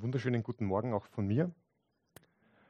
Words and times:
Wunderschönen 0.00 0.44
guten 0.44 0.64
Morgen 0.64 0.92
auch 0.92 1.06
von 1.06 1.26
mir. 1.26 1.50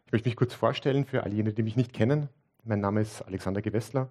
Ich 0.06 0.12
möchte 0.12 0.30
mich 0.30 0.36
kurz 0.36 0.54
vorstellen 0.54 1.04
für 1.04 1.24
all 1.24 1.32
jene, 1.32 1.52
die 1.52 1.62
mich 1.62 1.76
nicht 1.76 1.92
kennen. 1.92 2.30
Mein 2.64 2.80
Name 2.80 3.02
ist 3.02 3.20
Alexander 3.20 3.60
Gewessler 3.60 4.08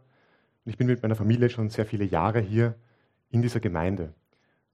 und 0.64 0.70
ich 0.70 0.78
bin 0.78 0.86
mit 0.86 1.02
meiner 1.02 1.16
Familie 1.16 1.50
schon 1.50 1.72
sehr 1.72 1.88
viele 1.88 2.06
Jahre 2.06 2.40
hier 2.40 2.76
in 3.32 3.42
dieser 3.42 3.60
Gemeinde. 3.60 4.14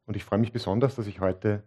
Und 0.08 0.18
ich 0.18 0.26
freue 0.26 0.40
mich 0.40 0.52
besonders, 0.52 0.96
dass 0.96 1.08
ich 1.08 1.21
heute 1.21 1.64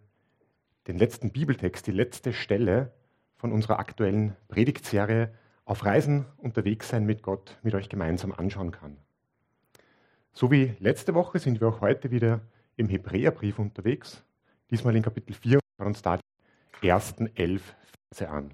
den 0.85 0.99
letzten 0.99 1.31
Bibeltext, 1.31 1.87
die 1.87 1.91
letzte 1.91 2.31
Stelle 2.31 2.93
von 3.37 3.51
unserer 3.51 3.79
aktuellen 3.79 4.35
Predigtserie 4.47 5.33
auf 5.65 5.83
Reisen 5.83 6.25
unterwegs 6.37 6.89
sein 6.89 7.07
mit 7.07 7.23
Gott 7.23 7.57
mit 7.63 7.73
euch 7.73 7.89
gemeinsam 7.89 8.31
anschauen 8.33 8.69
kann. 8.69 8.97
So 10.31 10.51
wie 10.51 10.75
letzte 10.77 11.15
Woche 11.15 11.39
sind 11.39 11.59
wir 11.59 11.69
auch 11.69 11.81
heute 11.81 12.11
wieder 12.11 12.41
im 12.75 12.87
Hebräerbrief 12.87 13.57
unterwegs, 13.57 14.23
diesmal 14.69 14.95
in 14.95 15.01
Kapitel 15.01 15.33
4 15.33 15.59
und 15.79 15.87
uns 15.87 16.03
da 16.03 16.19
ersten 16.81 17.35
elf 17.35 17.75
Verse 18.11 18.29
an. 18.29 18.53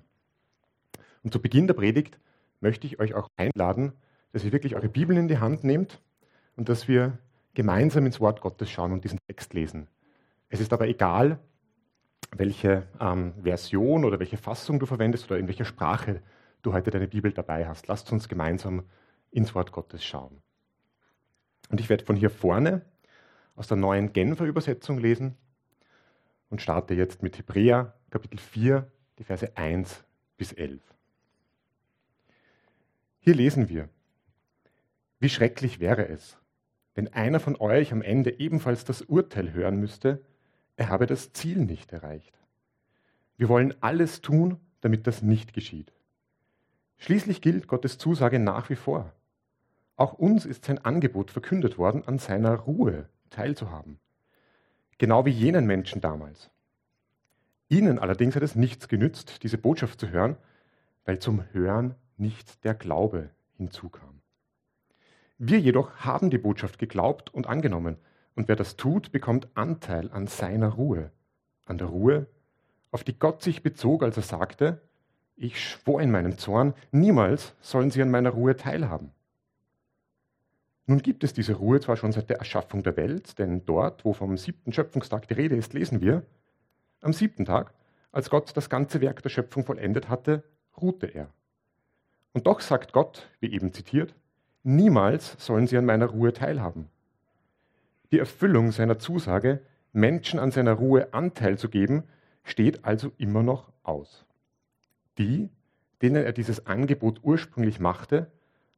Und 1.24 1.32
zu 1.34 1.42
Beginn 1.42 1.68
der 1.68 1.74
Predigt 1.74 2.20
möchte 2.60 2.88
ich 2.88 3.00
euch 3.00 3.14
auch 3.14 3.30
einladen, 3.38 3.94
dass 4.32 4.44
ihr 4.44 4.52
wirklich 4.52 4.76
eure 4.76 4.90
Bibeln 4.90 5.18
in 5.18 5.28
die 5.28 5.38
Hand 5.38 5.64
nehmt 5.64 6.02
und 6.56 6.70
dass 6.70 6.88
wir 6.88 7.18
gemeinsam 7.54 8.06
ins 8.06 8.20
Wort 8.20 8.42
Gottes 8.42 8.70
schauen 8.70 8.92
und 8.92 9.04
diesen 9.04 9.20
Text 9.28 9.54
lesen. 9.54 9.88
Es 10.50 10.60
ist 10.60 10.74
aber 10.74 10.88
egal, 10.88 11.40
welche 12.36 12.88
ähm, 13.00 13.34
Version 13.42 14.06
oder 14.06 14.20
welche 14.20 14.38
Fassung 14.38 14.80
du 14.80 14.86
verwendest 14.86 15.30
oder 15.30 15.40
in 15.40 15.48
welcher 15.48 15.66
Sprache 15.66 16.22
du 16.62 16.74
heute 16.74 16.92
deine 16.92 17.08
Bibel 17.08 17.32
dabei 17.32 17.68
hast. 17.68 17.88
Lasst 17.88 18.12
uns 18.12 18.28
gemeinsam 18.28 18.84
ins 19.32 19.54
Wort 19.54 19.72
Gottes 19.72 20.04
schauen. 20.04 20.42
Und 21.70 21.80
ich 21.80 21.90
werde 21.90 22.06
von 22.06 22.16
hier 22.16 22.30
vorne 22.30 22.82
aus 23.56 23.68
der 23.68 23.78
neuen 23.78 24.14
Genfer 24.14 24.46
Übersetzung 24.46 24.98
lesen 24.98 25.38
und 26.50 26.62
starte 26.62 26.94
jetzt 26.94 27.24
mit 27.24 27.38
Hebräer 27.38 27.94
Kapitel 28.14 28.38
4, 28.38 28.92
die 29.18 29.24
Verse 29.24 29.58
1 29.58 30.04
bis 30.38 30.54
11. 30.54 30.84
Hier 33.18 33.34
lesen 33.34 33.70
wir, 33.70 33.90
wie 35.18 35.30
schrecklich 35.30 35.80
wäre 35.80 36.08
es, 36.08 36.38
wenn 36.94 37.12
einer 37.12 37.40
von 37.40 37.56
euch 37.56 37.92
am 37.92 38.04
Ende 38.04 38.40
ebenfalls 38.40 38.86
das 38.86 39.02
Urteil 39.02 39.52
hören 39.54 39.80
müsste, 39.80 40.24
er 40.76 40.90
habe 40.90 41.08
das 41.08 41.34
Ziel 41.34 41.58
nicht 41.58 41.92
erreicht. 41.92 42.38
Wir 43.36 43.50
wollen 43.50 43.74
alles 43.82 44.22
tun, 44.22 44.60
damit 44.82 45.08
das 45.08 45.24
nicht 45.24 45.54
geschieht. 45.54 45.92
Schließlich 46.98 47.42
gilt 47.42 47.66
Gottes 47.66 47.98
Zusage 47.98 48.38
nach 48.38 48.70
wie 48.70 48.76
vor. 48.76 49.12
Auch 49.96 50.14
uns 50.14 50.46
ist 50.46 50.66
sein 50.66 50.78
Angebot 50.78 51.32
verkündet 51.32 51.80
worden, 51.80 52.04
an 52.08 52.20
seiner 52.20 52.54
Ruhe 52.54 53.10
teilzuhaben. 53.32 54.00
Genau 55.00 55.26
wie 55.26 55.32
jenen 55.32 55.66
Menschen 55.66 56.00
damals. 56.00 56.52
Ihnen 57.70 58.00
allerdings 58.00 58.36
hat 58.36 58.44
es 58.44 58.56
nichts 58.56 58.88
genützt, 58.88 59.44
diese 59.44 59.58
Botschaft 59.58 60.00
zu 60.00 60.10
hören, 60.10 60.38
weil 61.06 61.20
zum 61.20 61.44
Hören 61.54 61.96
nicht 62.18 62.64
der 62.64 62.74
Glaube 62.74 63.30
hinzukam. 63.58 64.22
Wir 65.38 65.60
jedoch 65.60 65.98
haben 65.98 66.30
die 66.30 66.38
Botschaft 66.38 66.80
geglaubt 66.80 67.34
und 67.34 67.48
angenommen, 67.48 67.98
und 68.36 68.48
wer 68.48 68.56
das 68.56 68.76
tut, 68.76 69.12
bekommt 69.12 69.48
Anteil 69.56 70.12
an 70.12 70.28
seiner 70.28 70.70
Ruhe, 70.70 71.12
an 71.66 71.78
der 71.78 71.88
Ruhe, 71.88 72.28
auf 72.92 73.04
die 73.04 73.18
Gott 73.18 73.42
sich 73.42 73.64
bezog, 73.64 74.04
als 74.04 74.18
er 74.18 74.24
sagte, 74.24 74.82
ich 75.36 75.60
schwor 75.60 76.02
in 76.02 76.12
meinem 76.12 76.38
Zorn, 76.38 76.74
niemals 76.92 77.54
sollen 77.62 77.92
sie 77.92 78.02
an 78.02 78.12
meiner 78.12 78.30
Ruhe 78.30 78.56
teilhaben. 78.56 79.12
Nun 80.86 81.00
gibt 81.00 81.24
es 81.24 81.34
diese 81.34 81.54
Ruhe 81.54 81.80
zwar 81.80 81.98
schon 81.98 82.12
seit 82.12 82.30
der 82.30 82.38
Erschaffung 82.38 82.84
der 82.84 82.98
Welt, 82.98 83.40
denn 83.40 83.66
dort, 83.66 84.06
wo 84.06 84.14
vom 84.14 84.38
siebten 84.38 84.74
Schöpfungstag 84.74 85.28
die 85.28 85.34
Rede 85.34 85.56
ist, 85.56 85.74
lesen 85.74 86.02
wir, 86.02 86.24
am 87.04 87.14
siebten 87.14 87.46
Tag, 87.46 87.74
als 88.12 88.30
Gott 88.30 88.56
das 88.56 88.70
ganze 88.70 89.02
Werk 89.02 89.22
der 89.22 89.30
Schöpfung 89.30 89.66
vollendet 89.66 90.10
hatte, 90.10 90.44
ruhte 90.80 91.08
er. 91.08 91.30
Und 92.34 92.48
doch 92.48 92.62
sagt 92.62 92.94
Gott, 92.94 93.30
wie 93.40 93.52
eben 93.54 93.74
zitiert, 93.74 94.16
niemals 94.64 95.36
sollen 95.44 95.68
sie 95.68 95.78
an 95.78 95.86
meiner 95.86 96.08
Ruhe 96.08 96.34
teilhaben. 96.34 96.90
Die 98.12 98.20
Erfüllung 98.20 98.72
seiner 98.72 99.00
Zusage, 99.00 99.62
Menschen 99.92 100.40
an 100.40 100.52
seiner 100.52 100.74
Ruhe 100.74 101.14
Anteil 101.14 101.58
zu 101.58 101.70
geben, 101.70 102.04
steht 102.44 102.86
also 102.86 103.12
immer 103.18 103.44
noch 103.44 103.72
aus. 103.84 104.26
Die, 105.18 105.50
denen 106.02 106.24
er 106.24 106.34
dieses 106.34 106.66
Angebot 106.66 107.20
ursprünglich 107.24 107.80
machte, 107.80 108.32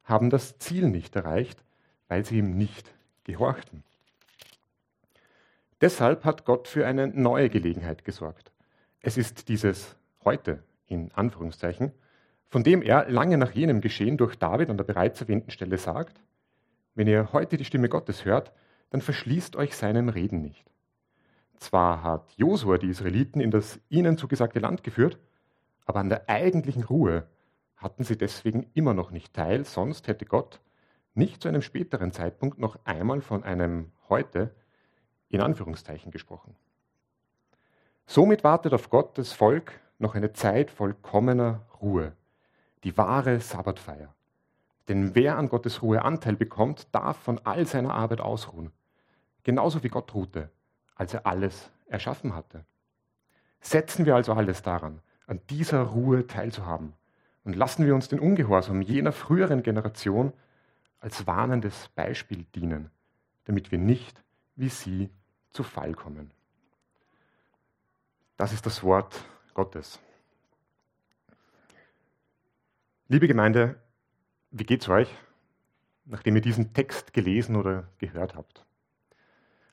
haben 0.04 0.30
das 0.30 0.58
Ziel 0.58 0.88
nicht 0.88 1.16
erreicht, 1.16 1.62
weil 2.08 2.24
sie 2.24 2.38
ihm 2.38 2.56
nicht 2.56 2.94
gehorchten. 3.24 3.82
Deshalb 5.80 6.24
hat 6.24 6.46
Gott 6.46 6.68
für 6.68 6.86
eine 6.86 7.06
neue 7.06 7.50
Gelegenheit 7.50 8.04
gesorgt. 8.04 8.50
Es 9.00 9.18
ist 9.18 9.48
dieses 9.48 9.96
heute 10.24 10.62
in 10.86 11.12
Anführungszeichen, 11.12 11.92
von 12.48 12.64
dem 12.64 12.80
er 12.80 13.10
lange 13.10 13.36
nach 13.36 13.50
jenem 13.50 13.82
Geschehen 13.82 14.16
durch 14.16 14.36
David 14.36 14.70
an 14.70 14.78
der 14.78 14.84
bereits 14.84 15.20
erwähnten 15.20 15.50
Stelle 15.50 15.76
sagt, 15.76 16.22
wenn 16.94 17.08
ihr 17.08 17.32
heute 17.34 17.58
die 17.58 17.64
Stimme 17.66 17.90
Gottes 17.90 18.24
hört, 18.24 18.52
dann 18.90 19.02
verschließt 19.02 19.56
euch 19.56 19.76
seinem 19.76 20.08
Reden 20.08 20.40
nicht. 20.40 20.64
Zwar 21.58 22.02
hat 22.02 22.32
Josua 22.36 22.78
die 22.78 22.88
Israeliten 22.88 23.40
in 23.40 23.50
das 23.50 23.78
ihnen 23.90 24.16
zugesagte 24.16 24.60
Land 24.60 24.82
geführt, 24.82 25.18
aber 25.84 26.00
an 26.00 26.08
der 26.08 26.28
eigentlichen 26.28 26.84
Ruhe 26.84 27.26
hatten 27.76 28.04
sie 28.04 28.16
deswegen 28.16 28.66
immer 28.72 28.94
noch 28.94 29.10
nicht 29.10 29.34
teil, 29.34 29.64
sonst 29.66 30.08
hätte 30.08 30.24
Gott 30.24 30.60
nicht 31.12 31.42
zu 31.42 31.48
einem 31.48 31.62
späteren 31.62 32.12
Zeitpunkt 32.12 32.58
noch 32.58 32.78
einmal 32.84 33.20
von 33.20 33.42
einem 33.42 33.92
heute 34.08 34.54
in 35.28 35.40
Anführungszeichen 35.40 36.10
gesprochen. 36.10 36.54
Somit 38.06 38.44
wartet 38.44 38.72
auf 38.72 38.90
Gott 38.90 39.18
das 39.18 39.32
Volk 39.32 39.72
noch 39.98 40.14
eine 40.14 40.32
Zeit 40.32 40.70
vollkommener 40.70 41.62
Ruhe, 41.80 42.12
die 42.84 42.96
wahre 42.96 43.40
Sabbatfeier. 43.40 44.14
Denn 44.88 45.14
wer 45.14 45.36
an 45.36 45.48
Gottes 45.48 45.82
Ruhe 45.82 46.02
Anteil 46.02 46.36
bekommt, 46.36 46.86
darf 46.92 47.16
von 47.16 47.40
all 47.44 47.66
seiner 47.66 47.94
Arbeit 47.94 48.20
ausruhen, 48.20 48.70
genauso 49.42 49.82
wie 49.82 49.88
Gott 49.88 50.14
ruhte, 50.14 50.50
als 50.94 51.14
er 51.14 51.26
alles 51.26 51.70
erschaffen 51.86 52.34
hatte. 52.34 52.64
Setzen 53.60 54.06
wir 54.06 54.14
also 54.14 54.32
alles 54.32 54.62
daran, 54.62 55.00
an 55.26 55.40
dieser 55.50 55.82
Ruhe 55.82 56.26
teilzuhaben 56.26 56.92
und 57.44 57.56
lassen 57.56 57.84
wir 57.84 57.94
uns 57.94 58.08
den 58.08 58.20
Ungehorsam 58.20 58.82
jener 58.82 59.12
früheren 59.12 59.62
Generation 59.64 60.32
als 61.00 61.26
warnendes 61.26 61.88
Beispiel 61.94 62.44
dienen, 62.54 62.90
damit 63.44 63.72
wir 63.72 63.78
nicht 63.78 64.22
wie 64.56 64.68
sie 64.68 65.10
zu 65.50 65.62
Fall 65.62 65.94
kommen. 65.94 66.30
Das 68.36 68.52
ist 68.52 68.66
das 68.66 68.82
Wort 68.82 69.24
Gottes. 69.54 70.00
Liebe 73.08 73.28
Gemeinde, 73.28 73.80
wie 74.50 74.64
geht's 74.64 74.88
euch, 74.88 75.08
nachdem 76.04 76.36
ihr 76.36 76.42
diesen 76.42 76.74
Text 76.74 77.12
gelesen 77.12 77.56
oder 77.56 77.88
gehört 77.98 78.34
habt? 78.34 78.66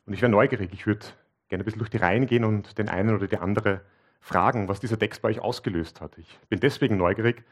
Und 0.05 0.13
ich 0.13 0.21
wäre 0.21 0.31
neugierig, 0.31 0.71
ich 0.71 0.85
würde 0.85 1.05
gerne 1.47 1.63
ein 1.63 1.65
bisschen 1.65 1.79
durch 1.79 1.89
die 1.89 1.97
Reihen 1.97 2.27
gehen 2.27 2.43
und 2.43 2.77
den 2.77 2.89
einen 2.89 3.15
oder 3.15 3.27
die 3.27 3.37
andere 3.37 3.81
fragen, 4.19 4.67
was 4.67 4.79
dieser 4.79 4.99
Text 4.99 5.21
bei 5.21 5.29
euch 5.29 5.39
ausgelöst 5.39 5.99
hat. 5.99 6.17
Ich 6.17 6.39
bin 6.49 6.59
deswegen 6.59 6.97
neugierig, 6.97 7.43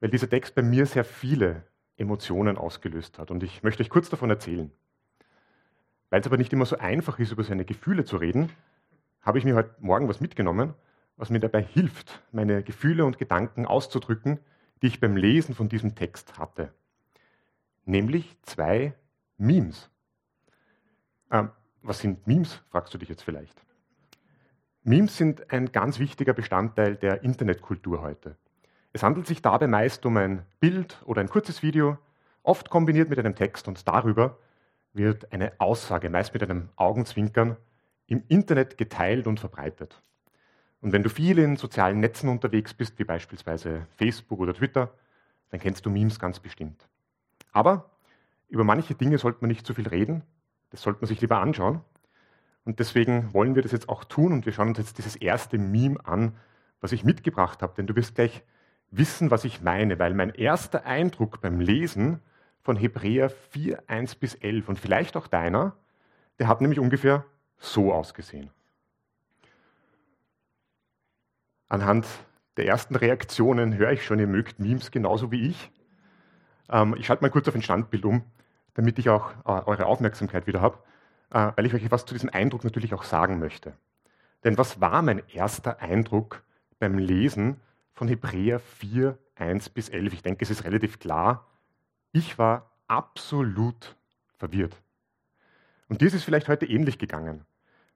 weil 0.00 0.10
dieser 0.10 0.28
Text 0.28 0.54
bei 0.54 0.62
mir 0.62 0.86
sehr 0.86 1.04
viele 1.04 1.64
Emotionen 1.96 2.56
ausgelöst 2.56 3.18
hat. 3.18 3.30
Und 3.30 3.42
ich 3.42 3.62
möchte 3.62 3.82
euch 3.82 3.90
kurz 3.90 4.08
davon 4.08 4.30
erzählen. 4.30 4.70
Weil 6.10 6.20
es 6.20 6.26
aber 6.26 6.36
nicht 6.36 6.52
immer 6.52 6.66
so 6.66 6.78
einfach 6.78 7.18
ist, 7.18 7.32
über 7.32 7.44
seine 7.44 7.64
Gefühle 7.64 8.04
zu 8.04 8.16
reden, 8.16 8.50
habe 9.20 9.38
ich 9.38 9.44
mir 9.44 9.54
heute 9.54 9.74
Morgen 9.80 10.08
was 10.08 10.20
mitgenommen, 10.20 10.74
was 11.16 11.30
mir 11.30 11.40
dabei 11.40 11.62
hilft, 11.62 12.22
meine 12.32 12.62
Gefühle 12.62 13.04
und 13.04 13.18
Gedanken 13.18 13.66
auszudrücken, 13.66 14.38
die 14.80 14.86
ich 14.86 15.00
beim 15.00 15.16
Lesen 15.16 15.54
von 15.54 15.68
diesem 15.68 15.94
Text 15.94 16.38
hatte. 16.38 16.72
Nämlich 17.84 18.36
zwei 18.42 18.94
Memes. 19.36 19.90
Ähm, 21.30 21.50
was 21.82 21.98
sind 21.98 22.26
Memes, 22.26 22.62
fragst 22.70 22.94
du 22.94 22.98
dich 22.98 23.08
jetzt 23.08 23.22
vielleicht. 23.22 23.60
Memes 24.82 25.16
sind 25.16 25.52
ein 25.52 25.72
ganz 25.72 25.98
wichtiger 25.98 26.32
Bestandteil 26.32 26.96
der 26.96 27.22
Internetkultur 27.22 28.00
heute. 28.00 28.36
Es 28.92 29.02
handelt 29.02 29.26
sich 29.26 29.42
dabei 29.42 29.66
meist 29.66 30.06
um 30.06 30.16
ein 30.16 30.46
Bild 30.60 31.02
oder 31.04 31.20
ein 31.20 31.28
kurzes 31.28 31.62
Video, 31.62 31.98
oft 32.42 32.70
kombiniert 32.70 33.10
mit 33.10 33.18
einem 33.18 33.34
Text 33.34 33.68
und 33.68 33.86
darüber 33.86 34.38
wird 34.98 35.32
eine 35.32 35.52
Aussage, 35.58 36.10
meist 36.10 36.34
mit 36.34 36.42
einem 36.42 36.68
Augenzwinkern, 36.76 37.56
im 38.06 38.22
Internet 38.28 38.76
geteilt 38.76 39.26
und 39.26 39.40
verbreitet. 39.40 40.02
Und 40.80 40.92
wenn 40.92 41.02
du 41.02 41.08
viel 41.08 41.38
in 41.38 41.56
sozialen 41.56 42.00
Netzen 42.00 42.28
unterwegs 42.28 42.74
bist, 42.74 42.98
wie 42.98 43.04
beispielsweise 43.04 43.86
Facebook 43.96 44.40
oder 44.40 44.54
Twitter, 44.54 44.92
dann 45.50 45.60
kennst 45.60 45.86
du 45.86 45.90
Memes 45.90 46.18
ganz 46.18 46.38
bestimmt. 46.38 46.88
Aber 47.52 47.90
über 48.48 48.64
manche 48.64 48.94
Dinge 48.94 49.18
sollte 49.18 49.38
man 49.40 49.48
nicht 49.48 49.66
zu 49.66 49.74
viel 49.74 49.88
reden, 49.88 50.22
das 50.70 50.82
sollte 50.82 51.00
man 51.00 51.08
sich 51.08 51.20
lieber 51.20 51.38
anschauen. 51.40 51.80
Und 52.64 52.78
deswegen 52.78 53.32
wollen 53.32 53.54
wir 53.54 53.62
das 53.62 53.72
jetzt 53.72 53.88
auch 53.88 54.04
tun 54.04 54.32
und 54.32 54.44
wir 54.44 54.52
schauen 54.52 54.68
uns 54.68 54.78
jetzt 54.78 54.98
dieses 54.98 55.16
erste 55.16 55.58
Meme 55.58 55.98
an, 56.04 56.36
was 56.80 56.92
ich 56.92 57.04
mitgebracht 57.04 57.62
habe, 57.62 57.74
denn 57.76 57.86
du 57.86 57.96
wirst 57.96 58.14
gleich 58.14 58.42
wissen, 58.90 59.30
was 59.30 59.44
ich 59.44 59.62
meine, 59.62 59.98
weil 59.98 60.14
mein 60.14 60.30
erster 60.30 60.86
Eindruck 60.86 61.40
beim 61.40 61.60
Lesen 61.60 62.20
von 62.62 62.76
Hebräer 62.76 63.30
4, 63.30 63.82
1 63.86 64.14
bis 64.16 64.34
11 64.34 64.68
und 64.68 64.78
vielleicht 64.78 65.16
auch 65.16 65.26
deiner, 65.26 65.76
der 66.38 66.48
hat 66.48 66.60
nämlich 66.60 66.78
ungefähr 66.78 67.24
so 67.58 67.92
ausgesehen. 67.92 68.50
Anhand 71.68 72.06
der 72.56 72.66
ersten 72.66 72.96
Reaktionen 72.96 73.76
höre 73.76 73.92
ich 73.92 74.04
schon, 74.04 74.18
ihr 74.18 74.26
mögt 74.26 74.58
Memes 74.58 74.90
genauso 74.90 75.30
wie 75.30 75.48
ich. 75.48 75.70
Ähm, 76.70 76.94
ich 76.98 77.06
schalte 77.06 77.22
mal 77.22 77.30
kurz 77.30 77.48
auf 77.48 77.54
ein 77.54 77.62
Standbild 77.62 78.04
um, 78.04 78.22
damit 78.74 78.98
ich 78.98 79.08
auch 79.08 79.30
äh, 79.44 79.62
eure 79.66 79.86
Aufmerksamkeit 79.86 80.46
wieder 80.46 80.60
habe, 80.60 80.78
äh, 81.30 81.52
weil 81.56 81.66
ich 81.66 81.74
euch 81.74 81.84
etwas 81.84 82.06
zu 82.06 82.14
diesem 82.14 82.30
Eindruck 82.30 82.64
natürlich 82.64 82.94
auch 82.94 83.04
sagen 83.04 83.38
möchte. 83.38 83.74
Denn 84.44 84.56
was 84.56 84.80
war 84.80 85.02
mein 85.02 85.22
erster 85.28 85.80
Eindruck 85.80 86.42
beim 86.78 86.96
Lesen 86.96 87.60
von 87.92 88.08
Hebräer 88.08 88.60
4, 88.60 89.18
1 89.34 89.68
bis 89.70 89.88
11? 89.88 90.12
Ich 90.14 90.22
denke, 90.22 90.44
es 90.44 90.50
ist 90.50 90.64
relativ 90.64 90.98
klar. 90.98 91.47
Ich 92.12 92.38
war 92.38 92.70
absolut 92.86 93.96
verwirrt. 94.36 94.76
Und 95.88 96.00
dir 96.00 96.06
ist 96.06 96.14
es 96.14 96.24
vielleicht 96.24 96.48
heute 96.48 96.66
ähnlich 96.66 96.98
gegangen. 96.98 97.44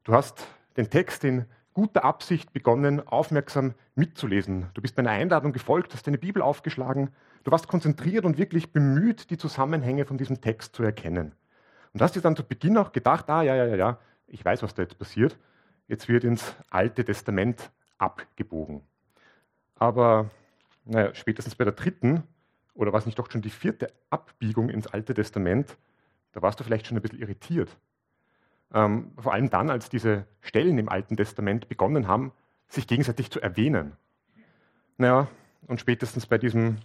Du 0.05 0.13
hast 0.13 0.47
den 0.77 0.91
Text 0.91 1.25
in 1.25 1.47
guter 1.73 2.05
Absicht 2.05 2.53
begonnen, 2.53 3.07
aufmerksam 3.07 3.75
mitzulesen. 3.95 4.67
Du 4.75 4.83
bist 4.83 4.97
meiner 4.97 5.11
Einladung 5.11 5.53
gefolgt, 5.53 5.95
hast 5.95 6.07
deine 6.07 6.19
Bibel 6.19 6.43
aufgeschlagen. 6.43 7.11
Du 7.45 7.51
warst 7.51 7.69
konzentriert 7.69 8.25
und 8.25 8.39
wirklich 8.39 8.73
bemüht, 8.73 9.31
die 9.31 9.39
Zusammenhänge 9.39 10.05
von 10.05 10.19
diesem 10.19 10.41
Text 10.41 10.77
zu 10.77 10.83
erkennen. 10.83 11.35
Und 11.93 12.03
hast 12.03 12.15
dir 12.15 12.21
dann 12.21 12.37
zu 12.37 12.45
Beginn 12.45 12.77
auch 12.77 12.93
gedacht, 12.93 13.29
ah 13.31 13.43
ja, 13.43 13.55
ja, 13.55 13.67
ja, 13.67 13.77
ja, 13.77 13.99
ich 14.27 14.45
weiß, 14.45 14.63
was 14.63 14.75
da 14.75 14.83
jetzt 14.83 14.99
passiert. 14.99 15.39
Jetzt 15.89 16.09
wird 16.09 16.25
ins 16.25 16.55
Alte 16.71 17.05
Testament 17.05 17.71
abgebogen. 17.99 18.83
Aber 19.77 20.31
naja, 20.85 21.15
spätestens 21.15 21.55
bei 21.55 21.65
der 21.65 21.75
dritten 21.75 22.23
oder 22.75 22.93
was 22.93 23.07
nicht 23.07 23.19
doch 23.19 23.31
schon 23.31 23.43
die 23.43 23.51
vierte 23.51 23.93
Abbiegung 24.11 24.69
ins 24.69 24.87
Alte 24.87 25.15
Testament, 25.15 25.77
da 26.33 26.43
warst 26.43 26.61
du 26.61 26.65
vielleicht 26.65 26.87
schon 26.87 26.97
ein 26.97 27.03
bisschen 27.03 27.21
irritiert. 27.21 27.77
Ähm, 28.73 29.13
vor 29.19 29.35
allem 29.35 29.51
dann, 29.51 29.71
als 29.71 29.91
diese 29.91 30.27
Stellen 30.41 30.79
im 30.79 30.89
Alten 30.89 31.17
Testament 31.17 31.69
begonnen 31.69 32.09
haben, 32.09 32.33
sich 32.69 32.87
gegenseitig 32.87 33.31
zu 33.31 33.41
erwähnen. 33.41 33.93
Naja, 34.97 35.29
und 35.67 35.81
spätestens 35.81 36.27
bei 36.27 36.39
diesem 36.39 36.79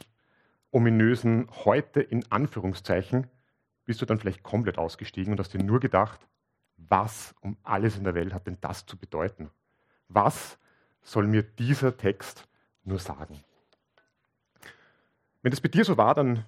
ominösen 0.71 1.47
heute 1.65 2.01
in 2.01 2.29
Anführungszeichen 2.29 3.27
bist 3.85 4.01
du 4.01 4.05
dann 4.05 4.19
vielleicht 4.19 4.43
komplett 4.43 4.77
ausgestiegen 4.77 5.31
und 5.31 5.39
hast 5.39 5.53
dir 5.53 5.63
nur 5.63 5.79
gedacht, 5.79 6.27
was 6.75 7.33
um 7.41 7.57
alles 7.63 7.97
in 7.97 8.03
der 8.03 8.15
Welt 8.15 8.33
hat 8.33 8.47
denn 8.47 8.57
das 8.61 8.85
zu 8.85 8.97
bedeuten? 8.97 9.49
Was 10.09 10.59
soll 11.01 11.25
mir 11.25 11.43
dieser 11.43 11.95
Text 11.95 12.47
nur 12.83 12.99
sagen? 12.99 13.39
Wenn 15.47 15.51
das 15.51 15.61
bei 15.61 15.69
dir 15.69 15.85
so 15.85 15.95
war, 15.95 16.13
dann 16.13 16.43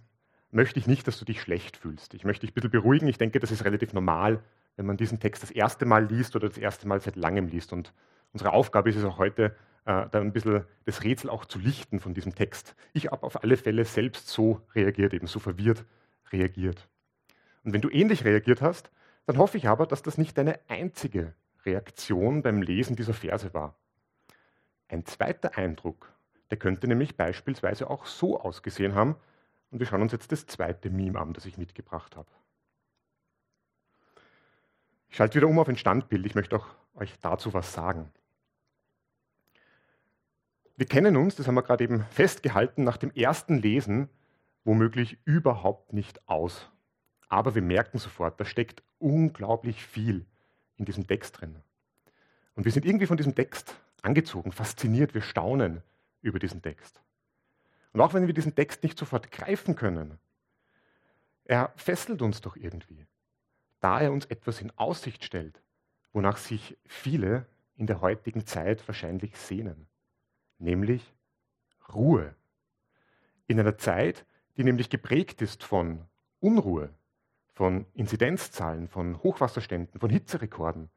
möchte 0.51 0.77
ich 0.77 0.85
nicht, 0.85 1.07
dass 1.07 1.17
du 1.17 1.23
dich 1.23 1.39
schlecht 1.39 1.77
fühlst. 1.77 2.13
Ich 2.15 2.25
möchte 2.25 2.45
dich 2.45 2.51
ein 2.51 2.55
bisschen 2.55 2.71
beruhigen. 2.71 3.07
Ich 3.07 3.17
denke, 3.17 3.39
das 3.39 3.49
ist 3.49 3.63
relativ 3.63 3.93
normal, 3.93 4.43
wenn 4.75 4.85
man 4.85 4.97
diesen 4.97 5.21
Text 5.21 5.41
das 5.41 5.51
erste 5.51 5.85
Mal 5.85 6.07
liest 6.07 6.35
oder 6.35 6.49
das 6.49 6.57
erste 6.57 6.85
Mal 6.85 6.99
seit 6.99 7.15
langem 7.15 7.47
liest. 7.47 7.71
Und 7.71 7.93
unsere 8.33 8.51
Aufgabe 8.51 8.89
ist 8.89 8.97
es 8.97 9.05
auch 9.05 9.17
heute, 9.17 9.55
äh, 9.85 10.05
da 10.11 10.19
ein 10.19 10.33
bisschen 10.33 10.65
das 10.83 11.01
Rätsel 11.01 11.29
auch 11.29 11.45
zu 11.45 11.59
lichten 11.59 12.01
von 12.01 12.13
diesem 12.13 12.35
Text. 12.35 12.75
Ich 12.91 13.05
habe 13.05 13.23
auf 13.23 13.41
alle 13.41 13.55
Fälle 13.55 13.85
selbst 13.85 14.27
so 14.27 14.59
reagiert, 14.75 15.13
eben 15.13 15.27
so 15.27 15.39
verwirrt 15.39 15.85
reagiert. 16.33 16.89
Und 17.63 17.71
wenn 17.71 17.79
du 17.79 17.87
ähnlich 17.87 18.25
reagiert 18.25 18.61
hast, 18.61 18.91
dann 19.27 19.37
hoffe 19.37 19.57
ich 19.57 19.69
aber, 19.69 19.85
dass 19.85 20.01
das 20.01 20.17
nicht 20.17 20.37
deine 20.37 20.59
einzige 20.67 21.35
Reaktion 21.65 22.41
beim 22.41 22.61
Lesen 22.61 22.97
dieser 22.97 23.13
Verse 23.13 23.53
war. 23.53 23.77
Ein 24.89 25.05
zweiter 25.05 25.57
Eindruck, 25.57 26.11
der 26.49 26.57
könnte 26.57 26.87
nämlich 26.87 27.15
beispielsweise 27.15 27.89
auch 27.89 28.05
so 28.05 28.39
ausgesehen 28.39 28.95
haben, 28.95 29.15
und 29.71 29.79
wir 29.79 29.85
schauen 29.85 30.01
uns 30.01 30.11
jetzt 30.11 30.31
das 30.31 30.47
zweite 30.47 30.89
Meme 30.89 31.19
an, 31.19 31.33
das 31.33 31.45
ich 31.45 31.57
mitgebracht 31.57 32.15
habe. 32.15 32.29
Ich 35.09 35.15
schalte 35.15 35.35
wieder 35.35 35.47
um 35.47 35.59
auf 35.59 35.67
ein 35.67 35.77
Standbild. 35.77 36.25
Ich 36.25 36.35
möchte 36.35 36.55
auch 36.55 36.67
euch 36.95 37.13
dazu 37.19 37.53
was 37.53 37.73
sagen. 37.73 38.11
Wir 40.75 40.85
kennen 40.85 41.17
uns, 41.17 41.35
das 41.35 41.47
haben 41.47 41.55
wir 41.55 41.63
gerade 41.63 41.83
eben 41.83 42.05
festgehalten, 42.05 42.83
nach 42.83 42.97
dem 42.97 43.11
ersten 43.11 43.57
Lesen 43.57 44.09
womöglich 44.63 45.17
überhaupt 45.25 45.93
nicht 45.93 46.27
aus. 46.27 46.69
Aber 47.27 47.53
wir 47.53 47.61
merken 47.61 47.97
sofort, 47.99 48.39
da 48.39 48.45
steckt 48.45 48.81
unglaublich 48.97 49.85
viel 49.85 50.25
in 50.77 50.85
diesem 50.85 51.05
Text 51.05 51.39
drin. 51.39 51.57
Und 52.55 52.65
wir 52.65 52.71
sind 52.71 52.85
irgendwie 52.85 53.07
von 53.07 53.17
diesem 53.17 53.35
Text 53.35 53.75
angezogen, 54.01 54.51
fasziniert, 54.51 55.13
wir 55.13 55.21
staunen 55.21 55.81
über 56.21 56.39
diesen 56.39 56.61
Text. 56.61 57.01
Und 57.93 58.01
auch 58.01 58.13
wenn 58.13 58.27
wir 58.27 58.33
diesen 58.33 58.55
Text 58.55 58.83
nicht 58.83 58.97
sofort 58.97 59.31
greifen 59.31 59.75
können, 59.75 60.19
er 61.45 61.73
fesselt 61.75 62.21
uns 62.21 62.41
doch 62.41 62.55
irgendwie, 62.55 63.07
da 63.79 63.99
er 63.99 64.11
uns 64.11 64.25
etwas 64.25 64.61
in 64.61 64.71
Aussicht 64.77 65.23
stellt, 65.23 65.61
wonach 66.13 66.37
sich 66.37 66.77
viele 66.85 67.45
in 67.75 67.87
der 67.87 68.01
heutigen 68.01 68.45
Zeit 68.45 68.87
wahrscheinlich 68.87 69.35
sehnen, 69.37 69.87
nämlich 70.59 71.13
Ruhe. 71.93 72.35
In 73.47 73.59
einer 73.59 73.77
Zeit, 73.77 74.25
die 74.57 74.63
nämlich 74.63 74.89
geprägt 74.89 75.41
ist 75.41 75.63
von 75.63 76.05
Unruhe, 76.39 76.93
von 77.53 77.85
Inzidenzzahlen, 77.93 78.87
von 78.87 79.21
Hochwasserständen, 79.23 79.99
von 79.99 80.09
Hitzerekorden, 80.09 80.89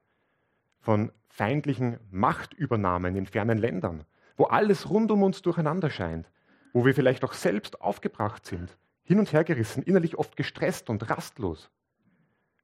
von 0.81 1.13
feindlichen 1.29 1.99
Machtübernahmen 2.11 3.17
in 3.17 3.27
fernen 3.27 3.59
Ländern, 3.59 4.05
wo 4.37 4.45
alles 4.45 4.91
rund 4.91 5.11
um 5.11 5.23
uns 5.23 5.43
durcheinander 5.43 5.91
scheint, 5.91 6.31
wo 6.73 6.85
wir 6.85 6.95
vielleicht 6.95 7.25
auch 7.25 7.33
selbst 7.33 7.81
aufgebracht 7.81 8.47
sind, 8.47 8.77
hin 9.03 9.19
und 9.19 9.33
her 9.33 9.45
gerissen, 9.45 9.83
innerlich 9.83 10.19
oft 10.19 10.37
gestresst 10.37 10.89
und 10.91 11.09
rastlos. 11.11 11.71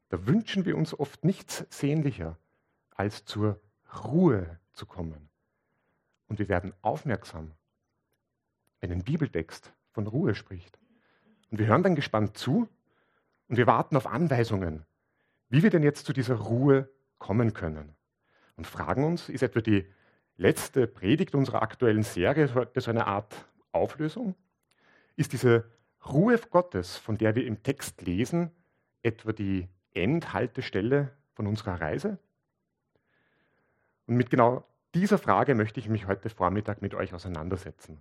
Da 0.08 0.26
wünschen 0.26 0.64
wir 0.64 0.76
uns 0.76 0.98
oft 0.98 1.24
nichts 1.24 1.66
sehnlicher, 1.70 2.38
als 2.94 3.24
zur 3.24 3.60
Ruhe 4.04 4.58
zu 4.72 4.86
kommen. 4.86 5.28
Und 6.28 6.38
wir 6.38 6.48
werden 6.48 6.72
aufmerksam, 6.82 7.52
wenn 8.80 8.92
ein 8.92 9.04
Bibeltext 9.04 9.72
von 9.92 10.06
Ruhe 10.06 10.34
spricht. 10.34 10.78
Und 11.50 11.58
wir 11.58 11.66
hören 11.66 11.82
dann 11.82 11.94
gespannt 11.94 12.36
zu 12.36 12.68
und 13.48 13.56
wir 13.56 13.66
warten 13.66 13.96
auf 13.96 14.06
Anweisungen, 14.06 14.84
wie 15.48 15.62
wir 15.62 15.70
denn 15.70 15.82
jetzt 15.82 16.06
zu 16.06 16.12
dieser 16.12 16.36
Ruhe 16.36 16.88
kommen 17.18 17.54
können. 17.54 17.94
Und 18.56 18.66
fragen 18.66 19.04
uns, 19.04 19.28
ist 19.28 19.42
etwa 19.42 19.60
die 19.60 19.86
letzte 20.38 20.86
Predigt 20.86 21.34
unserer 21.34 21.62
aktuellen 21.62 22.04
Serie 22.04 22.48
so 22.48 22.90
eine 22.90 23.06
Art 23.06 23.44
Auflösung? 23.72 24.34
Ist 25.16 25.32
diese 25.32 25.64
Ruhe 26.06 26.38
Gottes, 26.38 26.96
von 26.96 27.18
der 27.18 27.34
wir 27.34 27.44
im 27.44 27.62
Text 27.62 28.00
lesen, 28.02 28.50
etwa 29.02 29.32
die 29.32 29.68
Endhaltestelle 29.92 31.10
von 31.34 31.46
unserer 31.46 31.80
Reise? 31.80 32.18
Und 34.06 34.16
mit 34.16 34.30
genau 34.30 34.64
dieser 34.94 35.18
Frage 35.18 35.54
möchte 35.54 35.80
ich 35.80 35.88
mich 35.88 36.06
heute 36.06 36.30
Vormittag 36.30 36.80
mit 36.80 36.94
euch 36.94 37.12
auseinandersetzen. 37.12 38.00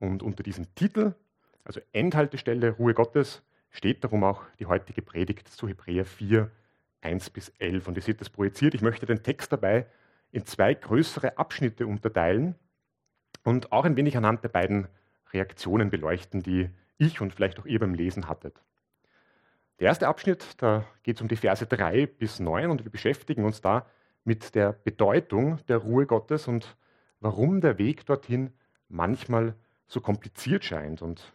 Und 0.00 0.22
unter 0.22 0.42
diesem 0.42 0.74
Titel, 0.74 1.14
also 1.64 1.80
Endhaltestelle, 1.92 2.70
Ruhe 2.70 2.94
Gottes, 2.94 3.42
steht 3.70 4.02
darum 4.02 4.24
auch 4.24 4.42
die 4.58 4.66
heutige 4.66 5.02
Predigt 5.02 5.48
zu 5.48 5.68
Hebräer 5.68 6.04
4, 6.04 6.50
1 7.02 7.30
bis 7.30 7.50
11. 7.58 7.86
Und 7.88 7.96
ihr 7.96 8.02
seht 8.02 8.20
das 8.20 8.30
projiziert. 8.30 8.74
Ich 8.74 8.82
möchte 8.82 9.06
den 9.06 9.22
Text 9.22 9.52
dabei 9.52 9.86
in 10.34 10.44
zwei 10.44 10.74
größere 10.74 11.38
Abschnitte 11.38 11.86
unterteilen 11.86 12.56
und 13.44 13.70
auch 13.70 13.84
ein 13.84 13.96
wenig 13.96 14.16
anhand 14.16 14.42
der 14.42 14.48
beiden 14.48 14.88
Reaktionen 15.32 15.90
beleuchten, 15.90 16.42
die 16.42 16.70
ich 16.98 17.20
und 17.20 17.32
vielleicht 17.32 17.60
auch 17.60 17.66
ihr 17.66 17.78
beim 17.78 17.94
Lesen 17.94 18.28
hattet. 18.28 18.60
Der 19.78 19.86
erste 19.86 20.08
Abschnitt, 20.08 20.60
da 20.60 20.84
geht 21.04 21.16
es 21.16 21.22
um 21.22 21.28
die 21.28 21.36
Verse 21.36 21.64
3 21.64 22.06
bis 22.06 22.40
9 22.40 22.68
und 22.68 22.84
wir 22.84 22.90
beschäftigen 22.90 23.44
uns 23.44 23.60
da 23.60 23.86
mit 24.24 24.56
der 24.56 24.72
Bedeutung 24.72 25.64
der 25.68 25.78
Ruhe 25.78 26.04
Gottes 26.04 26.48
und 26.48 26.76
warum 27.20 27.60
der 27.60 27.78
Weg 27.78 28.04
dorthin 28.04 28.52
manchmal 28.88 29.54
so 29.86 30.00
kompliziert 30.00 30.64
scheint. 30.64 31.00
Und 31.00 31.32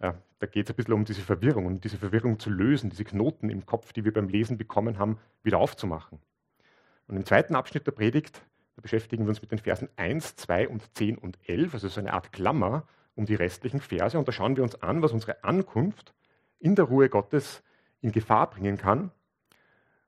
ja, 0.00 0.14
da 0.38 0.46
geht 0.46 0.66
es 0.66 0.70
ein 0.70 0.76
bisschen 0.76 0.94
um 0.94 1.04
diese 1.04 1.22
Verwirrung 1.22 1.66
und 1.66 1.82
diese 1.82 1.98
Verwirrung 1.98 2.38
zu 2.38 2.50
lösen, 2.50 2.90
diese 2.90 3.04
Knoten 3.04 3.50
im 3.50 3.66
Kopf, 3.66 3.92
die 3.92 4.04
wir 4.04 4.12
beim 4.12 4.28
Lesen 4.28 4.56
bekommen 4.56 4.98
haben, 4.98 5.18
wieder 5.42 5.58
aufzumachen. 5.58 6.20
Und 7.08 7.16
im 7.16 7.24
zweiten 7.24 7.54
Abschnitt 7.54 7.86
der 7.86 7.92
Predigt, 7.92 8.42
beschäftigen 8.82 9.24
wir 9.24 9.30
uns 9.30 9.42
mit 9.42 9.50
den 9.50 9.58
Versen 9.58 9.88
1, 9.96 10.36
2 10.36 10.68
und 10.68 10.94
10 10.96 11.18
und 11.18 11.38
11, 11.48 11.74
also 11.74 11.88
so 11.88 12.00
eine 12.00 12.12
Art 12.12 12.32
Klammer 12.32 12.86
um 13.14 13.26
die 13.26 13.34
restlichen 13.34 13.80
Verse. 13.80 14.18
Und 14.18 14.28
da 14.28 14.32
schauen 14.32 14.56
wir 14.56 14.62
uns 14.62 14.80
an, 14.82 15.02
was 15.02 15.12
unsere 15.12 15.42
Ankunft 15.44 16.14
in 16.58 16.74
der 16.74 16.84
Ruhe 16.84 17.08
Gottes 17.08 17.62
in 18.00 18.12
Gefahr 18.12 18.50
bringen 18.50 18.76
kann 18.76 19.10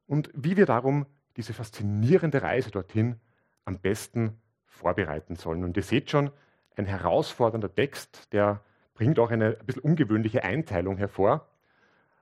und 0.07 0.31
wie 0.35 0.57
wir 0.57 0.67
darum 0.67 1.07
diese 1.37 1.53
faszinierende 1.53 2.43
Reise 2.43 2.71
dorthin 2.71 3.17
am 3.65 3.79
besten 3.79 4.41
vorbereiten 4.67 5.37
sollen. 5.37 5.65
Und 5.65 5.77
ihr 5.77 5.83
seht 5.83 6.11
schon, 6.11 6.31
ein 6.77 6.87
herausfordernder 6.87 7.75
Text, 7.75 8.33
der 8.33 8.63
bringt 8.95 9.19
auch 9.19 9.31
eine 9.31 9.59
ein 9.59 9.67
bisschen 9.67 9.83
ungewöhnliche 9.83 10.45
Einteilung 10.45 10.97
hervor. 10.97 11.49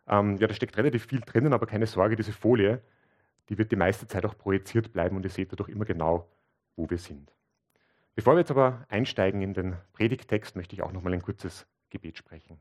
Ähm, 0.08 0.38
ja, 0.38 0.46
da 0.46 0.54
steckt 0.54 0.76
relativ 0.78 1.06
viel 1.06 1.20
drinnen, 1.20 1.52
aber 1.52 1.66
keine 1.66 1.86
Sorge, 1.86 2.16
diese 2.16 2.32
Folie, 2.32 2.80
die 3.48 3.58
wird 3.58 3.72
die 3.72 3.76
meiste 3.76 4.06
Zeit 4.06 4.24
auch 4.24 4.36
projiziert 4.36 4.92
bleiben 4.92 5.16
und 5.16 5.24
ihr 5.24 5.30
seht 5.30 5.52
dadurch 5.52 5.68
immer 5.68 5.84
genau, 5.84 6.28
wo 6.76 6.88
wir 6.90 6.98
sind. 6.98 7.32
Bevor 8.14 8.34
wir 8.34 8.40
jetzt 8.40 8.50
aber 8.50 8.84
einsteigen 8.88 9.42
in 9.42 9.54
den 9.54 9.76
Predigtext, 9.92 10.56
möchte 10.56 10.74
ich 10.74 10.82
auch 10.82 10.92
noch 10.92 11.02
mal 11.02 11.12
ein 11.12 11.22
kurzes 11.22 11.66
Gebet 11.90 12.16
sprechen. 12.16 12.58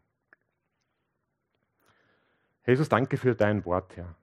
Jesus, 2.65 2.89
danke 2.89 3.17
für 3.17 3.35
dein 3.35 3.63
Wort, 3.65 3.95
Herr. 3.95 4.15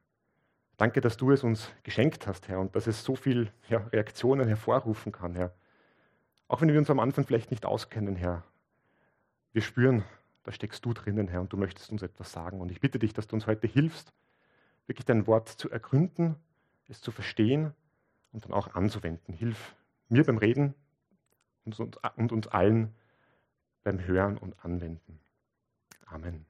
Danke, 0.76 1.00
dass 1.00 1.16
du 1.16 1.31
es 1.31 1.45
uns 1.45 1.73
geschenkt 1.85 2.26
hast, 2.26 2.49
Herr, 2.49 2.59
und 2.59 2.75
dass 2.75 2.87
es 2.87 3.04
so 3.04 3.14
viele 3.14 3.52
ja, 3.69 3.78
Reaktionen 3.92 4.49
hervorrufen 4.49 5.12
kann, 5.12 5.35
Herr. 5.35 5.54
Auch 6.49 6.61
wenn 6.61 6.69
wir 6.69 6.78
uns 6.78 6.90
am 6.90 6.99
Anfang 6.99 7.25
vielleicht 7.25 7.50
nicht 7.50 7.64
auskennen, 7.64 8.16
Herr. 8.16 8.42
Wir 9.52 9.62
spüren, 9.62 10.04
da 10.42 10.52
steckst 10.52 10.85
du 10.85 10.92
drinnen, 10.92 11.28
Herr, 11.28 11.40
und 11.40 11.52
du 11.52 11.57
möchtest 11.57 11.90
uns 11.90 12.02
etwas 12.02 12.33
sagen. 12.33 12.61
Und 12.61 12.71
ich 12.71 12.81
bitte 12.81 12.99
dich, 12.99 13.12
dass 13.12 13.26
du 13.26 13.37
uns 13.37 13.47
heute 13.47 13.66
hilfst, 13.66 14.12
wirklich 14.87 15.07
dein 15.07 15.26
Wort 15.26 15.49
zu 15.49 15.71
ergründen, 15.71 16.37
es 16.92 17.00
zu 17.00 17.11
verstehen 17.11 17.75
und 18.32 18.44
dann 18.44 18.52
auch 18.52 18.75
anzuwenden. 18.75 19.34
Hilf 19.34 19.75
mir 20.08 20.25
beim 20.25 20.38
Reden 20.38 20.75
und 21.64 21.78
uns, 21.78 21.99
und 22.16 22.32
uns 22.32 22.46
allen 22.49 22.94
beim 23.82 24.04
Hören 24.04 24.38
und 24.38 24.64
Anwenden. 24.64 25.18
Amen. 26.06 26.46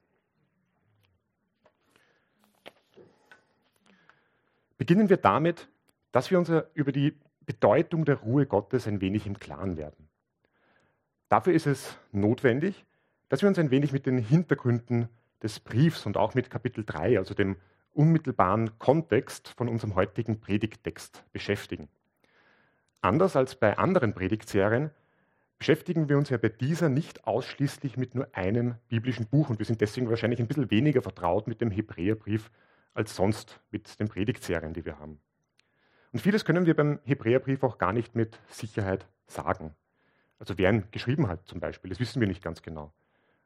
Beginnen 4.77 5.09
wir 5.09 5.17
damit, 5.17 5.69
dass 6.11 6.31
wir 6.31 6.39
uns 6.39 6.51
über 6.75 6.93
die 6.93 7.17
Bedeutung 7.47 8.05
der 8.05 8.17
Ruhe 8.17 8.47
Gottes 8.47 8.87
ein 8.87 9.01
wenig 9.01 9.27
im 9.27 9.39
Klaren 9.39 9.77
werden. 9.77 10.09
Dafür 11.29 11.55
ist 11.55 11.67
es 11.67 11.97
notwendig, 12.11 12.85
dass 13.29 13.43
wir 13.43 13.49
uns 13.49 13.59
ein 13.59 13.71
wenig 13.71 13.93
mit 13.93 14.07
den 14.07 14.19
Hintergründen 14.19 15.09
des 15.43 15.61
Briefs 15.61 16.05
und 16.05 16.17
auch 16.17 16.35
mit 16.35 16.51
Kapitel 16.51 16.85
3, 16.85 17.19
also 17.19 17.35
dem 17.35 17.57
unmittelbaren 17.95 18.79
Kontext 18.79 19.49
von 19.49 19.69
unserem 19.69 19.95
heutigen 19.95 20.41
Predigttext 20.41 21.25
beschäftigen. 21.33 21.89
Anders 23.01 23.37
als 23.37 23.57
bei 23.57 23.79
anderen 23.79 24.15
Predigtserien 24.15 24.91
beschäftigen 25.59 26.09
wir 26.09 26.19
uns 26.19 26.31
ja 26.31 26.39
bei 26.39 26.49
dieser 26.49 26.89
nicht 26.89 27.25
ausschließlich 27.27 27.97
mit 27.97 28.15
nur 28.15 28.29
einem 28.33 28.75
biblischen 28.89 29.27
Buch 29.27 29.51
und 29.51 29.59
wir 29.59 29.67
sind 29.67 29.81
deswegen 29.81 30.09
wahrscheinlich 30.09 30.41
ein 30.41 30.49
bisschen 30.49 30.71
weniger 30.71 31.03
vertraut 31.03 31.47
mit 31.47 31.61
dem 31.61 31.71
Hebräerbrief 31.71 32.51
als 32.95 33.15
sonst 33.15 33.61
mit 33.71 34.01
den 34.01 34.09
Predigtserien, 34.09 34.75
die 34.75 34.85
wir 34.85 34.99
haben. 34.99 35.21
Und 36.13 36.21
vieles 36.21 36.45
können 36.45 36.67
wir 36.67 36.75
beim 36.75 37.01
Hebräerbrief 37.05 37.63
auch 37.63 37.79
gar 37.79 37.93
nicht 37.93 38.15
mit 38.15 38.39
Sicherheit 38.49 39.07
sagen. 39.27 39.75
Also 40.39 40.59
wer 40.59 40.71
ihn 40.71 40.85
geschrieben 40.91 41.29
hat 41.29 41.47
zum 41.47 41.61
Beispiel, 41.61 41.89
das 41.89 42.01
wissen 42.01 42.21
wir 42.21 42.29
nicht 42.29 42.43
ganz 42.43 42.63
genau. 42.63 42.93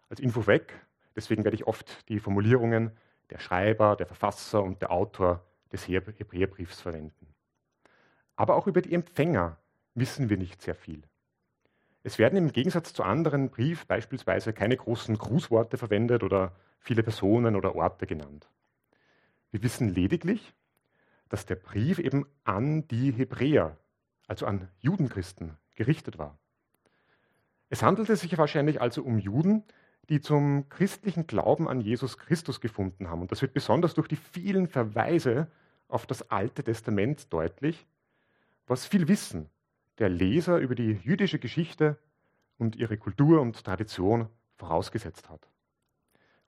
Als 0.08 0.20
Info 0.20 0.46
weg, 0.46 0.72
deswegen 1.14 1.44
werde 1.44 1.56
ich 1.56 1.66
oft 1.66 2.08
die 2.08 2.18
Formulierungen 2.18 2.92
der 3.30 3.38
Schreiber, 3.38 3.96
der 3.96 4.06
Verfasser 4.06 4.62
und 4.62 4.82
der 4.82 4.90
Autor 4.90 5.44
des 5.72 5.88
Hebräerbriefs 5.88 6.80
verwenden. 6.80 7.34
Aber 8.36 8.56
auch 8.56 8.66
über 8.66 8.82
die 8.82 8.94
Empfänger 8.94 9.56
wissen 9.94 10.28
wir 10.28 10.36
nicht 10.36 10.62
sehr 10.62 10.74
viel. 10.74 11.02
Es 12.02 12.18
werden 12.18 12.36
im 12.36 12.52
Gegensatz 12.52 12.92
zu 12.92 13.02
anderen 13.02 13.50
Brief 13.50 13.86
beispielsweise 13.86 14.52
keine 14.52 14.76
großen 14.76 15.18
Grußworte 15.18 15.76
verwendet 15.76 16.22
oder 16.22 16.54
viele 16.78 17.02
Personen 17.02 17.56
oder 17.56 17.74
Orte 17.74 18.06
genannt. 18.06 18.48
Wir 19.50 19.62
wissen 19.62 19.88
lediglich, 19.88 20.54
dass 21.28 21.46
der 21.46 21.56
Brief 21.56 21.98
eben 21.98 22.26
an 22.44 22.86
die 22.88 23.10
Hebräer, 23.10 23.76
also 24.28 24.46
an 24.46 24.68
Judenchristen, 24.78 25.56
gerichtet 25.74 26.18
war. 26.18 26.38
Es 27.68 27.82
handelte 27.82 28.14
sich 28.14 28.38
wahrscheinlich 28.38 28.80
also 28.80 29.02
um 29.02 29.18
Juden, 29.18 29.64
die 30.08 30.20
zum 30.20 30.68
christlichen 30.68 31.26
Glauben 31.26 31.68
an 31.68 31.80
Jesus 31.80 32.18
Christus 32.18 32.60
gefunden 32.60 33.08
haben. 33.08 33.22
Und 33.22 33.32
das 33.32 33.42
wird 33.42 33.54
besonders 33.54 33.94
durch 33.94 34.08
die 34.08 34.16
vielen 34.16 34.68
Verweise 34.68 35.48
auf 35.88 36.06
das 36.06 36.30
Alte 36.30 36.62
Testament 36.62 37.32
deutlich, 37.32 37.86
was 38.66 38.86
viel 38.86 39.08
Wissen 39.08 39.48
der 39.98 40.08
Leser 40.08 40.58
über 40.58 40.74
die 40.74 40.92
jüdische 40.92 41.38
Geschichte 41.38 41.96
und 42.58 42.76
ihre 42.76 42.96
Kultur 42.96 43.40
und 43.40 43.64
Tradition 43.64 44.28
vorausgesetzt 44.56 45.28
hat. 45.28 45.48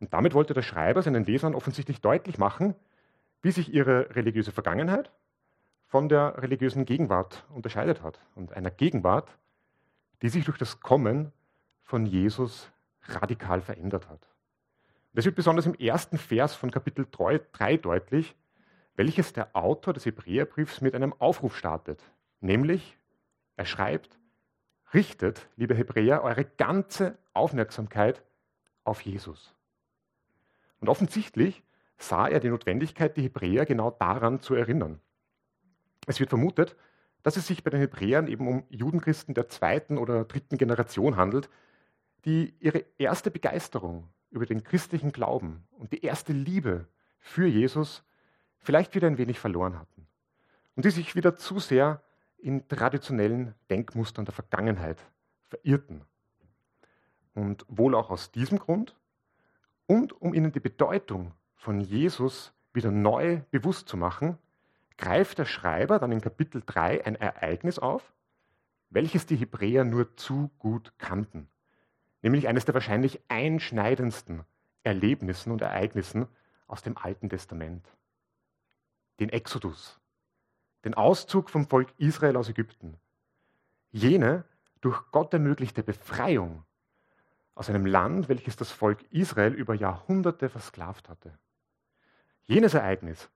Und 0.00 0.12
damit 0.12 0.34
wollte 0.34 0.54
der 0.54 0.62
Schreiber 0.62 1.02
seinen 1.02 1.24
Lesern 1.24 1.54
offensichtlich 1.54 2.00
deutlich 2.00 2.38
machen, 2.38 2.74
wie 3.42 3.50
sich 3.50 3.72
ihre 3.72 4.14
religiöse 4.14 4.52
Vergangenheit 4.52 5.12
von 5.86 6.08
der 6.08 6.42
religiösen 6.42 6.84
Gegenwart 6.84 7.46
unterscheidet 7.54 8.02
hat. 8.02 8.20
Und 8.34 8.52
einer 8.52 8.70
Gegenwart, 8.70 9.38
die 10.22 10.28
sich 10.28 10.44
durch 10.44 10.58
das 10.58 10.80
Kommen 10.80 11.32
von 11.82 12.06
Jesus 12.06 12.70
radikal 13.08 13.60
verändert 13.60 14.08
hat. 14.08 14.28
Das 15.12 15.24
wird 15.24 15.36
besonders 15.36 15.66
im 15.66 15.74
ersten 15.74 16.18
Vers 16.18 16.54
von 16.54 16.70
Kapitel 16.70 17.06
3 17.10 17.76
deutlich, 17.78 18.36
welches 18.94 19.32
der 19.32 19.54
Autor 19.56 19.94
des 19.94 20.06
Hebräerbriefs 20.06 20.80
mit 20.80 20.94
einem 20.94 21.12
Aufruf 21.14 21.56
startet, 21.56 22.02
nämlich 22.40 22.98
er 23.56 23.64
schreibt, 23.64 24.18
richtet, 24.94 25.48
liebe 25.56 25.74
Hebräer, 25.74 26.22
eure 26.22 26.44
ganze 26.44 27.18
Aufmerksamkeit 27.32 28.22
auf 28.84 29.00
Jesus. 29.00 29.54
Und 30.80 30.88
offensichtlich 30.88 31.62
sah 31.98 32.28
er 32.28 32.40
die 32.40 32.50
Notwendigkeit, 32.50 33.16
die 33.16 33.22
Hebräer 33.22 33.66
genau 33.66 33.90
daran 33.90 34.40
zu 34.40 34.54
erinnern. 34.54 35.00
Es 36.06 36.20
wird 36.20 36.30
vermutet, 36.30 36.76
dass 37.22 37.36
es 37.36 37.46
sich 37.46 37.64
bei 37.64 37.70
den 37.70 37.80
Hebräern 37.80 38.28
eben 38.28 38.46
um 38.46 38.64
Judenchristen 38.70 39.34
der 39.34 39.48
zweiten 39.48 39.98
oder 39.98 40.24
dritten 40.24 40.56
Generation 40.56 41.16
handelt, 41.16 41.50
die 42.28 42.54
ihre 42.60 42.84
erste 42.98 43.30
Begeisterung 43.30 44.06
über 44.30 44.44
den 44.44 44.62
christlichen 44.62 45.12
Glauben 45.12 45.66
und 45.78 45.92
die 45.92 46.04
erste 46.04 46.34
Liebe 46.34 46.86
für 47.18 47.46
Jesus 47.46 48.04
vielleicht 48.58 48.94
wieder 48.94 49.06
ein 49.06 49.16
wenig 49.16 49.40
verloren 49.40 49.78
hatten 49.78 50.06
und 50.76 50.84
die 50.84 50.90
sich 50.90 51.16
wieder 51.16 51.36
zu 51.36 51.58
sehr 51.58 52.02
in 52.36 52.68
traditionellen 52.68 53.54
Denkmustern 53.70 54.26
der 54.26 54.34
Vergangenheit 54.34 54.98
verirrten. 55.48 56.02
Und 57.32 57.64
wohl 57.66 57.94
auch 57.94 58.10
aus 58.10 58.30
diesem 58.30 58.58
Grund 58.58 58.94
und 59.86 60.12
um 60.20 60.34
ihnen 60.34 60.52
die 60.52 60.60
Bedeutung 60.60 61.32
von 61.54 61.80
Jesus 61.80 62.52
wieder 62.74 62.90
neu 62.90 63.40
bewusst 63.50 63.88
zu 63.88 63.96
machen, 63.96 64.36
greift 64.98 65.38
der 65.38 65.46
Schreiber 65.46 65.98
dann 65.98 66.12
in 66.12 66.20
Kapitel 66.20 66.62
3 66.66 67.06
ein 67.06 67.16
Ereignis 67.16 67.78
auf, 67.78 68.12
welches 68.90 69.24
die 69.24 69.36
Hebräer 69.36 69.84
nur 69.84 70.14
zu 70.16 70.50
gut 70.58 70.92
kannten, 70.98 71.48
nämlich 72.22 72.48
eines 72.48 72.64
der 72.64 72.74
wahrscheinlich 72.74 73.20
einschneidendsten 73.28 74.44
Erlebnissen 74.82 75.52
und 75.52 75.62
Ereignissen 75.62 76.26
aus 76.66 76.82
dem 76.82 76.96
Alten 76.96 77.28
Testament. 77.28 77.86
Den 79.20 79.28
Exodus, 79.30 80.00
den 80.84 80.94
Auszug 80.94 81.50
vom 81.50 81.66
Volk 81.66 81.92
Israel 81.98 82.36
aus 82.36 82.48
Ägypten. 82.48 82.96
Jene 83.90 84.44
durch 84.80 85.10
Gott 85.10 85.32
ermöglichte 85.32 85.82
Befreiung 85.82 86.64
aus 87.54 87.68
einem 87.68 87.86
Land, 87.86 88.28
welches 88.28 88.56
das 88.56 88.70
Volk 88.70 89.02
Israel 89.10 89.52
über 89.52 89.74
Jahrhunderte 89.74 90.48
versklavt 90.48 91.08
hatte. 91.08 91.36
Jenes 92.44 92.74
Ereignis, 92.74 93.28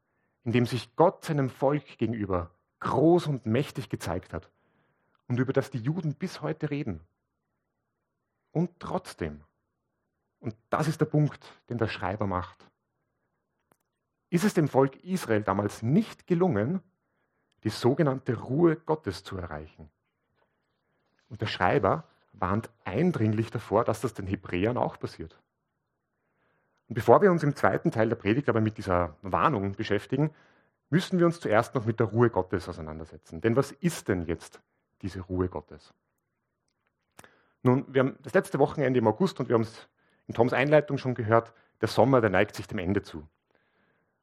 in 0.45 0.53
dem 0.53 0.67
sich 0.67 0.95
Gott 0.95 1.25
seinem 1.25 1.51
Volk 1.51 1.99
gegenüber 1.99 2.51
groß 2.81 3.27
und 3.27 3.47
mächtig 3.47 3.89
gezeigt 3.89 4.33
hat 4.33 4.51
und 5.27 5.39
über 5.39 5.53
das 5.53 5.71
die 5.71 5.81
Juden 5.81 6.15
bis 6.15 6.41
heute 6.41 6.71
reden. 6.71 7.01
Und 8.53 8.79
trotzdem, 8.79 9.43
und 10.39 10.55
das 10.71 10.89
ist 10.89 11.01
der 11.01 11.07
Punkt, 11.07 11.45
den 11.69 11.79
der 11.79 11.89
Schreiber 11.89 12.27
macht, 12.27 12.67
ist 14.31 14.45
es 14.45 14.55
dem 14.55 14.69
Volk 14.69 15.03
Israel 15.05 15.43
damals 15.43 15.83
nicht 15.83 16.27
gelungen, 16.27 16.81
die 17.65 17.71
sogenannte 17.71 18.39
Ruhe 18.39 18.77
Gottes 18.77 19.25
zu 19.25 19.37
erreichen. 19.37 19.91
Und 21.29 21.41
der 21.41 21.47
Schreiber 21.47 22.05
warnt 22.33 22.71
eindringlich 22.85 23.51
davor, 23.51 23.85
dass 23.85 24.01
das 24.01 24.15
den 24.15 24.27
Hebräern 24.27 24.77
auch 24.77 24.99
passiert. 24.99 25.39
Und 26.89 26.95
bevor 26.95 27.23
wir 27.23 27.31
uns 27.31 27.43
im 27.43 27.57
zweiten 27.57 27.91
Teil 27.91 28.09
der 28.09 28.17
Predigt 28.17 28.49
aber 28.49 28.61
mit 28.61 28.79
dieser 28.79 29.17
Warnung 29.23 29.73
beschäftigen, 29.73 30.35
müssen 30.91 31.19
wir 31.19 31.27
uns 31.27 31.41
zuerst 31.41 31.75
noch 31.75 31.87
mit 31.87 32.01
der 32.01 32.09
Ruhe 32.09 32.29
Gottes 32.29 32.69
auseinandersetzen. 32.69 33.41
Denn 33.41 33.57
was 33.57 33.73
ist 33.73 34.09
denn 34.09 34.27
jetzt 34.27 34.61
diese 35.01 35.21
Ruhe 35.21 35.49
Gottes? 35.49 35.95
Nun, 37.63 37.85
wir 37.89 38.01
haben 38.01 38.19
das 38.23 38.35
letzte 38.35 38.59
Wochenende 38.59 38.99
im 38.99 39.07
August 39.07 39.39
und 39.41 39.49
wir 39.49 39.55
haben 39.55 39.63
es 39.63 39.89
in 40.27 40.35
Toms 40.35 40.53
Einleitung 40.53 40.99
schon 40.99 41.15
gehört, 41.15 41.53
der 41.81 41.89
Sommer, 41.89 42.21
der 42.21 42.31
neigt 42.31 42.55
sich 42.57 42.67
dem 42.67 42.79
Ende 42.79 43.03
zu. 43.03 43.27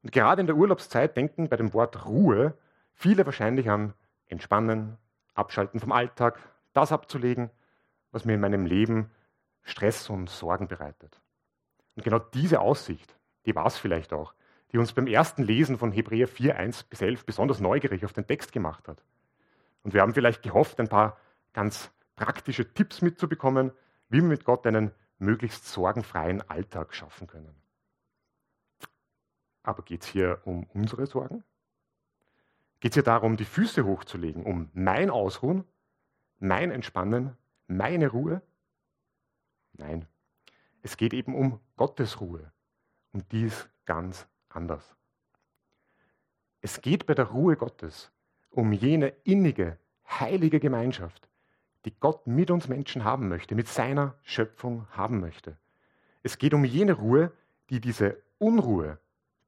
Und 0.03 0.11
gerade 0.11 0.41
in 0.41 0.47
der 0.47 0.55
Urlaubszeit 0.55 1.17
denken 1.17 1.49
bei 1.49 1.57
dem 1.57 1.73
Wort 1.73 2.05
Ruhe 2.05 2.57
Viele 2.99 3.25
wahrscheinlich 3.25 3.69
an 3.69 3.93
Entspannen, 4.27 4.97
Abschalten 5.33 5.79
vom 5.79 5.93
Alltag, 5.93 6.37
das 6.73 6.91
abzulegen, 6.91 7.49
was 8.11 8.25
mir 8.25 8.33
in 8.33 8.41
meinem 8.41 8.65
Leben 8.65 9.09
Stress 9.61 10.09
und 10.09 10.29
Sorgen 10.29 10.67
bereitet. 10.67 11.21
Und 11.95 12.03
genau 12.03 12.19
diese 12.19 12.59
Aussicht, 12.59 13.17
die 13.45 13.55
war 13.55 13.67
es 13.67 13.77
vielleicht 13.77 14.11
auch, 14.11 14.33
die 14.73 14.79
uns 14.79 14.91
beim 14.91 15.07
ersten 15.07 15.43
Lesen 15.43 15.77
von 15.77 15.93
Hebräer 15.93 16.27
4, 16.27 16.57
1 16.57 16.83
bis 16.83 17.01
11 17.01 17.25
besonders 17.25 17.61
neugierig 17.61 18.03
auf 18.03 18.11
den 18.11 18.27
Text 18.27 18.51
gemacht 18.51 18.89
hat. 18.89 19.01
Und 19.83 19.93
wir 19.93 20.01
haben 20.01 20.13
vielleicht 20.13 20.43
gehofft, 20.43 20.81
ein 20.81 20.89
paar 20.89 21.15
ganz 21.53 21.91
praktische 22.19 22.73
Tipps 22.73 23.01
mitzubekommen, 23.01 23.71
wie 24.09 24.17
wir 24.17 24.27
mit 24.27 24.43
Gott 24.43 24.67
einen 24.67 24.91
möglichst 25.19 25.65
sorgenfreien 25.67 26.47
Alltag 26.49 26.93
schaffen 26.93 27.27
können. 27.27 27.55
Aber 29.63 29.83
geht 29.83 30.03
es 30.03 30.09
hier 30.09 30.41
um 30.43 30.65
unsere 30.73 31.05
Sorgen? 31.05 31.45
Geht 32.81 32.91
es 32.91 32.95
hier 32.95 33.03
darum, 33.03 33.37
die 33.37 33.45
Füße 33.45 33.85
hochzulegen, 33.85 34.43
um 34.43 34.69
mein 34.73 35.09
Ausruhen, 35.09 35.63
mein 36.39 36.71
Entspannen, 36.71 37.37
meine 37.67 38.09
Ruhe? 38.09 38.41
Nein, 39.73 40.05
es 40.81 40.97
geht 40.97 41.13
eben 41.13 41.33
um 41.33 41.61
Gottes 41.77 42.19
Ruhe 42.19 42.51
und 43.13 43.31
die 43.31 43.43
ist 43.43 43.69
ganz 43.85 44.27
anders. 44.49 44.97
Es 46.59 46.81
geht 46.81 47.05
bei 47.05 47.13
der 47.13 47.25
Ruhe 47.25 47.55
Gottes 47.55 48.11
um 48.49 48.73
jene 48.73 49.09
innige, 49.23 49.77
heilige 50.05 50.59
Gemeinschaft, 50.59 51.28
die 51.85 51.93
Gott 51.99 52.27
mit 52.27 52.51
uns 52.51 52.67
Menschen 52.67 53.03
haben 53.03 53.29
möchte, 53.29 53.55
mit 53.55 53.67
seiner 53.67 54.15
Schöpfung 54.23 54.87
haben 54.91 55.19
möchte. 55.19 55.57
Es 56.23 56.37
geht 56.37 56.53
um 56.53 56.65
jene 56.65 56.93
Ruhe, 56.93 57.31
die 57.69 57.79
diese 57.79 58.17
Unruhe 58.37 58.99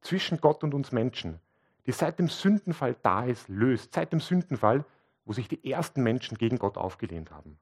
zwischen 0.02 0.40
Gott 0.40 0.64
und 0.64 0.74
uns 0.74 0.92
Menschen, 0.92 1.40
die 1.86 1.92
seit 1.92 2.20
dem 2.20 2.28
Sündenfall 2.28 2.96
da 3.02 3.26
ist, 3.26 3.50
löst. 3.50 3.94
Seit 3.94 4.14
dem 4.14 4.20
Sündenfall, 4.20 4.86
wo 5.26 5.34
sich 5.34 5.48
die 5.48 5.70
ersten 5.70 6.04
Menschen 6.04 6.38
gegen 6.38 6.58
Gott 6.58 6.78
aufgelehnt 6.78 7.32
haben. 7.32 7.60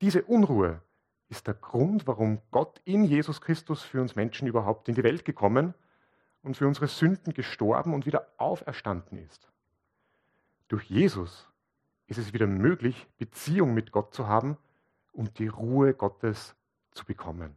Diese 0.00 0.22
Unruhe 0.22 0.80
ist 1.28 1.46
der 1.46 1.54
Grund, 1.54 2.06
warum 2.06 2.40
Gott 2.50 2.80
in 2.84 3.04
Jesus 3.04 3.40
Christus 3.40 3.82
für 3.82 4.00
uns 4.00 4.16
Menschen 4.16 4.48
überhaupt 4.48 4.88
in 4.88 4.94
die 4.94 5.02
Welt 5.02 5.24
gekommen 5.24 5.74
und 6.42 6.56
für 6.56 6.66
unsere 6.66 6.88
Sünden 6.88 7.34
gestorben 7.34 7.94
und 7.94 8.06
wieder 8.06 8.26
auferstanden 8.36 9.18
ist. 9.18 9.48
Durch 10.68 10.84
Jesus 10.84 11.51
ist 12.18 12.26
es 12.26 12.32
wieder 12.34 12.46
möglich, 12.46 13.08
Beziehung 13.18 13.72
mit 13.72 13.90
Gott 13.90 14.12
zu 14.14 14.28
haben 14.28 14.58
und 15.12 15.38
die 15.38 15.48
Ruhe 15.48 15.94
Gottes 15.94 16.54
zu 16.90 17.04
bekommen. 17.06 17.56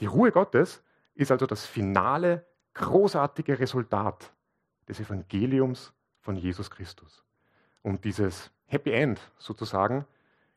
Die 0.00 0.06
Ruhe 0.06 0.30
Gottes 0.30 0.82
ist 1.14 1.32
also 1.32 1.46
das 1.46 1.66
finale, 1.66 2.46
großartige 2.74 3.58
Resultat 3.58 4.32
des 4.88 5.00
Evangeliums 5.00 5.92
von 6.20 6.36
Jesus 6.36 6.70
Christus. 6.70 7.24
Und 7.82 8.04
dieses 8.04 8.52
Happy 8.66 8.92
End 8.92 9.20
sozusagen 9.38 10.06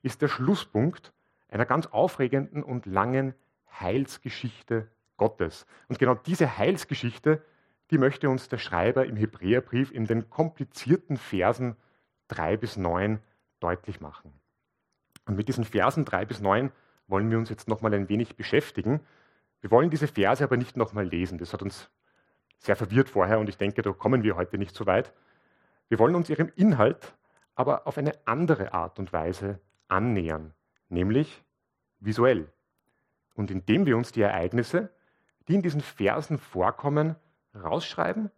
ist 0.04 0.22
der 0.22 0.28
Schlusspunkt 0.28 1.14
einer 1.50 1.66
ganz 1.66 1.88
aufregenden 1.88 2.64
und 2.64 2.86
langen 2.86 3.34
Heilsgeschichte 3.80 4.88
Gottes. 5.18 5.66
Und 5.88 5.98
genau 5.98 6.14
diese 6.14 6.58
Heilsgeschichte, 6.58 7.44
die 7.90 7.98
möchte 7.98 8.30
uns 8.30 8.50
der 8.50 8.60
Schreiber 8.60 9.06
im 9.06 9.16
Hebräerbrief 9.16 9.92
in 9.92 10.06
den 10.06 10.30
komplizierten 10.30 11.18
Versen 11.18 11.76
3 12.30 12.58
bis 12.58 12.78
9 12.78 13.20
deutlich 13.60 14.00
machen. 14.02 14.34
Und 15.26 15.36
mit 15.36 15.48
diesen 15.48 15.64
Versen 15.64 16.06
3 16.06 16.26
bis 16.26 16.42
9 16.42 16.72
wollen 17.08 17.30
wir 17.30 17.38
uns 17.38 17.50
jetzt 17.50 17.68
nochmal 17.68 17.94
ein 17.94 18.10
wenig 18.10 18.36
beschäftigen. 18.36 19.02
Wir 19.62 19.72
wollen 19.72 19.90
diese 19.90 20.08
Verse 20.08 20.44
aber 20.44 20.58
nicht 20.58 20.78
nochmal 20.78 21.06
lesen. 21.06 21.38
Das 21.38 21.54
hat 21.54 21.62
uns 21.62 21.90
sehr 22.60 22.76
verwirrt 22.76 23.10
vorher 23.10 23.40
und 23.40 23.50
ich 23.50 23.58
denke, 23.58 23.82
da 23.82 23.92
kommen 23.92 24.24
wir 24.24 24.36
heute 24.36 24.58
nicht 24.58 24.76
so 24.76 24.86
weit. 24.86 25.14
Wir 25.90 26.00
wollen 26.00 26.16
uns 26.16 26.30
ihrem 26.30 26.52
Inhalt 26.56 27.16
aber 27.56 27.88
auf 27.88 27.98
eine 27.98 28.14
andere 28.26 28.74
Art 28.74 29.00
und 29.00 29.12
Weise 29.14 29.60
annähern, 29.88 30.54
nämlich 30.90 31.44
visuell. 32.00 32.52
Und 33.34 33.50
indem 33.50 33.86
wir 33.86 33.98
uns 33.98 34.12
die 34.12 34.22
Ereignisse, 34.22 34.92
die 35.48 35.56
in 35.56 35.64
diesen 35.64 35.82
Versen 35.82 36.38
vorkommen, 36.38 37.16
rausschreiben 37.56 38.32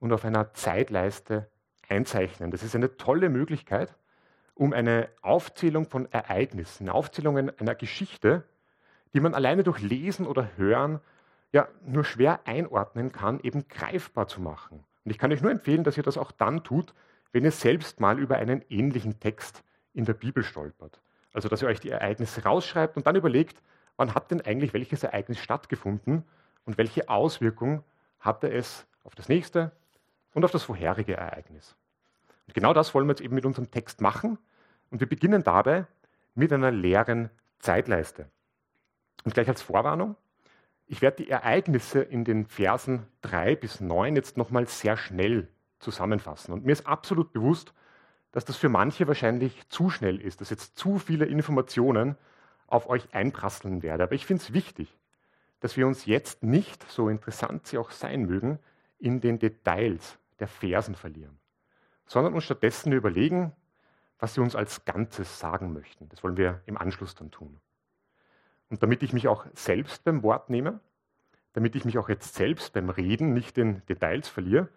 und 0.00 0.12
auf 0.12 0.24
einer 0.24 0.52
Zeitleiste 0.54 1.48
einzeichnen. 1.88 2.50
Das 2.50 2.62
ist 2.62 2.74
eine 2.74 2.96
tolle 2.96 3.28
Möglichkeit, 3.28 3.94
um 4.54 4.72
eine 4.72 5.08
Aufzählung 5.22 5.86
von 5.86 6.10
Ereignissen, 6.10 6.84
eine 6.84 6.94
Aufzählung 6.94 7.36
einer 7.36 7.74
Geschichte, 7.74 8.44
die 9.14 9.20
man 9.20 9.34
alleine 9.34 9.62
durch 9.62 9.80
Lesen 9.80 10.26
oder 10.26 10.56
Hören 10.56 11.00
ja 11.52 11.68
nur 11.84 12.04
schwer 12.04 12.40
einordnen 12.44 13.12
kann, 13.12 13.40
eben 13.40 13.68
greifbar 13.68 14.28
zu 14.28 14.40
machen. 14.40 14.84
Und 15.04 15.10
ich 15.10 15.18
kann 15.18 15.32
euch 15.32 15.42
nur 15.42 15.50
empfehlen, 15.52 15.84
dass 15.84 15.96
ihr 15.96 16.02
das 16.02 16.18
auch 16.18 16.32
dann 16.32 16.64
tut, 16.64 16.94
wenn 17.32 17.44
ihr 17.44 17.52
selbst 17.52 18.00
mal 18.00 18.18
über 18.18 18.36
einen 18.36 18.64
ähnlichen 18.68 19.20
Text 19.20 19.62
in 19.92 20.04
der 20.04 20.14
Bibel 20.14 20.42
stolpert. 20.42 21.00
Also, 21.32 21.48
dass 21.48 21.62
ihr 21.62 21.68
euch 21.68 21.80
die 21.80 21.90
Ereignisse 21.90 22.42
rausschreibt 22.44 22.96
und 22.96 23.06
dann 23.06 23.16
überlegt, 23.16 23.62
wann 23.96 24.14
hat 24.14 24.30
denn 24.30 24.40
eigentlich 24.40 24.72
welches 24.72 25.02
Ereignis 25.02 25.38
stattgefunden 25.38 26.24
und 26.64 26.78
welche 26.78 27.08
Auswirkung 27.08 27.84
hatte 28.18 28.50
es 28.50 28.86
auf 29.04 29.14
das 29.14 29.28
nächste 29.28 29.72
und 30.36 30.44
auf 30.44 30.50
das 30.50 30.64
vorherige 30.64 31.16
Ereignis. 31.16 31.74
Und 32.46 32.52
genau 32.52 32.74
das 32.74 32.94
wollen 32.94 33.06
wir 33.06 33.12
jetzt 33.12 33.22
eben 33.22 33.34
mit 33.34 33.46
unserem 33.46 33.70
Text 33.70 34.02
machen. 34.02 34.36
Und 34.90 35.00
wir 35.00 35.08
beginnen 35.08 35.42
dabei 35.42 35.86
mit 36.34 36.52
einer 36.52 36.70
leeren 36.70 37.30
Zeitleiste. 37.58 38.28
Und 39.24 39.32
gleich 39.32 39.48
als 39.48 39.62
Vorwarnung, 39.62 40.14
ich 40.86 41.00
werde 41.00 41.24
die 41.24 41.30
Ereignisse 41.30 42.02
in 42.02 42.24
den 42.24 42.44
Versen 42.44 43.06
3 43.22 43.56
bis 43.56 43.80
9 43.80 44.14
jetzt 44.14 44.36
nochmal 44.36 44.66
sehr 44.66 44.98
schnell 44.98 45.48
zusammenfassen. 45.78 46.52
Und 46.52 46.66
mir 46.66 46.72
ist 46.72 46.86
absolut 46.86 47.32
bewusst, 47.32 47.72
dass 48.32 48.44
das 48.44 48.58
für 48.58 48.68
manche 48.68 49.08
wahrscheinlich 49.08 49.66
zu 49.70 49.88
schnell 49.88 50.20
ist, 50.20 50.42
dass 50.42 50.50
jetzt 50.50 50.76
zu 50.76 50.98
viele 50.98 51.24
Informationen 51.24 52.14
auf 52.66 52.90
euch 52.90 53.14
einprasseln 53.14 53.82
werden. 53.82 54.02
Aber 54.02 54.14
ich 54.14 54.26
finde 54.26 54.42
es 54.42 54.52
wichtig, 54.52 54.94
dass 55.60 55.78
wir 55.78 55.86
uns 55.86 56.04
jetzt 56.04 56.42
nicht, 56.42 56.88
so 56.90 57.08
interessant 57.08 57.66
sie 57.66 57.78
auch 57.78 57.90
sein 57.90 58.26
mögen, 58.26 58.58
in 58.98 59.22
den 59.22 59.38
Details 59.38 60.18
der 60.38 60.48
Versen 60.48 60.94
verlieren, 60.94 61.38
sondern 62.06 62.34
uns 62.34 62.44
stattdessen 62.44 62.92
überlegen, 62.92 63.52
was 64.18 64.34
sie 64.34 64.40
uns 64.40 64.56
als 64.56 64.84
Ganzes 64.84 65.38
sagen 65.38 65.72
möchten. 65.72 66.08
Das 66.08 66.22
wollen 66.22 66.36
wir 66.36 66.62
im 66.66 66.78
Anschluss 66.78 67.14
dann 67.14 67.30
tun. 67.30 67.60
Und 68.70 68.82
damit 68.82 69.02
ich 69.02 69.12
mich 69.12 69.28
auch 69.28 69.46
selbst 69.54 70.04
beim 70.04 70.22
Wort 70.22 70.50
nehme, 70.50 70.80
damit 71.52 71.74
ich 71.74 71.84
mich 71.84 71.98
auch 71.98 72.08
jetzt 72.08 72.34
selbst 72.34 72.72
beim 72.72 72.90
Reden 72.90 73.32
nicht 73.32 73.56
in 73.58 73.84
Details 73.86 74.28
verliere, 74.28 74.68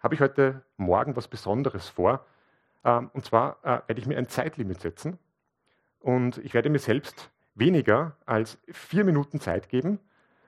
habe 0.00 0.14
ich 0.14 0.20
heute 0.20 0.62
Morgen 0.76 1.16
was 1.16 1.28
Besonderes 1.28 1.88
vor. 1.88 2.24
Ähm, 2.84 3.10
und 3.12 3.24
zwar 3.24 3.58
äh, 3.62 3.80
werde 3.88 4.00
ich 4.00 4.06
mir 4.06 4.18
ein 4.18 4.28
Zeitlimit 4.28 4.80
setzen 4.80 5.18
und 6.00 6.38
ich 6.38 6.54
werde 6.54 6.70
mir 6.70 6.78
selbst 6.78 7.30
weniger 7.54 8.16
als 8.24 8.58
vier 8.68 9.04
Minuten 9.04 9.40
Zeit 9.40 9.68
geben, 9.68 9.98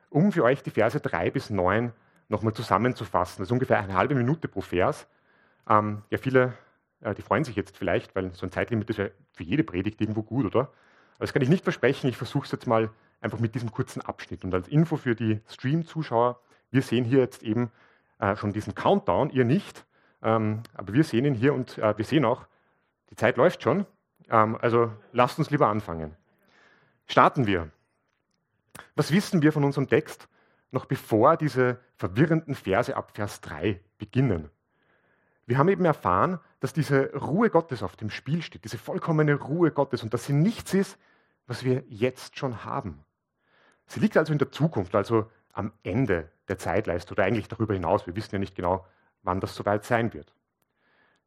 um 0.09 0.33
für 0.33 0.45
euch 0.45 0.63
die 0.63 0.71
Verse 0.71 1.01
drei 1.01 1.31
bis 1.31 1.51
neun 1.51 1.93
nochmal 2.31 2.55
zusammenzufassen. 2.55 3.43
Das 3.43 3.49
ist 3.49 3.53
ungefähr 3.53 3.79
eine 3.79 3.95
halbe 3.95 4.15
Minute 4.15 4.49
pro 4.49 4.61
Vers. 4.61 5.07
Ähm, 5.69 6.03
ja, 6.11 6.19
viele, 6.19 6.55
äh, 7.01 7.15
die 7.15 7.23
freuen 7.23 7.45
sich 7.45 7.57
jetzt 7.57 7.77
vielleicht, 7.77 8.15
weil 8.17 8.33
so 8.33 8.47
ein 8.47 8.53
Zeitlimit 8.53 8.89
ist 8.89 8.99
ja 8.99 9.09
für 9.33 9.43
jede 9.43 9.65
Predigt 9.65 10.01
irgendwo 10.01 10.23
gut, 10.23 10.47
oder? 10.47 10.61
Aber 10.61 11.27
das 11.27 11.33
kann 11.33 11.43
ich 11.43 11.49
nicht 11.49 11.65
versprechen. 11.65 12.09
Ich 12.09 12.17
versuche 12.17 12.47
es 12.47 12.53
jetzt 12.53 12.67
mal 12.67 12.91
einfach 13.21 13.41
mit 13.41 13.55
diesem 13.55 13.71
kurzen 13.71 14.01
Abschnitt. 14.01 14.45
Und 14.45 14.55
als 14.55 14.69
Info 14.69 14.97
für 14.97 15.15
die 15.15 15.41
Stream-Zuschauer, 15.49 16.41
wir 16.71 16.83
sehen 16.83 17.05
hier 17.05 17.19
jetzt 17.19 17.43
eben 17.43 17.71
äh, 18.19 18.37
schon 18.37 18.53
diesen 18.53 18.75
Countdown, 18.75 19.31
ihr 19.31 19.45
nicht, 19.45 19.85
ähm, 20.23 20.63
aber 20.75 20.93
wir 20.93 21.05
sehen 21.05 21.25
ihn 21.25 21.35
hier 21.35 21.53
und 21.53 21.79
äh, 21.79 21.97
wir 21.97 22.05
sehen 22.05 22.25
auch, 22.25 22.47
die 23.11 23.17
Zeit 23.17 23.37
läuft 23.37 23.63
schon. 23.63 23.87
Ähm, 24.31 24.57
also 24.61 24.93
lasst 25.13 25.39
uns 25.39 25.51
lieber 25.51 25.69
anfangen. 25.69 26.17
Starten 27.07 27.47
wir. 27.47 27.71
Was 28.95 29.13
wissen 29.13 29.43
wir 29.43 29.53
von 29.53 29.65
unserem 29.65 29.89
Text, 29.89 30.29
noch 30.71 30.85
bevor 30.85 31.37
diese 31.37 31.81
verwirrenden 31.97 32.55
Verse 32.55 32.97
ab 32.97 33.13
Vers 33.15 33.41
3 33.41 33.81
beginnen? 33.99 34.51
Wir 35.47 35.59
haben 35.59 35.69
eben 35.69 35.85
erfahren, 35.85 36.39
dass 36.61 36.73
diese 36.73 37.13
Ruhe 37.15 37.51
Gottes 37.51 37.83
auf 37.83 37.97
dem 37.97 38.11
Spiel 38.11 38.43
steht, 38.43 38.65
diese 38.65 38.79
vollkommene 38.79 39.35
Ruhe 39.35 39.73
Gottes 39.73 40.03
und 40.03 40.15
dass 40.15 40.27
sie 40.27 40.33
nichts 40.33 40.75
ist, 40.75 40.99
was 41.47 41.65
wir 41.65 41.83
jetzt 41.89 42.39
schon 42.39 42.65
haben. 42.65 43.05
Sie 43.87 43.99
liegt 43.99 44.17
also 44.17 44.33
in 44.33 44.39
der 44.39 44.53
Zukunft, 44.53 44.95
also 44.95 45.29
am 45.53 45.73
Ende 45.83 46.31
der 46.47 46.59
Zeitleiste 46.59 47.13
oder 47.13 47.25
eigentlich 47.25 47.49
darüber 47.49 47.75
hinaus. 47.75 48.07
Wir 48.07 48.15
wissen 48.15 48.35
ja 48.35 48.39
nicht 48.39 48.55
genau, 48.55 48.87
wann 49.23 49.41
das 49.41 49.57
soweit 49.57 49.85
sein 49.85 50.15
wird. 50.15 50.33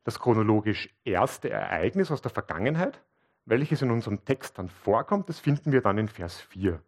Das 0.05 0.19
chronologisch 0.19 0.89
erste 1.03 1.49
Ereignis 1.49 2.11
aus 2.11 2.21
der 2.21 2.31
Vergangenheit, 2.31 3.01
welches 3.45 3.81
in 3.81 3.91
unserem 3.91 4.23
Text 4.23 4.57
dann 4.57 4.69
vorkommt, 4.69 5.27
das 5.27 5.39
finden 5.39 5.71
wir 5.71 5.81
dann 5.81 5.97
in 5.97 6.07
Vers 6.07 6.39
4. 6.39 6.81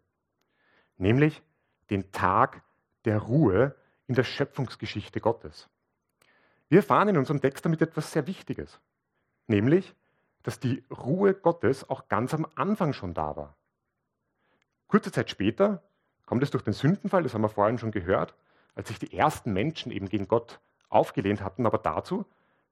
Nämlich 0.98 1.42
den 1.90 2.12
Tag 2.12 2.64
der 3.06 3.20
Ruhe 3.20 3.76
in 4.08 4.16
der 4.16 4.24
Schöpfungsgeschichte 4.24 5.20
Gottes. 5.20 5.70
Wir 6.70 6.80
erfahren 6.80 7.10
in 7.10 7.18
unserem 7.18 7.42
Text 7.42 7.66
damit 7.66 7.82
etwas 7.82 8.12
sehr 8.12 8.28
Wichtiges, 8.28 8.80
nämlich, 9.48 9.96
dass 10.44 10.60
die 10.60 10.84
Ruhe 10.90 11.34
Gottes 11.34 11.90
auch 11.90 12.08
ganz 12.08 12.34
am 12.34 12.48
Anfang 12.56 12.94
schon 12.94 13.14
da 13.14 13.36
war. 13.36 13.56
Kurze 14.88 15.12
Zeit 15.12 15.30
später 15.30 15.84
kommt 16.26 16.44
es 16.44 16.52
durch 16.52 16.64
den 16.64 16.74
Sündenfall, 16.74 17.24
das 17.24 17.34
haben 17.34 17.42
wir 17.42 17.50
vorhin 17.50 17.78
schon 17.78 17.92
gehört, 17.92 18.36
als 18.76 18.90
sich 18.90 19.00
die 19.00 19.16
ersten 19.16 19.54
Menschen 19.54 19.92
eben 19.92 20.10
gegen 20.10 20.28
Gott 20.28 20.60
aufgelehnt 20.90 21.42
hatten, 21.42 21.66
aber 21.66 21.78
dazu, 21.78 22.26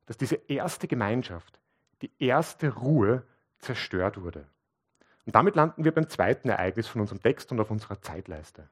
dass 0.06 0.18
diese 0.18 0.36
erste 0.36 0.88
Gemeinschaft, 0.88 1.60
die 2.02 2.12
erste 2.20 2.74
Ruhe 2.76 3.24
zerstört 3.60 4.22
wurde. 4.22 4.48
Und 5.26 5.36
damit 5.36 5.56
landen 5.56 5.86
wir 5.86 5.94
beim 5.94 6.10
zweiten 6.10 6.50
Ereignis 6.50 6.88
von 6.88 7.02
unserem 7.02 7.22
Text 7.22 7.52
und 7.52 7.60
auf 7.60 7.72
unserer 7.72 8.02
Zeitleiste. 8.02 8.70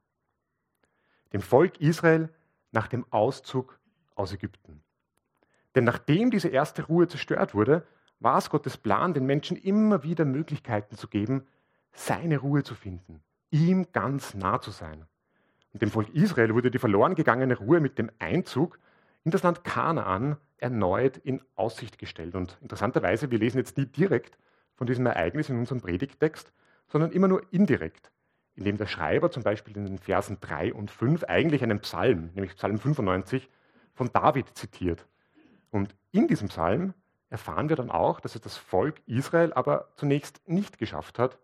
Dem 1.34 1.42
Volk 1.42 1.80
Israel 1.80 2.30
nach 2.72 2.88
dem 2.88 3.06
Auszug 3.12 3.80
aus 4.16 4.34
Ägypten. 4.34 4.82
Denn 5.76 5.84
nachdem 5.84 6.32
diese 6.32 6.50
erste 6.50 6.84
Ruhe 6.84 7.08
zerstört 7.08 7.54
wurde, 7.54 7.86
war 8.20 8.38
es 8.38 8.50
Gottes 8.50 8.78
Plan, 8.78 9.14
den 9.14 9.26
Menschen 9.26 9.58
immer 9.58 10.04
wieder 10.04 10.26
Möglichkeiten 10.26 10.96
zu 10.96 11.08
geben, 11.08 11.48
seine 11.94 12.38
Ruhe 12.38 12.64
zu 12.64 12.76
finden, 12.76 13.22
ihm 13.50 13.88
ganz 13.92 14.34
nah 14.34 14.62
zu 14.62 14.72
sein. 14.72 15.06
Und 15.74 15.82
dem 15.82 15.90
Volk 15.90 16.10
Israel 16.10 16.54
wurde 16.54 16.72
die 16.72 16.80
verloren 16.80 17.16
gegangene 17.16 17.58
Ruhe 17.58 17.80
mit 17.80 17.98
dem 17.98 18.12
Einzug 18.20 18.80
in 19.24 19.32
das 19.32 19.44
Land 19.44 19.64
Kanaan 19.64 20.38
erneut 20.58 21.18
in 21.18 21.42
Aussicht 21.56 21.98
gestellt. 21.98 22.36
Und 22.36 22.58
interessanterweise, 22.62 23.32
wir 23.32 23.40
lesen 23.40 23.58
jetzt 23.58 23.78
nie 23.78 23.86
direkt 23.86 24.38
von 24.76 24.88
diesem 24.88 25.06
Ereignis 25.06 25.50
in 25.50 25.58
unserem 25.58 25.82
Predigttext, 25.82 26.52
sondern 26.88 27.12
immer 27.12 27.28
nur 27.28 27.42
indirekt, 27.52 28.12
indem 28.56 28.78
der 28.78 28.88
Schreiber 28.88 29.32
zum 29.32 29.44
Beispiel 29.44 29.76
in 29.78 29.86
den 29.86 29.98
Versen 29.98 30.38
3 30.42 30.74
und 30.74 30.92
5 30.92 31.24
eigentlich 31.26 31.64
einen 31.64 31.80
Psalm, 31.80 32.32
nämlich 32.34 32.56
Psalm 32.56 32.78
95, 32.78 33.50
von 33.94 34.12
David 34.12 34.58
zitiert. 34.58 35.06
Und 35.70 35.96
in 36.12 36.28
diesem 36.28 36.50
Psalm 36.50 36.94
erfahren 37.30 37.70
wir 37.70 37.76
dann 37.76 37.92
auch, 37.92 38.20
dass 38.20 38.36
es 38.36 38.42
das 38.42 38.58
Volk 38.58 39.02
Israel 39.06 39.54
aber 39.54 39.88
zunächst 39.96 40.48
nicht 40.48 40.78
geschafft 40.78 41.18
hat, 41.18 41.40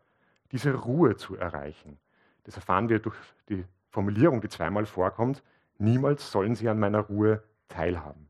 diese 0.51 0.73
Ruhe 0.73 1.15
zu 1.15 1.35
erreichen. 1.35 1.97
Das 2.43 2.55
erfahren 2.55 2.89
wir 2.89 2.99
durch 2.99 3.15
die 3.49 3.65
Formulierung, 3.89 4.41
die 4.41 4.49
zweimal 4.49 4.85
vorkommt, 4.85 5.43
niemals 5.77 6.31
sollen 6.31 6.55
sie 6.55 6.69
an 6.69 6.79
meiner 6.79 6.99
Ruhe 6.99 7.43
teilhaben. 7.67 8.29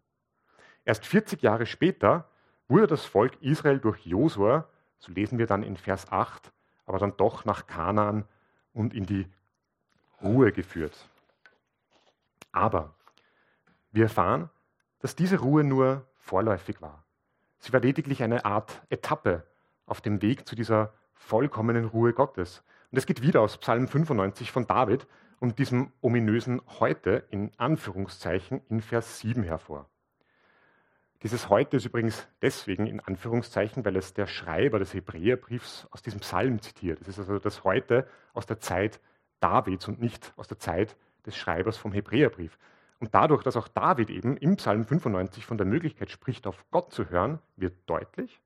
Erst 0.85 1.05
40 1.05 1.41
Jahre 1.41 1.65
später 1.65 2.29
wurde 2.67 2.87
das 2.87 3.05
Volk 3.05 3.41
Israel 3.41 3.79
durch 3.79 4.05
Josua, 4.05 4.67
so 4.99 5.11
lesen 5.11 5.37
wir 5.37 5.47
dann 5.47 5.63
in 5.63 5.77
Vers 5.77 6.11
8, 6.11 6.51
aber 6.85 6.99
dann 6.99 7.17
doch 7.17 7.45
nach 7.45 7.67
Kanaan 7.67 8.25
und 8.77 8.93
in 8.93 9.05
die 9.05 9.27
Ruhe 10.21 10.51
geführt. 10.51 10.95
Aber 12.51 12.93
wir 13.91 14.03
erfahren, 14.03 14.49
dass 14.99 15.15
diese 15.15 15.39
Ruhe 15.39 15.63
nur 15.63 16.07
vorläufig 16.15 16.81
war. 16.81 17.03
Sie 17.59 17.73
war 17.73 17.79
lediglich 17.79 18.21
eine 18.23 18.45
Art 18.45 18.81
Etappe 18.89 19.43
auf 19.85 20.01
dem 20.01 20.21
Weg 20.21 20.47
zu 20.47 20.55
dieser 20.55 20.93
vollkommenen 21.13 21.85
Ruhe 21.85 22.13
Gottes. 22.13 22.63
Und 22.91 22.97
es 22.97 23.05
geht 23.05 23.21
wieder 23.21 23.41
aus 23.41 23.57
Psalm 23.57 23.87
95 23.87 24.51
von 24.51 24.67
David 24.67 25.07
und 25.39 25.59
diesem 25.59 25.91
ominösen 26.01 26.61
Heute 26.79 27.25
in 27.31 27.51
Anführungszeichen 27.57 28.61
in 28.69 28.81
Vers 28.81 29.19
7 29.19 29.43
hervor. 29.43 29.89
Dieses 31.23 31.49
Heute 31.49 31.77
ist 31.77 31.85
übrigens 31.85 32.27
deswegen 32.43 32.85
in 32.85 32.99
Anführungszeichen, 32.99 33.83
weil 33.83 33.95
es 33.95 34.13
der 34.13 34.27
Schreiber 34.27 34.77
des 34.77 34.93
Hebräerbriefs 34.93 35.87
aus 35.89 36.03
diesem 36.03 36.19
Psalm 36.19 36.61
zitiert. 36.61 37.01
Es 37.01 37.07
ist 37.07 37.19
also 37.19 37.39
das 37.39 37.63
Heute 37.63 38.07
aus 38.33 38.45
der 38.45 38.59
Zeit 38.59 38.99
Davids 39.39 39.87
und 39.87 39.99
nicht 39.99 40.31
aus 40.35 40.47
der 40.47 40.59
Zeit 40.59 40.95
des 41.25 41.35
Schreibers 41.35 41.77
vom 41.77 41.91
Hebräerbrief. 41.91 42.59
Und 42.99 43.13
dadurch, 43.15 43.43
dass 43.43 43.57
auch 43.57 43.67
David 43.67 44.09
eben 44.11 44.37
im 44.37 44.57
Psalm 44.57 44.85
95 44.85 45.45
von 45.45 45.57
der 45.57 45.65
Möglichkeit 45.65 46.11
spricht, 46.11 46.45
auf 46.45 46.65
Gott 46.71 46.91
zu 46.91 47.09
hören, 47.09 47.39
wird 47.55 47.73
deutlich, 47.87 48.41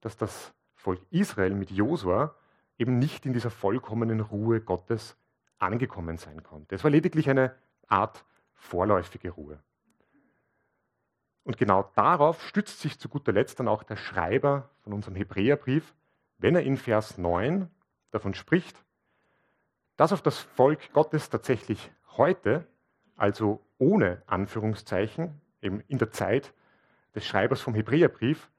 dass 0.00 0.16
das 0.16 0.54
Volk 0.74 1.00
Israel 1.10 1.54
mit 1.54 1.70
Josua 1.70 2.34
eben 2.78 2.98
nicht 2.98 3.26
in 3.26 3.32
dieser 3.32 3.50
vollkommenen 3.50 4.20
Ruhe 4.20 4.60
Gottes 4.60 5.16
angekommen 5.58 6.16
sein 6.16 6.42
konnte. 6.42 6.74
Es 6.74 6.84
war 6.84 6.90
lediglich 6.90 7.28
eine 7.28 7.54
Art 7.88 8.24
vorläufige 8.54 9.30
Ruhe. 9.30 9.58
Und 11.44 11.58
genau 11.58 11.90
darauf 11.94 12.42
stützt 12.42 12.80
sich 12.80 12.98
zu 12.98 13.08
guter 13.08 13.32
Letzt 13.32 13.60
dann 13.60 13.68
auch 13.68 13.82
der 13.82 13.96
Schreiber 13.96 14.70
von 14.82 14.94
unserem 14.94 15.14
Hebräerbrief, 15.14 15.94
wenn 16.38 16.56
er 16.56 16.62
in 16.62 16.76
Vers 16.76 17.18
9 17.18 17.70
davon 18.10 18.34
spricht, 18.34 18.82
dass 19.96 20.12
auf 20.12 20.22
das 20.22 20.38
Volk 20.38 20.92
Gottes 20.92 21.30
tatsächlich 21.30 21.90
heute, 22.16 22.66
also 23.16 23.60
ohne 23.78 24.22
Anführungszeichen, 24.26 25.40
eben 25.60 25.80
in 25.88 25.98
der 25.98 26.10
Zeit 26.10 26.52
des 27.14 27.26
Schreibers 27.26 27.60
vom 27.60 27.74
Hebräerbrief, 27.74 28.50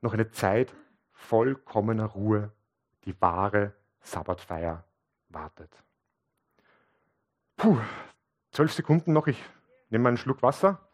noch 0.00 0.12
eine 0.12 0.30
Zeit 0.30 0.74
vollkommener 1.12 2.06
Ruhe, 2.06 2.52
die 3.04 3.20
wahre 3.20 3.72
Sabbatfeier 4.00 4.84
wartet. 5.28 5.70
Puh, 7.56 7.78
zwölf 8.50 8.72
Sekunden 8.72 9.12
noch, 9.12 9.26
ich 9.26 9.42
nehme 9.90 10.08
einen 10.08 10.16
Schluck 10.16 10.42
Wasser. 10.42 10.87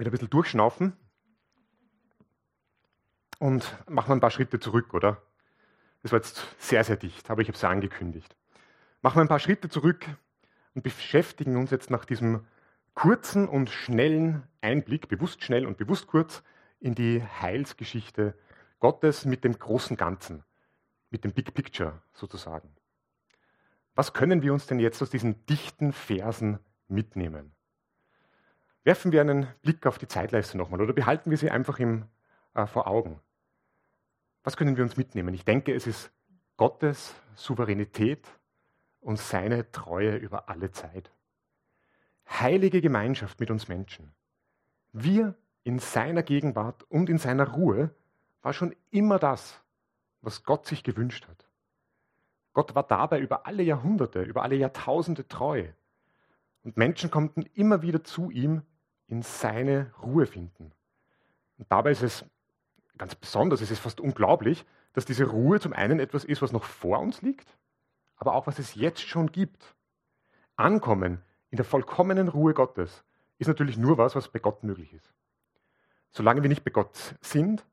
Wieder 0.00 0.08
ein 0.08 0.12
bisschen 0.12 0.30
durchschnaufen 0.30 0.94
und 3.38 3.76
machen 3.86 4.08
wir 4.08 4.14
ein 4.14 4.20
paar 4.20 4.30
Schritte 4.30 4.58
zurück, 4.58 4.94
oder? 4.94 5.20
Das 6.02 6.12
war 6.12 6.20
jetzt 6.20 6.42
sehr, 6.58 6.84
sehr 6.84 6.96
dicht, 6.96 7.28
aber 7.28 7.42
ich 7.42 7.48
habe 7.48 7.56
es 7.56 7.60
ja 7.60 7.68
angekündigt. 7.68 8.34
Machen 9.02 9.16
wir 9.16 9.20
ein 9.20 9.28
paar 9.28 9.40
Schritte 9.40 9.68
zurück 9.68 10.06
und 10.74 10.82
beschäftigen 10.82 11.58
uns 11.58 11.70
jetzt 11.70 11.90
nach 11.90 12.06
diesem 12.06 12.46
kurzen 12.94 13.46
und 13.46 13.68
schnellen 13.68 14.42
Einblick, 14.62 15.08
bewusst 15.08 15.44
schnell 15.44 15.66
und 15.66 15.76
bewusst 15.76 16.06
kurz, 16.06 16.42
in 16.78 16.94
die 16.94 17.22
Heilsgeschichte 17.22 18.34
Gottes 18.78 19.26
mit 19.26 19.44
dem 19.44 19.58
großen 19.58 19.98
Ganzen, 19.98 20.44
mit 21.10 21.24
dem 21.24 21.34
Big 21.34 21.52
Picture 21.52 22.00
sozusagen. 22.14 22.74
Was 23.94 24.14
können 24.14 24.40
wir 24.40 24.54
uns 24.54 24.66
denn 24.66 24.80
jetzt 24.80 25.02
aus 25.02 25.10
diesen 25.10 25.44
dichten 25.44 25.92
Versen 25.92 26.58
mitnehmen? 26.88 27.54
Werfen 28.90 29.12
wir 29.12 29.20
einen 29.20 29.46
Blick 29.62 29.86
auf 29.86 29.98
die 29.98 30.08
Zeitleiste 30.08 30.58
nochmal 30.58 30.80
oder 30.80 30.92
behalten 30.92 31.30
wir 31.30 31.38
sie 31.38 31.48
einfach 31.48 31.78
im, 31.78 32.06
äh, 32.54 32.66
vor 32.66 32.88
Augen. 32.88 33.20
Was 34.42 34.56
können 34.56 34.76
wir 34.76 34.82
uns 34.82 34.96
mitnehmen? 34.96 35.32
Ich 35.32 35.44
denke, 35.44 35.72
es 35.72 35.86
ist 35.86 36.10
Gottes 36.56 37.14
Souveränität 37.36 38.26
und 38.98 39.16
seine 39.16 39.70
Treue 39.70 40.16
über 40.16 40.48
alle 40.48 40.72
Zeit. 40.72 41.12
Heilige 42.28 42.80
Gemeinschaft 42.80 43.38
mit 43.38 43.52
uns 43.52 43.68
Menschen. 43.68 44.10
Wir 44.90 45.36
in 45.62 45.78
seiner 45.78 46.24
Gegenwart 46.24 46.82
und 46.88 47.08
in 47.08 47.18
seiner 47.18 47.46
Ruhe 47.46 47.94
war 48.42 48.52
schon 48.52 48.74
immer 48.90 49.20
das, 49.20 49.62
was 50.20 50.42
Gott 50.42 50.66
sich 50.66 50.82
gewünscht 50.82 51.28
hat. 51.28 51.46
Gott 52.54 52.74
war 52.74 52.82
dabei 52.82 53.20
über 53.20 53.46
alle 53.46 53.62
Jahrhunderte, 53.62 54.22
über 54.22 54.42
alle 54.42 54.56
Jahrtausende 54.56 55.28
treu. 55.28 55.68
Und 56.64 56.76
Menschen 56.76 57.12
konnten 57.12 57.42
immer 57.54 57.82
wieder 57.82 58.02
zu 58.02 58.32
ihm 58.32 58.62
in 59.10 59.22
seine 59.22 59.92
Ruhe 60.02 60.26
finden. 60.26 60.72
Und 61.58 61.70
dabei 61.70 61.90
ist 61.90 62.02
es 62.02 62.24
ganz 62.96 63.14
besonders, 63.14 63.60
es 63.60 63.70
ist 63.70 63.80
fast 63.80 64.00
unglaublich, 64.00 64.64
dass 64.92 65.04
diese 65.04 65.24
Ruhe 65.24 65.60
zum 65.60 65.72
einen 65.72 66.00
etwas 66.00 66.24
ist, 66.24 66.42
was 66.42 66.52
noch 66.52 66.64
vor 66.64 67.00
uns 67.00 67.22
liegt, 67.22 67.56
aber 68.16 68.34
auch 68.34 68.46
was 68.46 68.58
es 68.58 68.74
jetzt 68.74 69.02
schon 69.02 69.32
gibt. 69.32 69.74
Ankommen 70.56 71.22
in 71.50 71.56
der 71.56 71.64
vollkommenen 71.64 72.28
Ruhe 72.28 72.54
Gottes 72.54 73.04
ist 73.38 73.48
natürlich 73.48 73.76
nur 73.76 73.98
was, 73.98 74.14
was 74.14 74.28
bei 74.28 74.38
Gott 74.38 74.62
möglich 74.62 74.92
ist. 74.92 75.12
Solange 76.12 76.42
wir 76.42 76.48
nicht 76.48 76.64
bei 76.64 76.70
Gott 76.70 77.16
sind, 77.20 77.64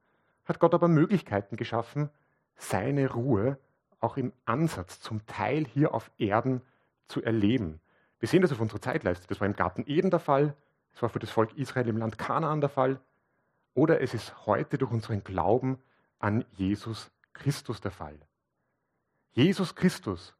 hat 0.45 0.59
Gott 0.59 0.73
aber 0.73 0.87
Möglichkeiten 0.87 1.57
geschaffen, 1.57 2.09
seine 2.55 3.11
Ruhe 3.11 3.59
auch 3.99 4.17
im 4.17 4.31
Ansatz 4.45 5.01
zum 5.01 5.25
Teil 5.25 5.65
hier 5.65 5.93
auf 5.93 6.11
Erden 6.17 6.61
zu 7.07 7.21
erleben. 7.21 7.79
Wir 8.19 8.27
sehen 8.27 8.41
das 8.41 8.51
auf 8.51 8.59
unserer 8.59 8.81
Zeitleiste. 8.81 9.27
Das 9.27 9.39
war 9.39 9.47
im 9.47 9.55
Garten 9.55 9.83
Eden 9.85 10.09
der 10.09 10.19
Fall, 10.19 10.55
das 10.97 11.03
war 11.03 11.09
für 11.09 11.19
das 11.19 11.29
Volk 11.29 11.55
Israel 11.55 11.89
im 11.89 11.97
Land 11.97 12.17
Kanaan 12.17 12.59
der 12.59 12.71
Fall, 12.71 12.99
oder 13.75 14.01
es 14.01 14.15
ist 14.15 14.47
heute 14.47 14.79
durch 14.79 14.91
unseren 14.91 15.23
Glauben 15.23 15.77
an 16.17 16.43
Jesus 16.53 17.11
Christus 17.33 17.81
der 17.81 17.91
Fall. 17.91 18.17
Jesus 19.33 19.75
Christus 19.75 20.33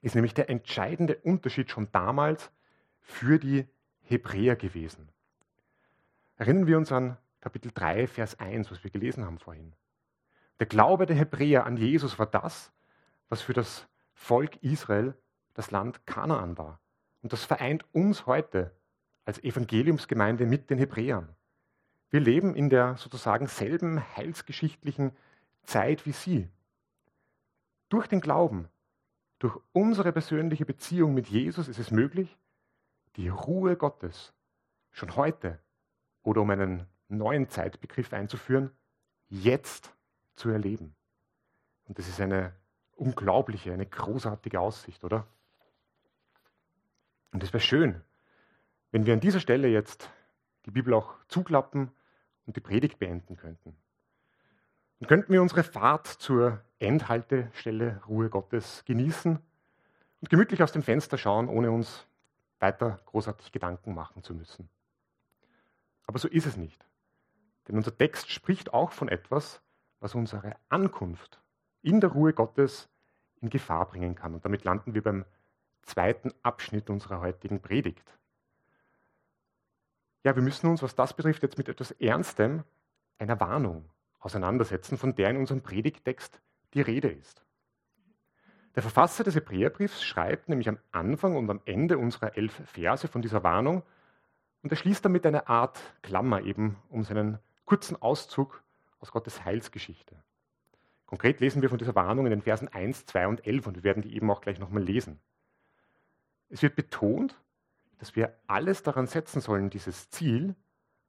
ist 0.00 0.14
nämlich 0.14 0.32
der 0.32 0.48
entscheidende 0.48 1.16
Unterschied 1.16 1.72
schon 1.72 1.90
damals 1.90 2.52
für 3.00 3.40
die 3.40 3.66
Hebräer 4.02 4.54
gewesen. 4.54 5.08
Erinnern 6.36 6.68
wir 6.68 6.78
uns 6.78 6.92
an 6.92 7.16
Kapitel 7.40 7.72
3, 7.74 8.06
Vers 8.06 8.38
1, 8.38 8.70
was 8.70 8.84
wir 8.84 8.92
gelesen 8.92 9.24
haben 9.24 9.40
vorhin. 9.40 9.72
Der 10.60 10.66
Glaube 10.66 11.06
der 11.06 11.16
Hebräer 11.16 11.66
an 11.66 11.76
Jesus 11.76 12.16
war 12.16 12.26
das, 12.26 12.70
was 13.28 13.42
für 13.42 13.54
das 13.54 13.88
Volk 14.14 14.62
Israel 14.62 15.16
das 15.54 15.72
Land 15.72 16.06
Kanaan 16.06 16.56
war. 16.58 16.78
Und 17.22 17.32
das 17.32 17.44
vereint 17.44 17.84
uns 17.92 18.26
heute 18.26 18.70
als 19.30 19.44
Evangeliumsgemeinde 19.44 20.44
mit 20.44 20.70
den 20.70 20.78
Hebräern. 20.78 21.28
Wir 22.10 22.18
leben 22.18 22.56
in 22.56 22.68
der 22.68 22.96
sozusagen 22.96 23.46
selben 23.46 24.02
heilsgeschichtlichen 24.16 25.12
Zeit 25.62 26.04
wie 26.04 26.10
Sie. 26.10 26.48
Durch 27.90 28.08
den 28.08 28.20
Glauben, 28.20 28.68
durch 29.38 29.56
unsere 29.70 30.10
persönliche 30.10 30.66
Beziehung 30.66 31.14
mit 31.14 31.28
Jesus 31.28 31.68
ist 31.68 31.78
es 31.78 31.92
möglich, 31.92 32.36
die 33.14 33.28
Ruhe 33.28 33.76
Gottes 33.76 34.32
schon 34.90 35.14
heute 35.14 35.60
oder 36.22 36.40
um 36.40 36.50
einen 36.50 36.88
neuen 37.06 37.48
Zeitbegriff 37.48 38.12
einzuführen, 38.12 38.72
jetzt 39.28 39.94
zu 40.34 40.48
erleben. 40.48 40.96
Und 41.84 42.00
das 42.00 42.08
ist 42.08 42.20
eine 42.20 42.52
unglaubliche, 42.96 43.72
eine 43.72 43.86
großartige 43.86 44.58
Aussicht, 44.58 45.04
oder? 45.04 45.28
Und 47.30 47.44
es 47.44 47.52
wäre 47.52 47.62
schön, 47.62 48.02
wenn 48.92 49.06
wir 49.06 49.14
an 49.14 49.20
dieser 49.20 49.40
Stelle 49.40 49.68
jetzt 49.68 50.10
die 50.66 50.70
Bibel 50.70 50.94
auch 50.94 51.14
zuklappen 51.28 51.90
und 52.46 52.56
die 52.56 52.60
Predigt 52.60 52.98
beenden 52.98 53.36
könnten. 53.36 53.76
Und 54.98 55.06
könnten 55.06 55.32
wir 55.32 55.40
unsere 55.40 55.62
Fahrt 55.62 56.06
zur 56.06 56.60
Endhaltestelle 56.78 58.02
Ruhe 58.06 58.28
Gottes 58.28 58.84
genießen 58.84 59.38
und 60.20 60.30
gemütlich 60.30 60.62
aus 60.62 60.72
dem 60.72 60.82
Fenster 60.82 61.16
schauen, 61.16 61.48
ohne 61.48 61.70
uns 61.70 62.06
weiter 62.58 63.00
großartig 63.06 63.52
Gedanken 63.52 63.94
machen 63.94 64.22
zu 64.22 64.34
müssen. 64.34 64.68
Aber 66.04 66.18
so 66.18 66.28
ist 66.28 66.46
es 66.46 66.56
nicht. 66.56 66.84
Denn 67.68 67.76
unser 67.76 67.96
Text 67.96 68.30
spricht 68.30 68.74
auch 68.74 68.92
von 68.92 69.08
etwas, 69.08 69.62
was 70.00 70.14
unsere 70.14 70.56
Ankunft 70.68 71.40
in 71.82 72.00
der 72.00 72.10
Ruhe 72.10 72.32
Gottes 72.32 72.88
in 73.40 73.48
Gefahr 73.48 73.86
bringen 73.86 74.14
kann. 74.14 74.34
Und 74.34 74.44
damit 74.44 74.64
landen 74.64 74.94
wir 74.94 75.02
beim 75.02 75.24
zweiten 75.82 76.34
Abschnitt 76.42 76.90
unserer 76.90 77.20
heutigen 77.20 77.60
Predigt 77.60 78.18
ja, 80.24 80.34
wir 80.36 80.42
müssen 80.42 80.68
uns, 80.68 80.82
was 80.82 80.94
das 80.94 81.14
betrifft, 81.14 81.42
jetzt 81.42 81.58
mit 81.58 81.68
etwas 81.68 81.92
Ernstem, 81.92 82.64
einer 83.18 83.40
Warnung 83.40 83.84
auseinandersetzen, 84.18 84.98
von 84.98 85.14
der 85.14 85.30
in 85.30 85.36
unserem 85.36 85.62
Predigtext 85.62 86.40
die 86.74 86.82
Rede 86.82 87.08
ist. 87.08 87.42
Der 88.74 88.82
Verfasser 88.82 89.24
des 89.24 89.34
Hebräerbriefs 89.34 90.04
schreibt 90.04 90.48
nämlich 90.48 90.68
am 90.68 90.78
Anfang 90.92 91.36
und 91.36 91.50
am 91.50 91.60
Ende 91.64 91.98
unserer 91.98 92.36
elf 92.36 92.52
Verse 92.66 93.08
von 93.08 93.22
dieser 93.22 93.42
Warnung 93.42 93.82
Und 94.62 94.70
er 94.70 94.76
schließt 94.76 95.04
damit 95.04 95.24
eine 95.26 95.48
Art 95.48 95.80
Klammer 96.02 96.42
eben 96.42 96.76
um 96.90 97.02
seinen 97.02 97.38
kurzen 97.64 98.00
Auszug 98.00 98.62
aus 99.00 99.10
Gottes 99.10 99.44
Heilsgeschichte. 99.44 100.22
Konkret 101.06 101.40
lesen 101.40 101.62
wir 101.62 101.70
von 101.70 101.78
dieser 101.78 101.94
Warnung 101.94 102.26
in 102.26 102.30
den 102.30 102.42
Versen 102.42 102.68
1, 102.68 103.06
2 103.06 103.26
und 103.26 103.46
11 103.46 103.66
und 103.66 103.76
wir 103.76 103.82
werden 103.82 104.02
die 104.02 104.14
eben 104.14 104.30
auch 104.30 104.40
gleich 104.40 104.60
nochmal 104.60 104.82
lesen. 104.82 105.18
Es 106.50 106.62
wird 106.62 106.76
betont, 106.76 107.40
dass 108.00 108.16
wir 108.16 108.34
alles 108.46 108.82
daran 108.82 109.06
setzen 109.06 109.42
sollen, 109.42 109.68
dieses 109.68 110.08
Ziel, 110.08 110.56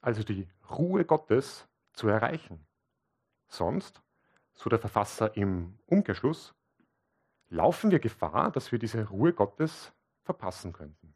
also 0.01 0.23
die 0.23 0.47
Ruhe 0.69 1.05
Gottes, 1.05 1.65
zu 1.93 2.09
erreichen. 2.09 2.65
Sonst, 3.47 4.01
so 4.53 4.69
der 4.69 4.77
Verfasser 4.77 5.35
im 5.37 5.77
Umkehrschluss, 5.85 6.53
laufen 7.49 7.91
wir 7.91 7.99
Gefahr, 7.99 8.51
dass 8.51 8.73
wir 8.73 8.79
diese 8.79 9.07
Ruhe 9.07 9.31
Gottes 9.31 9.93
verpassen 10.23 10.73
könnten. 10.73 11.15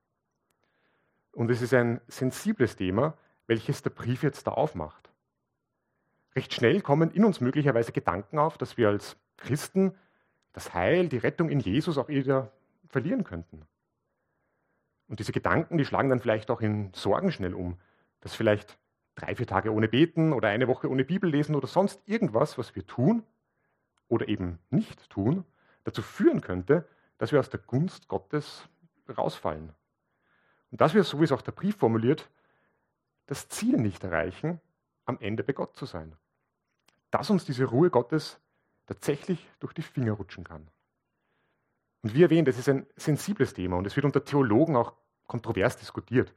Und 1.34 1.52
es 1.52 1.62
ist 1.62 1.74
ein 1.74 2.00
sensibles 2.08 2.78
Thema, 2.78 3.18
welches 3.46 3.84
der 3.84 3.90
Brief 3.90 4.24
jetzt 4.24 4.48
da 4.48 4.52
aufmacht. 4.52 5.12
Recht 6.36 6.54
schnell 6.54 6.82
kommen 6.82 7.12
in 7.12 7.26
uns 7.26 7.42
möglicherweise 7.42 7.92
Gedanken 7.92 8.40
auf, 8.40 8.58
dass 8.58 8.78
wir 8.78 8.88
als 8.88 9.18
Christen 9.36 9.94
das 10.54 10.74
Heil, 10.74 11.10
die 11.10 11.18
Rettung 11.18 11.50
in 11.50 11.60
Jesus 11.60 11.98
auch 11.98 12.08
wieder 12.08 12.54
verlieren 12.88 13.26
könnten. 13.26 13.66
Und 15.08 15.20
diese 15.20 15.32
Gedanken, 15.32 15.78
die 15.78 15.86
schlagen 15.86 16.10
dann 16.10 16.20
vielleicht 16.20 16.50
auch 16.50 16.62
in 16.62 16.92
Sorgen 16.94 17.32
schnell 17.32 17.54
um, 17.54 17.78
dass 18.22 18.34
vielleicht 18.34 18.78
drei, 19.16 19.36
vier 19.36 19.48
Tage 19.48 19.72
ohne 19.72 19.88
Beten 19.88 20.34
oder 20.34 20.50
eine 20.50 20.68
Woche 20.68 20.90
ohne 20.90 21.06
Bibel 21.06 21.30
lesen 21.30 21.56
oder 21.56 21.68
sonst 21.68 22.02
irgendwas, 22.08 22.58
was 22.58 22.76
wir 22.76 22.86
tun 22.86 23.24
oder 24.08 24.28
eben 24.28 24.60
nicht 24.70 25.10
tun, 25.10 25.46
dazu 25.84 26.02
führen 26.02 26.42
könnte, 26.42 26.88
dass 27.18 27.32
wir 27.32 27.40
aus 27.40 27.50
der 27.50 27.60
Gunst 27.60 28.08
Gottes 28.08 28.68
rausfallen. 29.18 29.74
Und 30.72 30.82
dass 30.82 30.94
wir, 30.94 31.04
so 31.04 31.20
wie 31.20 31.24
es 31.24 31.32
auch 31.32 31.42
der 31.42 31.54
Brief 31.54 31.78
formuliert, 31.78 32.30
das 33.28 33.48
Ziel 33.48 33.78
nicht 33.78 34.04
erreichen, 34.04 34.60
am 35.06 35.20
Ende 35.20 35.44
bei 35.44 35.54
Gott 35.54 35.76
zu 35.78 35.86
sein. 35.86 36.16
Dass 37.12 37.30
uns 37.30 37.46
diese 37.46 37.66
Ruhe 37.66 37.90
Gottes 37.90 38.40
tatsächlich 38.86 39.48
durch 39.60 39.74
die 39.74 39.82
Finger 39.82 40.14
rutschen 40.14 40.44
kann. 40.44 40.68
Und 42.06 42.14
wie 42.14 42.22
erwähnt, 42.22 42.48
es 42.48 42.60
ist 42.60 42.70
ein 42.70 42.86
sensibles 42.96 43.56
Thema 43.56 43.78
und 43.78 43.88
es 43.88 43.96
wird 43.96 44.06
unter 44.06 44.24
Theologen 44.24 44.76
auch 44.76 44.94
kontrovers 45.26 45.76
diskutiert. 45.78 46.36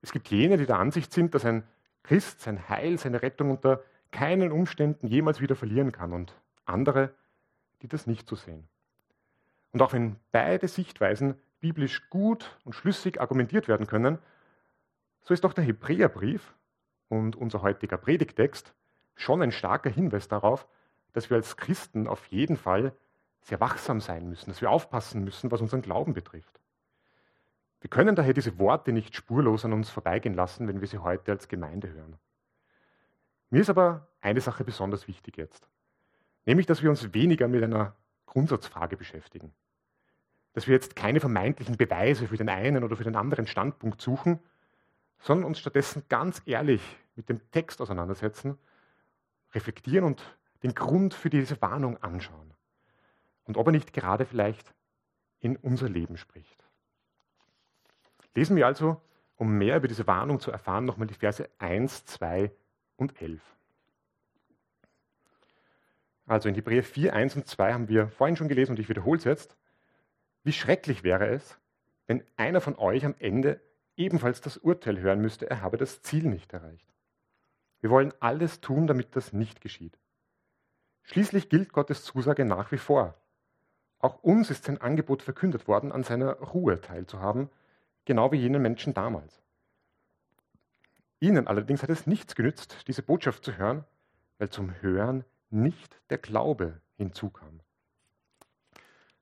Es 0.00 0.12
gibt 0.12 0.28
jene, 0.28 0.56
die 0.58 0.64
der 0.64 0.78
Ansicht 0.78 1.12
sind, 1.12 1.34
dass 1.34 1.44
ein 1.44 1.64
Christ 2.04 2.40
sein 2.40 2.68
Heil, 2.68 3.00
seine 3.00 3.20
Rettung 3.20 3.50
unter 3.50 3.82
keinen 4.12 4.52
Umständen 4.52 5.08
jemals 5.08 5.40
wieder 5.40 5.56
verlieren 5.56 5.90
kann 5.90 6.12
und 6.12 6.36
andere, 6.66 7.12
die 7.82 7.88
das 7.88 8.06
nicht 8.06 8.28
so 8.28 8.36
sehen. 8.36 8.68
Und 9.72 9.82
auch 9.82 9.92
wenn 9.92 10.14
beide 10.30 10.68
Sichtweisen 10.68 11.34
biblisch 11.58 12.08
gut 12.10 12.56
und 12.64 12.74
schlüssig 12.76 13.20
argumentiert 13.20 13.66
werden 13.66 13.88
können, 13.88 14.18
so 15.22 15.34
ist 15.34 15.42
doch 15.42 15.52
der 15.52 15.64
Hebräerbrief 15.64 16.54
und 17.08 17.34
unser 17.34 17.62
heutiger 17.62 17.96
Predigtext 17.96 18.72
schon 19.16 19.42
ein 19.42 19.50
starker 19.50 19.90
Hinweis 19.90 20.28
darauf, 20.28 20.68
dass 21.12 21.28
wir 21.28 21.38
als 21.38 21.56
Christen 21.56 22.06
auf 22.06 22.24
jeden 22.26 22.56
Fall 22.56 22.92
sehr 23.42 23.60
wachsam 23.60 24.00
sein 24.00 24.28
müssen, 24.28 24.50
dass 24.50 24.60
wir 24.60 24.70
aufpassen 24.70 25.24
müssen, 25.24 25.50
was 25.50 25.60
unseren 25.60 25.82
Glauben 25.82 26.12
betrifft. 26.14 26.60
Wir 27.80 27.90
können 27.90 28.16
daher 28.16 28.34
diese 28.34 28.58
Worte 28.58 28.92
nicht 28.92 29.14
spurlos 29.14 29.64
an 29.64 29.72
uns 29.72 29.88
vorbeigehen 29.88 30.34
lassen, 30.34 30.66
wenn 30.66 30.80
wir 30.80 30.88
sie 30.88 30.98
heute 30.98 31.32
als 31.32 31.48
Gemeinde 31.48 31.92
hören. 31.92 32.18
Mir 33.50 33.60
ist 33.60 33.70
aber 33.70 34.08
eine 34.20 34.40
Sache 34.40 34.64
besonders 34.64 35.08
wichtig 35.08 35.36
jetzt, 35.36 35.68
nämlich 36.44 36.66
dass 36.66 36.82
wir 36.82 36.90
uns 36.90 37.14
weniger 37.14 37.48
mit 37.48 37.62
einer 37.62 37.94
Grundsatzfrage 38.26 38.96
beschäftigen. 38.96 39.54
Dass 40.52 40.66
wir 40.66 40.74
jetzt 40.74 40.96
keine 40.96 41.20
vermeintlichen 41.20 41.76
Beweise 41.76 42.26
für 42.26 42.36
den 42.36 42.48
einen 42.48 42.82
oder 42.82 42.96
für 42.96 43.04
den 43.04 43.16
anderen 43.16 43.46
Standpunkt 43.46 44.02
suchen, 44.02 44.40
sondern 45.20 45.46
uns 45.46 45.58
stattdessen 45.58 46.02
ganz 46.08 46.42
ehrlich 46.46 46.82
mit 47.14 47.28
dem 47.28 47.40
Text 47.52 47.80
auseinandersetzen, 47.80 48.58
reflektieren 49.52 50.04
und 50.04 50.36
den 50.62 50.74
Grund 50.74 51.14
für 51.14 51.30
diese 51.30 51.60
Warnung 51.62 51.96
anschauen 52.02 52.52
und 53.48 53.56
ob 53.56 53.66
er 53.66 53.72
nicht 53.72 53.92
gerade 53.92 54.26
vielleicht 54.26 54.74
in 55.40 55.56
unser 55.56 55.88
Leben 55.88 56.16
spricht. 56.16 56.64
Lesen 58.34 58.56
wir 58.56 58.66
also, 58.66 59.00
um 59.36 59.56
mehr 59.56 59.78
über 59.78 59.88
diese 59.88 60.06
Warnung 60.06 60.38
zu 60.38 60.52
erfahren, 60.52 60.84
nochmal 60.84 61.08
die 61.08 61.14
Verse 61.14 61.48
1, 61.58 62.04
2 62.04 62.52
und 62.96 63.20
11. 63.20 63.40
Also 66.26 66.48
in 66.48 66.54
Hebräer 66.54 66.84
4, 66.84 67.14
1 67.14 67.36
und 67.36 67.48
2 67.48 67.72
haben 67.72 67.88
wir 67.88 68.08
vorhin 68.08 68.36
schon 68.36 68.48
gelesen 68.48 68.72
und 68.72 68.78
ich 68.80 68.90
wiederhole 68.90 69.18
es 69.18 69.24
jetzt. 69.24 69.56
Wie 70.44 70.52
schrecklich 70.52 71.02
wäre 71.02 71.28
es, 71.28 71.58
wenn 72.06 72.22
einer 72.36 72.60
von 72.60 72.76
euch 72.76 73.04
am 73.06 73.14
Ende 73.18 73.62
ebenfalls 73.96 74.42
das 74.42 74.58
Urteil 74.58 75.00
hören 75.00 75.20
müsste, 75.20 75.48
er 75.48 75.62
habe 75.62 75.78
das 75.78 76.02
Ziel 76.02 76.24
nicht 76.24 76.52
erreicht. 76.52 76.86
Wir 77.80 77.90
wollen 77.90 78.12
alles 78.20 78.60
tun, 78.60 78.86
damit 78.86 79.16
das 79.16 79.32
nicht 79.32 79.62
geschieht. 79.62 79.98
Schließlich 81.04 81.48
gilt 81.48 81.72
Gottes 81.72 82.04
Zusage 82.04 82.44
nach 82.44 82.70
wie 82.72 82.78
vor. 82.78 83.18
Auch 83.98 84.22
uns 84.22 84.50
ist 84.50 84.64
sein 84.64 84.80
Angebot 84.80 85.22
verkündet 85.22 85.66
worden, 85.66 85.92
an 85.92 86.04
seiner 86.04 86.34
Ruhe 86.34 86.80
teilzuhaben, 86.80 87.50
genau 88.04 88.30
wie 88.32 88.36
jenen 88.36 88.62
Menschen 88.62 88.94
damals. 88.94 89.42
Ihnen 91.20 91.48
allerdings 91.48 91.82
hat 91.82 91.90
es 91.90 92.06
nichts 92.06 92.34
genützt, 92.36 92.86
diese 92.86 93.02
Botschaft 93.02 93.44
zu 93.44 93.56
hören, 93.56 93.84
weil 94.38 94.50
zum 94.50 94.80
Hören 94.80 95.24
nicht 95.50 96.00
der 96.10 96.18
Glaube 96.18 96.80
hinzukam. 96.96 97.60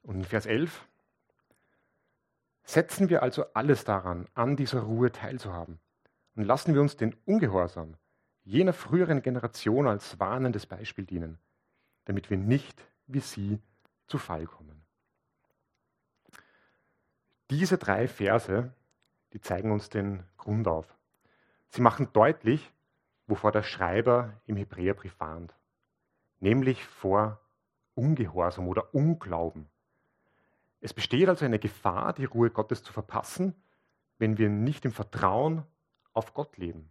Und 0.03 0.17
in 0.17 0.25
Vers 0.25 0.47
11 0.47 0.87
setzen 2.65 3.09
wir 3.09 3.23
also 3.23 3.47
alles 3.55 3.85
daran, 3.85 4.27
an 4.35 4.57
dieser 4.57 4.81
Ruhe 4.81 5.11
teilzuhaben 5.11 5.81
und 6.35 6.45
lassen 6.45 6.75
wir 6.75 6.83
uns 6.83 6.97
den 6.97 7.15
Ungehorsam 7.25 7.97
jener 8.45 8.73
früheren 8.73 9.23
Generation 9.23 9.89
als 9.89 10.21
warnendes 10.21 10.67
Beispiel 10.67 11.05
dienen, 11.05 11.39
damit 12.05 12.31
wir 12.31 12.37
nicht 12.37 12.81
wie 13.07 13.21
sie 13.21 13.61
zu 14.07 14.19
Fall 14.19 14.47
kommen. 14.47 14.85
Diese 17.51 17.79
drei 17.79 18.09
Verse, 18.09 18.73
die 19.33 19.41
zeigen 19.41 19.71
uns 19.71 19.89
den 19.89 20.25
Grund 20.37 20.67
auf. 20.67 20.97
Sie 21.69 21.83
machen 21.83 22.13
deutlich, 22.13 22.73
wovor 23.27 23.53
der 23.53 23.63
Schreiber 23.63 24.33
im 24.47 24.57
Hebräerbrief 24.57 25.19
warnt, 25.21 25.55
nämlich 26.41 26.85
vor 26.85 27.41
Ungehorsam 27.95 28.69
oder 28.69 28.95
Unglauben. 28.95 29.69
Es 30.81 30.93
besteht 30.93 31.29
also 31.29 31.45
eine 31.45 31.59
Gefahr, 31.59 32.13
die 32.13 32.25
Ruhe 32.27 32.51
Gottes 32.51 32.83
zu 32.83 32.93
verpassen, 32.93 33.55
wenn 34.19 34.39
wir 34.39 34.49
nicht 34.49 34.85
im 34.85 34.93
Vertrauen 34.93 35.65
auf 36.13 36.35
Gott 36.35 36.57
leben. 36.57 36.91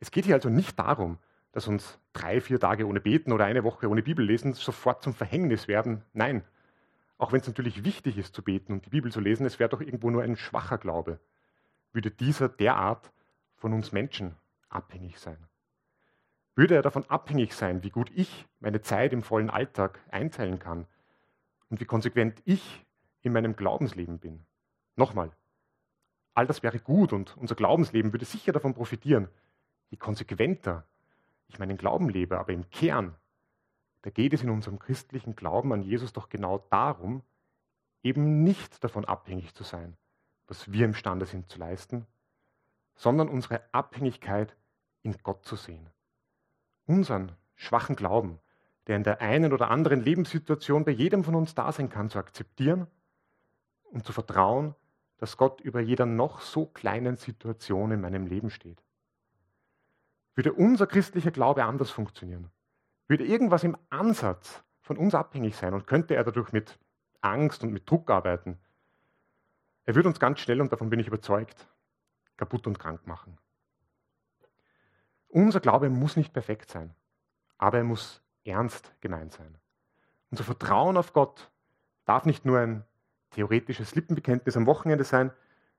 Es 0.00 0.10
geht 0.10 0.24
hier 0.26 0.34
also 0.34 0.48
nicht 0.48 0.78
darum, 0.78 1.18
dass 1.56 1.68
uns 1.68 1.98
drei, 2.12 2.42
vier 2.42 2.60
Tage 2.60 2.86
ohne 2.86 3.00
Beten 3.00 3.32
oder 3.32 3.46
eine 3.46 3.64
Woche 3.64 3.88
ohne 3.88 4.02
Bibel 4.02 4.22
lesen 4.22 4.52
sofort 4.52 5.02
zum 5.02 5.14
Verhängnis 5.14 5.68
werden. 5.68 6.02
Nein, 6.12 6.44
auch 7.16 7.32
wenn 7.32 7.40
es 7.40 7.46
natürlich 7.46 7.82
wichtig 7.82 8.18
ist 8.18 8.34
zu 8.34 8.42
beten 8.42 8.74
und 8.74 8.84
die 8.84 8.90
Bibel 8.90 9.10
zu 9.10 9.20
lesen, 9.20 9.46
es 9.46 9.58
wäre 9.58 9.70
doch 9.70 9.80
irgendwo 9.80 10.10
nur 10.10 10.22
ein 10.22 10.36
schwacher 10.36 10.76
Glaube, 10.76 11.18
würde 11.94 12.10
dieser 12.10 12.50
derart 12.50 13.10
von 13.54 13.72
uns 13.72 13.90
Menschen 13.90 14.36
abhängig 14.68 15.18
sein. 15.18 15.38
Würde 16.56 16.74
er 16.74 16.82
davon 16.82 17.08
abhängig 17.08 17.54
sein, 17.54 17.82
wie 17.82 17.90
gut 17.90 18.10
ich 18.14 18.44
meine 18.60 18.82
Zeit 18.82 19.14
im 19.14 19.22
vollen 19.22 19.48
Alltag 19.48 19.98
einteilen 20.10 20.58
kann 20.58 20.84
und 21.70 21.80
wie 21.80 21.86
konsequent 21.86 22.42
ich 22.44 22.84
in 23.22 23.32
meinem 23.32 23.56
Glaubensleben 23.56 24.18
bin. 24.18 24.44
Nochmal, 24.94 25.30
all 26.34 26.46
das 26.46 26.62
wäre 26.62 26.80
gut 26.80 27.14
und 27.14 27.34
unser 27.38 27.54
Glaubensleben 27.54 28.12
würde 28.12 28.26
sicher 28.26 28.52
davon 28.52 28.74
profitieren, 28.74 29.28
je 29.88 29.96
konsequenter 29.96 30.84
ich 31.48 31.58
meinen 31.58 31.76
Glauben 31.76 32.08
lebe, 32.08 32.38
aber 32.38 32.52
im 32.52 32.68
Kern, 32.70 33.14
da 34.02 34.10
geht 34.10 34.32
es 34.32 34.42
in 34.42 34.50
unserem 34.50 34.78
christlichen 34.78 35.34
Glauben 35.36 35.72
an 35.72 35.82
Jesus 35.82 36.12
doch 36.12 36.28
genau 36.28 36.58
darum, 36.70 37.22
eben 38.02 38.44
nicht 38.44 38.82
davon 38.84 39.04
abhängig 39.04 39.54
zu 39.54 39.64
sein, 39.64 39.96
was 40.46 40.70
wir 40.70 40.84
imstande 40.84 41.26
sind 41.26 41.48
zu 41.48 41.58
leisten, 41.58 42.06
sondern 42.94 43.28
unsere 43.28 43.62
Abhängigkeit 43.72 44.56
in 45.02 45.16
Gott 45.22 45.44
zu 45.44 45.56
sehen. 45.56 45.90
Unseren 46.86 47.32
schwachen 47.54 47.96
Glauben, 47.96 48.38
der 48.86 48.96
in 48.96 49.02
der 49.02 49.20
einen 49.20 49.52
oder 49.52 49.70
anderen 49.70 50.00
Lebenssituation 50.00 50.84
bei 50.84 50.92
jedem 50.92 51.24
von 51.24 51.34
uns 51.34 51.54
da 51.54 51.72
sein 51.72 51.88
kann, 51.88 52.10
zu 52.10 52.18
akzeptieren 52.18 52.86
und 53.90 54.04
zu 54.04 54.12
vertrauen, 54.12 54.74
dass 55.18 55.36
Gott 55.36 55.60
über 55.60 55.80
jeder 55.80 56.06
noch 56.06 56.40
so 56.40 56.66
kleinen 56.66 57.16
Situation 57.16 57.90
in 57.90 58.00
meinem 58.00 58.26
Leben 58.26 58.50
steht. 58.50 58.82
Würde 60.36 60.52
unser 60.52 60.86
christlicher 60.86 61.30
Glaube 61.30 61.64
anders 61.64 61.90
funktionieren? 61.90 62.50
Würde 63.08 63.24
irgendwas 63.24 63.64
im 63.64 63.76
Ansatz 63.88 64.62
von 64.82 64.98
uns 64.98 65.14
abhängig 65.14 65.56
sein 65.56 65.72
und 65.72 65.86
könnte 65.86 66.14
er 66.14 66.24
dadurch 66.24 66.52
mit 66.52 66.78
Angst 67.22 67.64
und 67.64 67.72
mit 67.72 67.88
Druck 67.88 68.10
arbeiten? 68.10 68.58
Er 69.86 69.94
würde 69.94 70.08
uns 70.08 70.20
ganz 70.20 70.40
schnell, 70.40 70.60
und 70.60 70.70
davon 70.72 70.90
bin 70.90 71.00
ich 71.00 71.06
überzeugt, 71.06 71.66
kaputt 72.36 72.66
und 72.66 72.78
krank 72.78 73.06
machen. 73.06 73.38
Unser 75.28 75.60
Glaube 75.60 75.88
muss 75.88 76.16
nicht 76.16 76.32
perfekt 76.32 76.70
sein, 76.70 76.94
aber 77.56 77.78
er 77.78 77.84
muss 77.84 78.22
ernst 78.44 78.92
gemeint 79.00 79.32
sein. 79.32 79.56
Unser 80.30 80.44
Vertrauen 80.44 80.96
auf 80.96 81.12
Gott 81.12 81.50
darf 82.04 82.26
nicht 82.26 82.44
nur 82.44 82.58
ein 82.58 82.84
theoretisches 83.30 83.94
Lippenbekenntnis 83.94 84.56
am 84.56 84.66
Wochenende 84.66 85.04
sein, 85.04 85.32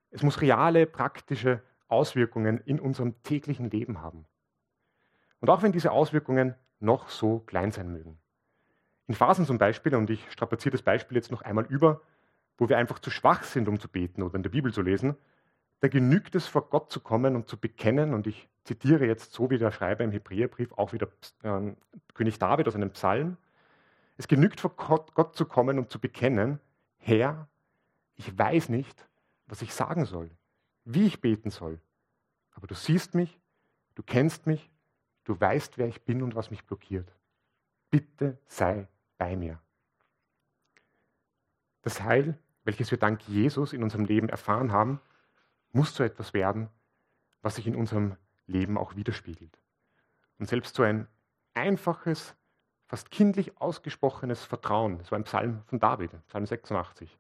es 0.10 0.24
muss 0.24 0.42
reale, 0.42 0.88
praktische 0.88 1.62
Auswirkungen 1.90 2.60
in 2.62 2.80
unserem 2.80 3.22
täglichen 3.24 3.70
Leben 3.70 4.02
haben. 4.02 4.26
Und 5.40 5.50
auch 5.50 5.62
wenn 5.62 5.72
diese 5.72 5.92
Auswirkungen 5.92 6.56
noch 6.80 7.10
so 7.10 7.40
klein 7.40 7.72
sein 7.72 7.92
mögen. 7.92 8.18
In 9.08 9.16
Phasen 9.16 9.46
zum 9.46 9.58
Beispiel, 9.58 9.96
und 9.96 10.10
ich 10.10 10.30
strapaziere 10.32 10.74
das 10.74 10.82
Beispiel 10.82 11.16
jetzt 11.16 11.32
noch 11.32 11.42
einmal 11.42 11.66
über, 11.66 12.02
wo 12.58 12.70
wir 12.70 12.78
einfach 12.78 13.00
zu 13.00 13.10
schwach 13.10 13.44
sind, 13.44 13.68
um 13.68 13.80
zu 13.80 13.88
beten 13.88 14.22
oder 14.22 14.36
in 14.36 14.44
der 14.44 14.50
Bibel 14.50 14.74
zu 14.74 14.82
lesen, 14.82 15.16
da 15.80 15.88
genügt 15.88 16.36
es, 16.36 16.48
vor 16.48 16.70
Gott 16.70 16.92
zu 16.92 17.00
kommen 17.00 17.36
und 17.36 17.48
zu 17.48 17.58
bekennen, 17.58 18.14
und 18.14 18.26
ich 18.28 18.50
zitiere 18.64 19.06
jetzt 19.06 19.34
so 19.34 19.50
wie 19.50 19.58
der 19.58 19.72
Schreiber 19.72 20.04
im 20.04 20.12
Hebräerbrief, 20.12 20.74
auch 20.74 20.92
wieder 20.92 21.08
äh, 21.44 21.74
König 22.16 22.40
David 22.40 22.68
aus 22.68 22.76
einem 22.76 22.92
Psalm, 22.92 23.38
es 24.18 24.28
genügt, 24.28 24.60
vor 24.60 24.76
Gott, 24.76 25.14
Gott 25.14 25.36
zu 25.36 25.46
kommen 25.46 25.78
und 25.78 25.92
zu 25.92 26.00
bekennen, 26.00 26.60
Herr, 26.98 27.48
ich 28.16 28.38
weiß 28.38 28.70
nicht, 28.70 29.08
was 29.46 29.62
ich 29.62 29.74
sagen 29.74 30.06
soll, 30.06 30.32
wie 30.84 31.06
ich 31.06 31.22
beten 31.22 31.52
soll, 31.52 31.80
aber 32.52 32.66
du 32.66 32.74
siehst 32.74 33.14
mich, 33.14 33.40
du 33.94 34.02
kennst 34.02 34.48
mich, 34.48 34.72
du 35.28 35.40
weißt, 35.40 35.78
wer 35.78 35.88
ich 35.88 36.04
bin 36.04 36.24
und 36.24 36.36
was 36.36 36.52
mich 36.52 36.66
blockiert. 36.66 37.14
Bitte 37.90 38.38
sei 38.48 38.88
bei 39.18 39.36
mir. 39.36 39.60
Das 41.82 42.02
Heil, 42.02 42.38
welches 42.64 42.92
wir 42.92 42.98
dank 42.98 43.28
Jesus 43.28 43.74
in 43.74 43.84
unserem 43.84 44.06
Leben 44.06 44.30
erfahren 44.30 44.72
haben, 44.72 45.02
muss 45.72 45.96
so 45.96 46.04
etwas 46.04 46.34
werden, 46.34 46.70
was 47.42 47.56
sich 47.56 47.68
in 47.68 47.76
unserem 47.76 48.16
Leben 48.46 48.78
auch 48.78 48.96
widerspiegelt. 48.96 49.60
Und 50.40 50.48
selbst 50.48 50.76
so 50.76 50.84
ein 50.84 51.08
einfaches, 51.54 52.36
fast 52.86 53.12
kindlich 53.12 53.60
ausgesprochenes 53.60 54.46
Vertrauen, 54.46 54.98
das 54.98 55.12
war 55.12 55.20
ein 55.20 55.26
Psalm 55.26 55.64
von 55.66 55.80
David, 55.80 56.12
Psalm 56.28 56.46
86, 56.46 57.18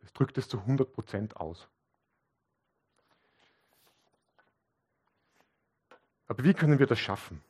das 0.00 0.12
drückt 0.12 0.38
es 0.38 0.48
zu 0.48 0.58
100 0.58 0.92
Prozent 0.92 1.36
aus. 1.36 1.68
Aber 6.28 6.44
wie 6.44 6.54
können 6.54 6.78
wir 6.78 6.86
das 6.86 6.98
schaffen? 6.98 7.42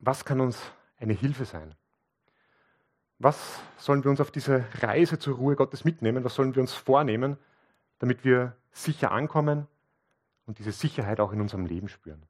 Was 0.00 0.24
kann 0.24 0.40
uns 0.40 0.60
eine 0.98 1.12
Hilfe 1.12 1.44
sein? 1.44 1.74
Was 3.18 3.60
sollen 3.78 4.02
wir 4.02 4.10
uns 4.10 4.20
auf 4.20 4.30
diese 4.30 4.64
Reise 4.80 5.18
zur 5.18 5.36
Ruhe 5.36 5.54
Gottes 5.54 5.84
mitnehmen? 5.84 6.24
Was 6.24 6.34
sollen 6.34 6.54
wir 6.54 6.62
uns 6.62 6.72
vornehmen, 6.72 7.38
damit 7.98 8.24
wir 8.24 8.56
sicher 8.72 9.12
ankommen 9.12 9.66
und 10.46 10.58
diese 10.58 10.72
Sicherheit 10.72 11.20
auch 11.20 11.32
in 11.32 11.40
unserem 11.40 11.66
Leben 11.66 11.88
spüren? 11.88 12.22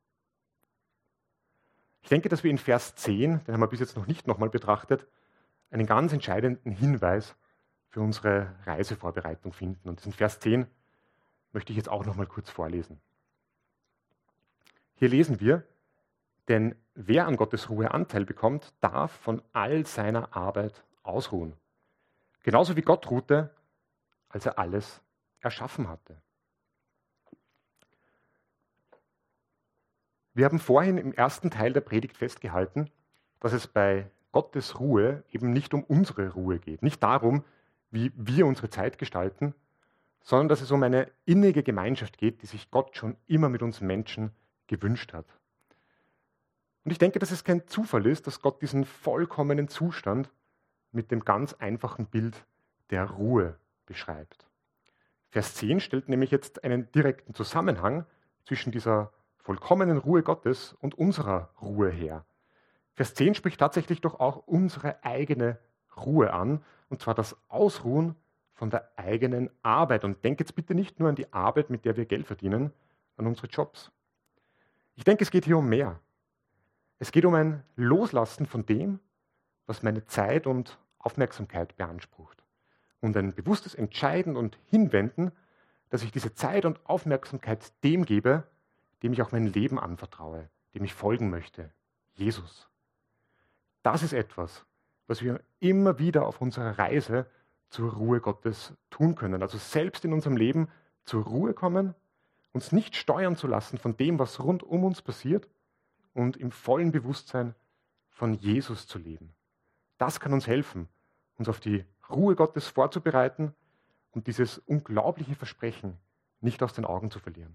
Ich 2.03 2.11
denke, 2.11 2.29
dass 2.29 2.45
wir 2.45 2.51
in 2.51 2.59
Vers 2.59 2.95
10, 2.97 3.45
den 3.45 3.55
haben 3.55 3.61
wir 3.61 3.67
bis 3.67 3.81
jetzt 3.81 3.97
noch 3.97 4.07
nicht 4.07 4.27
nochmal 4.27 4.51
betrachtet, 4.51 5.07
einen 5.71 5.87
ganz 5.87 6.13
entscheidenden 6.13 6.71
Hinweis 6.71 7.35
für 7.89 8.01
unsere 8.01 8.55
Reisevorbereitung 8.67 9.53
finden. 9.53 9.89
Und 9.89 10.01
diesen 10.01 10.13
Vers 10.13 10.39
10 10.41 10.67
möchte 11.53 11.73
ich 11.73 11.77
jetzt 11.77 11.89
auch 11.89 12.05
nochmal 12.05 12.27
kurz 12.27 12.51
vorlesen. 12.51 13.01
Hier 14.97 15.09
lesen 15.09 15.41
wir, 15.41 15.65
denn 16.49 16.75
wer 16.95 17.27
an 17.27 17.37
Gottes 17.37 17.69
Ruhe 17.71 17.93
Anteil 17.93 18.25
bekommt, 18.25 18.73
darf 18.81 19.13
von 19.13 19.43
all 19.53 19.87
seiner 19.87 20.37
Arbeit 20.37 20.85
ausruhen. 21.03 21.55
Genauso 22.43 22.77
wie 22.77 22.83
Gott 22.83 23.11
ruhte, 23.11 23.51
als 24.29 24.47
er 24.47 24.59
alles 24.59 25.01
erschaffen 25.41 25.89
hatte. 25.89 26.17
Wir 30.35 30.45
haben 30.47 30.59
vorhin 30.59 30.99
im 30.99 31.13
ersten 31.13 31.51
Teil 31.51 31.73
der 31.73 31.81
Predigt 31.81 32.17
festgehalten, 32.17 32.91
dass 33.41 33.53
es 33.53 33.67
bei 33.67 34.11
Gottes 34.33 34.81
Ruhe 34.81 35.23
eben 35.31 35.53
nicht 35.53 35.75
um 35.75 35.85
unsere 35.85 36.31
Ruhe 36.31 36.59
geht, 36.59 36.83
nicht 36.83 37.03
darum, 37.03 37.45
wie 37.91 38.11
wir 38.17 38.47
unsere 38.47 38.69
Zeit 38.69 38.99
gestalten, 38.99 39.55
sondern 40.23 40.49
dass 40.49 40.61
es 40.61 40.73
um 40.73 40.83
eine 40.83 41.09
innige 41.25 41.63
Gemeinschaft 41.63 42.19
geht, 42.19 42.43
die 42.43 42.47
sich 42.47 42.71
Gott 42.73 42.97
schon 42.97 43.17
immer 43.29 43.49
mit 43.49 43.63
uns 43.63 43.81
Menschen 43.81 44.33
gewünscht 44.67 45.13
hat. 45.13 45.27
Und 46.85 46.91
ich 46.91 46.99
denke, 46.99 47.19
dass 47.19 47.31
es 47.31 47.45
kein 47.45 47.67
Zufall 47.67 48.07
ist, 48.07 48.27
dass 48.27 48.41
Gott 48.41 48.61
diesen 48.61 48.85
vollkommenen 48.85 49.69
Zustand 49.69 50.31
mit 50.93 51.11
dem 51.11 51.25
ganz 51.25 51.55
einfachen 51.55 52.07
Bild 52.07 52.47
der 52.91 53.11
Ruhe 53.11 53.59
beschreibt. 53.87 54.47
Vers 55.31 55.55
10 55.55 55.81
stellt 55.81 56.09
nämlich 56.09 56.31
jetzt 56.31 56.63
einen 56.63 56.91
direkten 56.93 57.35
Zusammenhang 57.35 58.07
zwischen 58.45 58.71
dieser 58.71 59.13
vollkommenen 59.39 59.99
Ruhe 59.99 60.23
Gottes 60.23 60.75
und 60.81 60.95
unserer 60.95 61.51
Ruhe 61.61 61.91
her. 61.91 62.25
Vers 62.93 63.15
10 63.15 63.35
spricht 63.35 63.59
tatsächlich 63.59 64.01
doch 64.01 64.21
auch 64.21 64.47
unsere 64.47 65.03
eigene 65.05 65.59
Ruhe 65.97 66.33
an, 66.33 66.63
und 66.89 67.01
zwar 67.01 67.15
das 67.15 67.37
Ausruhen 67.49 68.15
von 68.53 68.71
der 68.71 68.93
eigenen 68.97 69.51
Arbeit. 69.63 70.05
Und 70.05 70.25
denkt 70.25 70.41
jetzt 70.41 70.55
bitte 70.55 70.75
nicht 70.75 71.01
nur 71.01 71.09
an 71.09 71.17
die 71.17 71.33
Arbeit, 71.33 71.71
mit 71.71 71.85
der 71.85 71.97
wir 71.97 72.07
Geld 72.07 72.27
verdienen, 72.27 72.73
an 73.17 73.27
unsere 73.27 73.49
Jobs. 73.49 73.91
Ich 74.97 75.05
denke, 75.05 75.25
es 75.25 75.31
geht 75.31 75.45
hier 75.45 75.59
um 75.59 75.69
mehr. 75.69 76.01
Es 76.99 77.13
geht 77.13 77.25
um 77.25 77.35
ein 77.35 77.65
Loslassen 77.77 78.47
von 78.47 78.65
dem, 78.67 79.01
was 79.67 79.83
meine 79.83 80.07
Zeit 80.07 80.47
und 80.47 80.79
Aufmerksamkeit 80.99 81.77
beansprucht. 81.77 82.43
Und 83.01 83.17
ein 83.17 83.35
bewusstes 83.35 83.75
Entscheiden 83.75 84.37
und 84.37 84.59
Hinwenden, 84.67 85.33
dass 85.91 86.03
ich 86.03 86.13
diese 86.13 86.35
Zeit 86.35 86.65
und 86.65 86.81
Aufmerksamkeit 86.87 87.73
dem 87.83 88.05
gebe, 88.05 88.45
dem 89.03 89.13
ich 89.13 89.23
auch 89.23 89.33
mein 89.33 89.47
Leben 89.47 89.79
anvertraue, 89.79 90.49
dem 90.75 90.85
ich 90.85 90.95
folgen 90.95 91.29
möchte, 91.29 91.71
Jesus. 92.15 92.69
Das 93.83 94.03
ist 94.03 94.13
etwas, 94.13 94.65
was 95.07 95.23
wir 95.23 95.41
immer 95.61 95.99
wieder 95.99 96.27
auf 96.27 96.41
unserer 96.41 96.79
Reise 96.79 97.27
zur 97.69 97.93
Ruhe 97.93 98.21
Gottes 98.21 98.73
tun 98.89 99.15
können. 99.15 99.43
Also 99.43 99.59
selbst 99.59 100.05
in 100.05 100.13
unserem 100.13 100.37
Leben 100.37 100.69
zur 101.05 101.25
Ruhe 101.25 101.53
kommen 101.53 101.95
uns 102.55 102.71
nicht 102.71 102.95
steuern 102.97 103.37
zu 103.37 103.49
lassen 103.49 103.79
von 103.79 103.97
dem, 103.97 104.19
was 104.19 104.41
rund 104.43 104.63
um 104.63 104.85
uns 104.85 105.03
passiert 105.03 105.49
und 106.15 106.37
im 106.37 106.53
vollen 106.53 106.93
Bewusstsein 106.93 107.55
von 108.09 108.33
Jesus 108.33 108.87
zu 108.87 108.99
leben. 108.99 109.35
Das 109.99 110.21
kann 110.21 110.33
uns 110.33 110.47
helfen, 110.47 110.89
uns 111.37 111.49
auf 111.49 111.59
die 111.59 111.85
Ruhe 112.09 112.37
Gottes 112.37 112.69
vorzubereiten 112.69 113.55
und 114.13 114.29
dieses 114.29 114.59
unglaubliche 114.59 115.35
Versprechen 115.35 115.99
nicht 116.41 116.63
aus 116.63 116.73
den 116.73 116.85
Augen 116.85 117.11
zu 117.11 117.19
verlieren. 117.19 117.55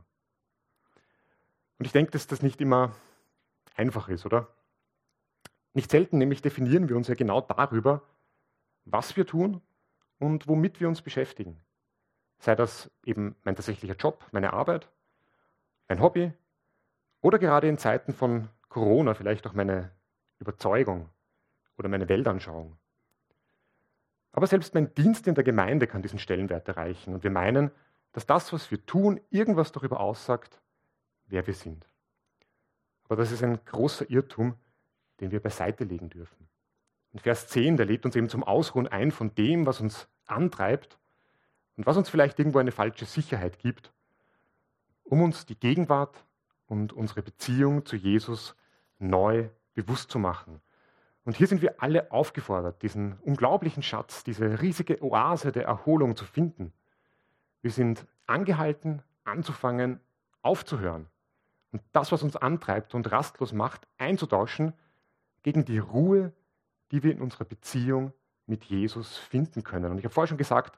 Und 1.78 1.86
ich 1.86 1.94
denke, 1.94 2.12
dass 2.12 2.28
das 2.28 2.42
nicht 2.42 2.60
immer 2.60 2.92
einfach 3.76 4.10
ist, 4.10 4.26
oder? 4.26 4.50
Nicht 5.74 5.92
selten 5.92 6.18
nämlich 6.18 6.42
definieren 6.42 6.90
wir 6.90 6.98
uns 6.98 7.08
ja 7.08 7.16
genau 7.16 7.40
darüber, 7.40 8.02
was 8.84 9.16
wir 9.16 9.26
tun 9.26 9.62
und 10.18 10.48
womit 10.50 10.82
wir 10.82 10.90
uns 10.90 11.02
beschäftigen. 11.02 11.58
Sei 12.40 12.56
das 12.56 12.90
eben 13.04 13.36
mein 13.44 13.56
tatsächlicher 13.56 13.96
Job, 13.96 14.26
meine 14.32 14.54
Arbeit, 14.54 14.90
mein 15.88 16.02
Hobby 16.02 16.32
oder 17.22 17.38
gerade 17.38 17.68
in 17.68 17.78
Zeiten 17.78 18.14
von 18.14 18.50
Corona 18.70 19.14
vielleicht 19.14 19.46
auch 19.46 19.54
meine 19.54 19.92
Überzeugung 20.40 21.10
oder 21.78 21.90
meine 21.90 22.08
Weltanschauung. 22.08 22.78
Aber 24.32 24.48
selbst 24.48 24.74
mein 24.74 24.94
Dienst 24.94 25.28
in 25.28 25.36
der 25.36 25.44
Gemeinde 25.44 25.88
kann 25.88 26.02
diesen 26.02 26.20
Stellenwert 26.20 26.68
erreichen 26.68 27.14
und 27.14 27.24
wir 27.24 27.32
meinen, 27.32 27.72
dass 28.14 28.26
das, 28.26 28.54
was 28.54 28.72
wir 28.72 28.86
tun, 28.86 29.20
irgendwas 29.30 29.72
darüber 29.72 30.00
aussagt, 30.00 30.62
wer 31.26 31.46
wir 31.46 31.54
sind. 31.54 31.86
Aber 33.06 33.16
das 33.16 33.32
ist 33.32 33.44
ein 33.44 33.64
großer 33.66 34.10
Irrtum, 34.10 34.56
den 35.20 35.32
wir 35.32 35.42
beiseite 35.42 35.84
legen 35.84 36.10
dürfen. 36.10 36.48
In 37.12 37.20
Vers 37.20 37.48
10, 37.48 37.76
der 37.76 37.88
lädt 37.88 38.06
uns 38.06 38.16
eben 38.16 38.30
zum 38.30 38.44
Ausruhen 38.44 38.88
ein 38.88 39.12
von 39.12 39.34
dem, 39.34 39.66
was 39.66 39.82
uns 39.82 40.08
antreibt 40.28 40.99
und 41.80 41.86
was 41.86 41.96
uns 41.96 42.10
vielleicht 42.10 42.38
irgendwo 42.38 42.60
eine 42.60 42.74
falsche 42.74 43.06
Sicherheit 43.06 43.58
gibt, 43.58 43.94
um 45.06 45.22
uns 45.22 45.46
die 45.46 45.58
Gegenwart 45.58 46.26
und 46.68 46.92
unsere 46.92 47.22
Beziehung 47.22 47.86
zu 47.86 47.96
Jesus 47.96 48.54
neu 48.98 49.48
bewusst 49.76 50.12
zu 50.12 50.20
machen. 50.20 50.60
Und 51.24 51.38
hier 51.38 51.48
sind 51.48 51.62
wir 51.62 51.82
alle 51.82 52.12
aufgefordert, 52.12 52.82
diesen 52.82 53.18
unglaublichen 53.20 53.82
Schatz, 53.82 54.26
diese 54.26 54.62
riesige 54.62 55.02
Oase 55.02 55.54
der 55.54 55.68
Erholung 55.68 56.18
zu 56.18 56.26
finden. 56.26 56.74
Wir 57.62 57.72
sind 57.72 58.06
angehalten, 58.28 59.02
anzufangen, 59.24 60.02
aufzuhören 60.42 61.08
und 61.72 61.82
das, 61.94 62.12
was 62.12 62.24
uns 62.24 62.36
antreibt 62.36 62.94
und 62.94 63.10
rastlos 63.10 63.54
macht, 63.54 63.88
einzutauschen 63.98 64.74
gegen 65.44 65.64
die 65.64 65.80
Ruhe, 65.80 66.34
die 66.92 67.04
wir 67.04 67.14
in 67.14 67.22
unserer 67.22 67.46
Beziehung 67.46 68.12
mit 68.48 68.66
Jesus 68.66 69.16
finden 69.16 69.64
können. 69.64 69.92
Und 69.92 69.98
ich 69.98 70.04
habe 70.04 70.14
vorher 70.14 70.28
schon 70.28 70.38
gesagt, 70.38 70.78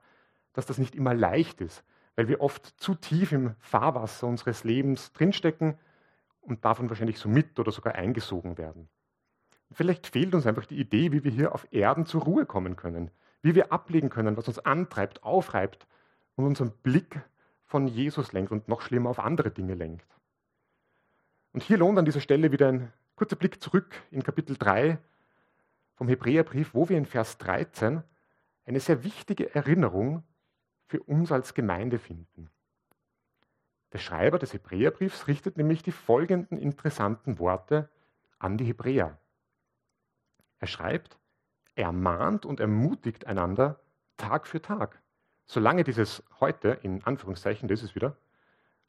dass 0.54 0.66
das 0.66 0.78
nicht 0.78 0.96
immer 0.96 1.14
leicht 1.14 1.62
ist, 1.62 1.84
weil 2.16 2.28
wir 2.28 2.42
oft 2.42 2.66
zu 2.66 2.96
tief 2.96 3.32
im 3.32 3.56
Fahrwasser 3.60 4.28
unseres 4.28 4.64
Lebens 4.64 5.14
drinstecken 5.14 5.78
und 6.42 6.66
davon 6.66 6.90
wahrscheinlich 6.90 7.20
so 7.20 7.30
mit 7.30 7.60
oder 7.60 7.72
sogar 7.72 7.96
eingesogen 7.96 8.58
werden. 8.58 8.90
Vielleicht 9.72 10.08
fehlt 10.08 10.36
uns 10.36 10.46
einfach 10.46 10.66
die 10.66 10.80
Idee, 10.80 11.12
wie 11.12 11.24
wir 11.24 11.32
hier 11.32 11.56
auf 11.56 11.68
Erden 11.72 12.06
zur 12.06 12.24
Ruhe 12.24 12.46
kommen 12.46 12.76
können, 12.76 13.10
wie 13.42 13.56
wir 13.56 13.72
ablegen 13.72 14.10
können, 14.10 14.36
was 14.36 14.48
uns 14.48 14.60
antreibt, 14.60 15.24
aufreibt 15.24 15.88
und 16.36 16.46
unseren 16.46 16.72
Blick 16.84 17.22
von 17.64 17.88
Jesus 17.88 18.34
lenkt 18.34 18.52
und 18.52 18.68
noch 18.68 18.82
schlimmer 18.82 19.10
auf 19.10 19.20
andere 19.20 19.50
Dinge 19.50 19.76
lenkt. 19.76 20.08
Und 21.54 21.64
hier 21.64 21.78
lohnt 21.78 21.98
an 21.98 22.06
dieser 22.06 22.20
Stelle 22.20 22.52
wieder 22.52 22.68
ein 22.68 22.92
kurzer 23.16 23.36
Blick 23.36 23.62
zurück 23.62 23.94
in 24.12 24.24
Kapitel 24.24 24.58
3 24.58 24.98
vom 25.96 26.08
Hebräerbrief, 26.08 26.74
wo 26.74 26.90
wir 26.90 26.98
in 26.98 27.06
Vers 27.06 27.38
13 27.38 28.04
eine 28.66 28.80
sehr 28.80 29.04
wichtige 29.04 29.54
Erinnerung 29.54 30.24
für 30.92 31.02
uns 31.04 31.32
als 31.32 31.54
Gemeinde 31.54 32.00
finden. 32.00 32.50
Der 33.94 34.00
Schreiber 34.00 34.40
des 34.40 34.54
Hebräerbriefs 34.54 35.26
richtet 35.30 35.56
nämlich 35.56 35.84
die 35.84 35.94
folgenden 35.94 36.58
interessanten 36.58 37.40
Worte 37.40 37.90
an 38.40 38.58
die 38.58 38.66
Hebräer. 38.66 39.18
Er 40.60 40.68
schreibt, 40.68 41.18
er 41.76 41.94
mahnt 41.94 42.46
und 42.46 42.60
ermutigt 42.60 43.26
einander 43.26 43.80
Tag 44.18 44.48
für 44.48 44.62
Tag, 44.62 45.02
solange 45.46 45.86
dieses 45.86 46.24
heute, 46.42 46.72
in 46.84 47.06
Anführungszeichen, 47.06 47.70
das 47.70 47.84
ist 47.84 47.96
wieder, 47.96 48.18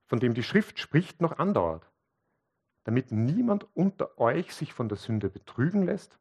von 0.06 0.18
dem 0.18 0.34
die 0.34 0.42
Schrift 0.42 0.80
spricht, 0.80 1.20
noch 1.20 1.38
andauert, 1.38 1.88
damit 2.82 3.12
niemand 3.12 3.68
unter 3.74 4.18
euch 4.18 4.52
sich 4.56 4.72
von 4.74 4.88
der 4.88 4.98
Sünde 4.98 5.30
betrügen 5.30 5.84
lässt 5.84 6.18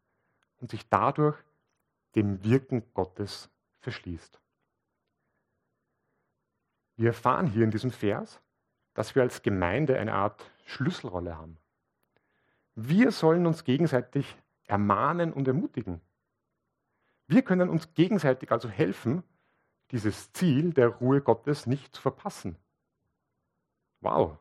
und 0.60 0.70
sich 0.70 0.88
dadurch 0.90 1.40
dem 2.14 2.44
Wirken 2.44 2.84
Gottes 2.94 3.50
verschließt. 3.80 4.40
Wir 7.02 7.08
erfahren 7.08 7.48
hier 7.48 7.64
in 7.64 7.72
diesem 7.72 7.90
Vers, 7.90 8.40
dass 8.94 9.16
wir 9.16 9.24
als 9.24 9.42
Gemeinde 9.42 9.98
eine 9.98 10.14
Art 10.14 10.52
Schlüsselrolle 10.66 11.36
haben. 11.36 11.58
Wir 12.76 13.12
sollen 13.12 13.48
uns 13.48 13.64
gegenseitig 13.64 14.38
ermahnen 14.68 15.34
und 15.34 15.48
ermutigen. 15.48 16.00
Wir 17.26 17.42
können 17.42 17.70
uns 17.70 17.96
gegenseitig 17.96 18.52
also 18.52 18.70
helfen, 18.70 19.24
dieses 19.90 20.32
Ziel 20.34 20.74
der 20.74 20.90
Ruhe 20.90 21.22
Gottes 21.22 21.66
nicht 21.66 21.96
zu 21.96 22.04
verpassen. 22.04 22.56
Wow. 24.02 24.38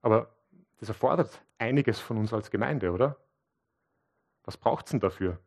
Aber 0.00 0.34
das 0.78 0.88
erfordert 0.88 1.44
einiges 1.58 2.00
von 2.00 2.16
uns 2.16 2.32
als 2.32 2.50
Gemeinde, 2.50 2.90
oder? 2.90 3.18
Was 4.44 4.56
braucht 4.56 4.86
es 4.86 4.92
denn 4.92 5.00
dafür? 5.00 5.38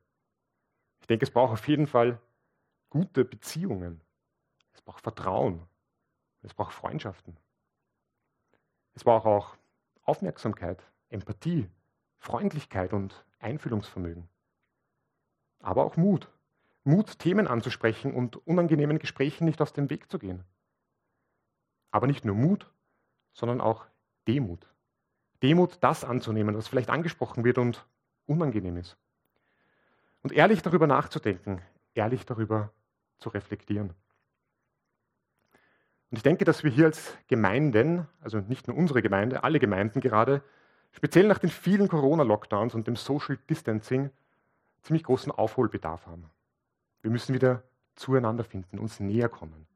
Ich 1.01 1.07
denke, 1.07 1.25
es 1.25 1.31
braucht 1.31 1.53
auf 1.53 1.67
jeden 1.67 1.87
Fall 1.87 2.21
gute 2.91 3.25
Beziehungen. 3.25 3.99
Es 4.73 4.81
braucht 4.83 5.01
Vertrauen. 5.01 5.67
Es 6.41 6.53
braucht 6.53 6.73
Freundschaften. 6.73 7.37
Es 8.93 9.03
braucht 9.03 9.25
auch 9.25 9.55
Aufmerksamkeit, 10.03 10.83
Empathie, 11.09 11.69
Freundlichkeit 12.17 12.93
und 12.93 13.25
Einfühlungsvermögen. 13.39 14.27
Aber 15.59 15.85
auch 15.85 15.97
Mut. 15.97 16.29
Mut, 16.83 17.19
Themen 17.19 17.47
anzusprechen 17.47 18.13
und 18.13 18.35
unangenehmen 18.47 18.99
Gesprächen 18.99 19.45
nicht 19.45 19.61
aus 19.61 19.73
dem 19.73 19.89
Weg 19.89 20.09
zu 20.09 20.17
gehen. 20.17 20.43
Aber 21.91 22.07
nicht 22.07 22.25
nur 22.25 22.35
Mut, 22.35 22.71
sondern 23.33 23.61
auch 23.61 23.85
Demut. 24.27 24.67
Demut, 25.41 25.77
das 25.81 26.03
anzunehmen, 26.03 26.55
was 26.55 26.67
vielleicht 26.67 26.89
angesprochen 26.89 27.43
wird 27.43 27.57
und 27.57 27.87
unangenehm 28.25 28.77
ist. 28.77 28.97
Und 30.21 30.33
ehrlich 30.33 30.61
darüber 30.61 30.87
nachzudenken, 30.87 31.61
ehrlich 31.93 32.25
darüber 32.25 32.71
zu 33.19 33.29
reflektieren. 33.29 33.93
Und 36.11 36.17
ich 36.17 36.23
denke, 36.23 36.43
dass 36.43 36.63
wir 36.63 36.71
hier 36.71 36.85
als 36.85 37.15
Gemeinden, 37.27 38.07
also 38.21 38.39
nicht 38.39 38.67
nur 38.67 38.75
unsere 38.75 39.01
Gemeinde, 39.01 39.43
alle 39.43 39.59
Gemeinden 39.59 40.01
gerade, 40.01 40.41
speziell 40.91 41.27
nach 41.27 41.37
den 41.37 41.51
vielen 41.51 41.87
Corona-Lockdowns 41.87 42.73
und 42.73 42.87
dem 42.87 42.95
Social 42.95 43.37
Distancing, 43.49 44.09
ziemlich 44.81 45.03
großen 45.03 45.31
Aufholbedarf 45.31 46.07
haben. 46.07 46.29
Wir 47.01 47.11
müssen 47.11 47.35
wieder 47.35 47.63
zueinander 47.95 48.43
finden, 48.43 48.79
uns 48.79 48.99
näher 48.99 49.29
kommen. 49.29 49.67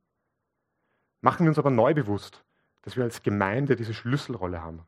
Machen 1.22 1.46
wir 1.46 1.50
uns 1.50 1.60
aber 1.60 1.70
neu 1.70 1.94
bewusst, 1.94 2.44
dass 2.82 2.98
wir 2.98 3.04
als 3.04 3.22
Gemeinde 3.22 3.76
diese 3.76 3.94
Schlüsselrolle 3.94 4.62
haben. 4.62 4.86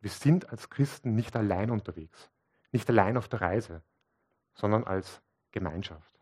Wir 0.00 0.10
sind 0.10 0.50
als 0.50 0.68
Christen 0.68 1.14
nicht 1.14 1.34
allein 1.34 1.70
unterwegs, 1.70 2.30
nicht 2.72 2.88
allein 2.90 3.16
auf 3.16 3.28
der 3.28 3.40
Reise, 3.40 3.82
sondern 4.54 4.84
als 4.84 5.22
Gemeinschaft. 5.50 6.14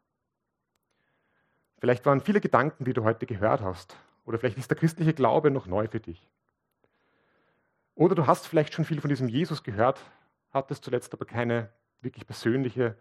Vielleicht 1.78 2.06
waren 2.06 2.20
viele 2.20 2.40
Gedanken, 2.40 2.84
die 2.84 2.92
du 2.92 3.02
heute 3.02 3.26
gehört 3.26 3.60
hast, 3.60 3.96
oder 4.24 4.38
vielleicht 4.38 4.58
ist 4.58 4.70
der 4.70 4.78
christliche 4.78 5.14
Glaube 5.14 5.50
noch 5.50 5.66
neu 5.66 5.88
für 5.88 6.00
dich. 6.00 6.28
Oder 7.94 8.14
du 8.14 8.26
hast 8.26 8.46
vielleicht 8.46 8.74
schon 8.74 8.84
viel 8.84 9.00
von 9.00 9.10
diesem 9.10 9.28
Jesus 9.28 9.62
gehört, 9.62 10.00
hattest 10.50 10.84
zuletzt 10.84 11.12
aber 11.12 11.24
keine 11.24 11.70
wirklich 12.00 12.26
persönliche 12.26 12.96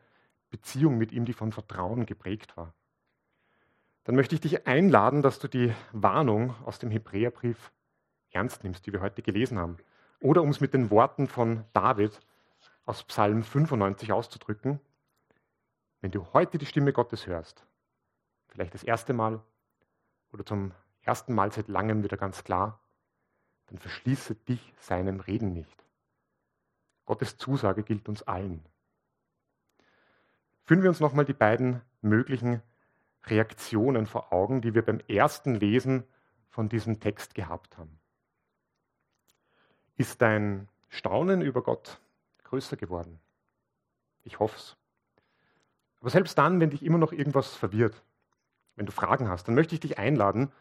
Beziehung 0.49 0.97
mit 0.97 1.11
ihm, 1.11 1.25
die 1.25 1.33
von 1.33 1.51
Vertrauen 1.51 2.05
geprägt 2.05 2.57
war. 2.57 2.73
Dann 4.03 4.15
möchte 4.15 4.35
ich 4.35 4.41
dich 4.41 4.67
einladen, 4.67 5.21
dass 5.21 5.39
du 5.39 5.47
die 5.47 5.73
Warnung 5.91 6.55
aus 6.65 6.79
dem 6.79 6.91
Hebräerbrief 6.91 7.71
ernst 8.31 8.63
nimmst, 8.63 8.85
die 8.85 8.93
wir 8.93 9.01
heute 9.01 9.21
gelesen 9.21 9.59
haben. 9.59 9.77
Oder 10.19 10.41
um 10.41 10.49
es 10.49 10.59
mit 10.59 10.73
den 10.73 10.89
Worten 10.89 11.27
von 11.27 11.65
David 11.73 12.19
aus 12.85 13.03
Psalm 13.03 13.43
95 13.43 14.11
auszudrücken, 14.11 14.79
wenn 16.01 16.11
du 16.11 16.25
heute 16.33 16.57
die 16.57 16.65
Stimme 16.65 16.93
Gottes 16.93 17.27
hörst, 17.27 17.65
vielleicht 18.47 18.73
das 18.73 18.83
erste 18.83 19.13
Mal 19.13 19.41
oder 20.31 20.45
zum 20.45 20.73
ersten 21.01 21.33
Mal 21.33 21.51
seit 21.51 21.67
langem 21.67 22.03
wieder 22.03 22.17
ganz 22.17 22.43
klar, 22.43 22.79
dann 23.67 23.77
verschließe 23.77 24.35
dich 24.35 24.73
seinem 24.79 25.19
Reden 25.19 25.53
nicht. 25.53 25.85
Gottes 27.05 27.37
Zusage 27.37 27.83
gilt 27.83 28.07
uns 28.07 28.23
allen. 28.23 28.63
Führen 30.63 30.83
wir 30.83 30.89
uns 30.89 30.99
nochmal 30.99 31.25
die 31.25 31.33
beiden 31.33 31.81
möglichen 32.01 32.61
Reaktionen 33.25 34.05
vor 34.05 34.31
Augen, 34.31 34.61
die 34.61 34.73
wir 34.73 34.83
beim 34.83 34.99
ersten 35.07 35.55
Lesen 35.55 36.03
von 36.49 36.69
diesem 36.69 36.99
Text 36.99 37.33
gehabt 37.33 37.77
haben. 37.77 37.99
Ist 39.97 40.21
dein 40.21 40.67
Staunen 40.89 41.41
über 41.41 41.61
Gott 41.61 41.99
größer 42.43 42.77
geworden? 42.77 43.19
Ich 44.23 44.39
hoffe 44.39 44.55
es. 44.55 44.77
Aber 45.99 46.09
selbst 46.09 46.37
dann, 46.37 46.59
wenn 46.59 46.71
dich 46.71 46.83
immer 46.83 46.97
noch 46.97 47.11
irgendwas 47.11 47.55
verwirrt, 47.55 48.01
wenn 48.75 48.85
du 48.85 48.91
Fragen 48.91 49.29
hast, 49.29 49.47
dann 49.47 49.55
möchte 49.55 49.75
ich 49.75 49.81
dich 49.81 49.99
einladen, 49.99 50.51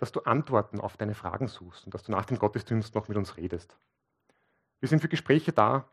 dass 0.00 0.12
du 0.12 0.20
Antworten 0.20 0.80
auf 0.80 0.96
deine 0.96 1.14
Fragen 1.14 1.46
suchst 1.46 1.84
und 1.84 1.92
dass 1.92 2.04
du 2.04 2.10
nach 2.10 2.24
dem 2.24 2.38
Gottesdienst 2.38 2.94
noch 2.94 3.08
mit 3.08 3.18
uns 3.18 3.36
redest. 3.36 3.76
Wir 4.80 4.88
sind 4.88 5.00
für 5.00 5.08
Gespräche 5.08 5.52
da, 5.52 5.86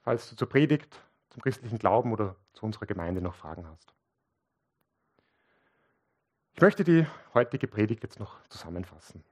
falls 0.00 0.30
du 0.30 0.36
zur 0.36 0.48
Predigt, 0.48 0.98
zum 1.28 1.42
christlichen 1.42 1.78
Glauben 1.78 2.10
oder 2.10 2.36
zu 2.54 2.64
unserer 2.64 2.86
Gemeinde 2.86 3.20
noch 3.20 3.34
Fragen 3.34 3.68
hast. 3.68 3.92
Ich 6.54 6.62
möchte 6.62 6.84
die 6.84 7.06
heutige 7.34 7.68
Predigt 7.68 8.02
jetzt 8.02 8.18
noch 8.18 8.42
zusammenfassen. 8.48 9.22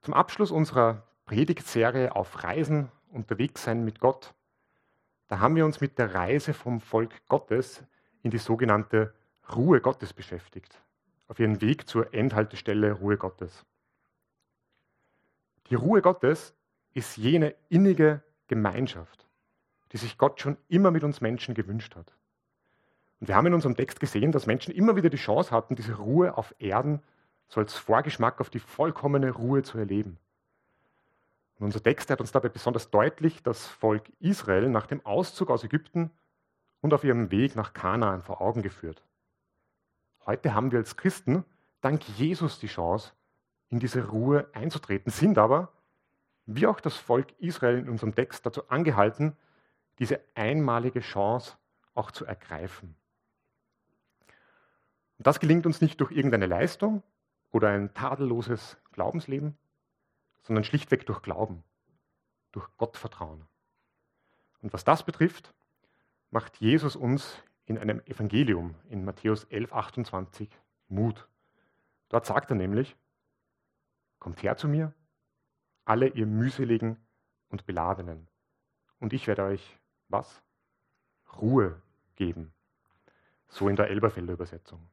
Zum 0.00 0.14
Abschluss 0.14 0.52
unserer 0.52 1.02
Predigtserie 1.26 2.14
auf 2.14 2.44
Reisen, 2.44 2.92
unterwegs 3.10 3.64
sein 3.64 3.84
mit 3.84 3.98
Gott, 3.98 4.34
da 5.26 5.40
haben 5.40 5.56
wir 5.56 5.64
uns 5.64 5.80
mit 5.80 5.98
der 5.98 6.14
Reise 6.14 6.54
vom 6.54 6.80
Volk 6.80 7.26
Gottes 7.26 7.82
in 8.22 8.30
die 8.30 8.38
sogenannte 8.38 9.12
Ruhe 9.52 9.80
Gottes 9.80 10.12
beschäftigt 10.12 10.80
auf 11.28 11.38
ihren 11.38 11.60
Weg 11.60 11.88
zur 11.88 12.12
Endhaltestelle 12.12 12.92
Ruhe 12.92 13.16
Gottes. 13.16 13.64
Die 15.68 15.74
Ruhe 15.74 16.02
Gottes 16.02 16.54
ist 16.92 17.16
jene 17.16 17.54
innige 17.68 18.22
Gemeinschaft, 18.46 19.26
die 19.92 19.96
sich 19.96 20.18
Gott 20.18 20.40
schon 20.40 20.56
immer 20.68 20.90
mit 20.90 21.04
uns 21.04 21.20
Menschen 21.20 21.54
gewünscht 21.54 21.96
hat. 21.96 22.14
Und 23.20 23.28
wir 23.28 23.36
haben 23.36 23.46
in 23.46 23.54
unserem 23.54 23.76
Text 23.76 24.00
gesehen, 24.00 24.32
dass 24.32 24.46
Menschen 24.46 24.74
immer 24.74 24.96
wieder 24.96 25.08
die 25.08 25.16
Chance 25.16 25.50
hatten, 25.50 25.76
diese 25.76 25.94
Ruhe 25.94 26.36
auf 26.36 26.54
Erden 26.58 27.02
so 27.48 27.60
als 27.60 27.74
Vorgeschmack 27.74 28.40
auf 28.40 28.50
die 28.50 28.58
vollkommene 28.58 29.30
Ruhe 29.30 29.62
zu 29.62 29.78
erleben. 29.78 30.18
Und 31.58 31.66
unser 31.66 31.82
Text 31.82 32.10
hat 32.10 32.20
uns 32.20 32.32
dabei 32.32 32.48
besonders 32.48 32.90
deutlich 32.90 33.42
das 33.42 33.66
Volk 33.66 34.10
Israel 34.20 34.68
nach 34.68 34.86
dem 34.86 35.04
Auszug 35.06 35.50
aus 35.50 35.64
Ägypten 35.64 36.10
und 36.80 36.92
auf 36.92 37.04
ihrem 37.04 37.30
Weg 37.30 37.56
nach 37.56 37.72
Kanaan 37.72 38.22
vor 38.22 38.40
Augen 38.40 38.62
geführt. 38.62 39.02
Heute 40.26 40.54
haben 40.54 40.72
wir 40.72 40.78
als 40.78 40.96
Christen 40.96 41.44
dank 41.80 42.02
Jesus 42.16 42.58
die 42.58 42.66
Chance, 42.66 43.12
in 43.68 43.78
diese 43.78 44.08
Ruhe 44.08 44.48
einzutreten, 44.52 45.10
sind 45.10 45.36
aber, 45.36 45.72
wie 46.46 46.66
auch 46.66 46.80
das 46.80 46.96
Volk 46.96 47.32
Israel 47.40 47.78
in 47.78 47.88
unserem 47.88 48.14
Text, 48.14 48.46
dazu 48.46 48.68
angehalten, 48.68 49.36
diese 49.98 50.20
einmalige 50.34 51.00
Chance 51.00 51.56
auch 51.94 52.10
zu 52.10 52.24
ergreifen. 52.24 52.96
Und 55.18 55.26
das 55.26 55.40
gelingt 55.40 55.66
uns 55.66 55.80
nicht 55.80 56.00
durch 56.00 56.10
irgendeine 56.10 56.46
Leistung 56.46 57.02
oder 57.50 57.68
ein 57.68 57.92
tadelloses 57.94 58.78
Glaubensleben, 58.92 59.56
sondern 60.42 60.64
schlichtweg 60.64 61.06
durch 61.06 61.22
Glauben, 61.22 61.62
durch 62.52 62.68
Gottvertrauen. 62.76 63.44
Und 64.62 64.72
was 64.72 64.84
das 64.84 65.04
betrifft, 65.04 65.54
macht 66.30 66.56
Jesus 66.56 66.96
uns 66.96 67.42
in 67.66 67.78
einem 67.78 68.00
Evangelium 68.06 68.74
in 68.88 69.04
Matthäus 69.04 69.44
11, 69.44 69.72
28 69.72 70.48
Mut. 70.88 71.28
Dort 72.08 72.26
sagt 72.26 72.50
er 72.50 72.56
nämlich, 72.56 72.96
kommt 74.18 74.42
her 74.42 74.56
zu 74.56 74.68
mir, 74.68 74.92
alle 75.84 76.08
ihr 76.08 76.26
mühseligen 76.26 76.98
und 77.48 77.66
beladenen, 77.66 78.28
und 79.00 79.12
ich 79.12 79.26
werde 79.26 79.44
euch 79.44 79.78
was? 80.08 80.42
Ruhe 81.40 81.80
geben. 82.16 82.54
So 83.48 83.68
in 83.68 83.76
der 83.76 83.88
Elberfelder 83.88 84.32
Übersetzung. 84.32 84.88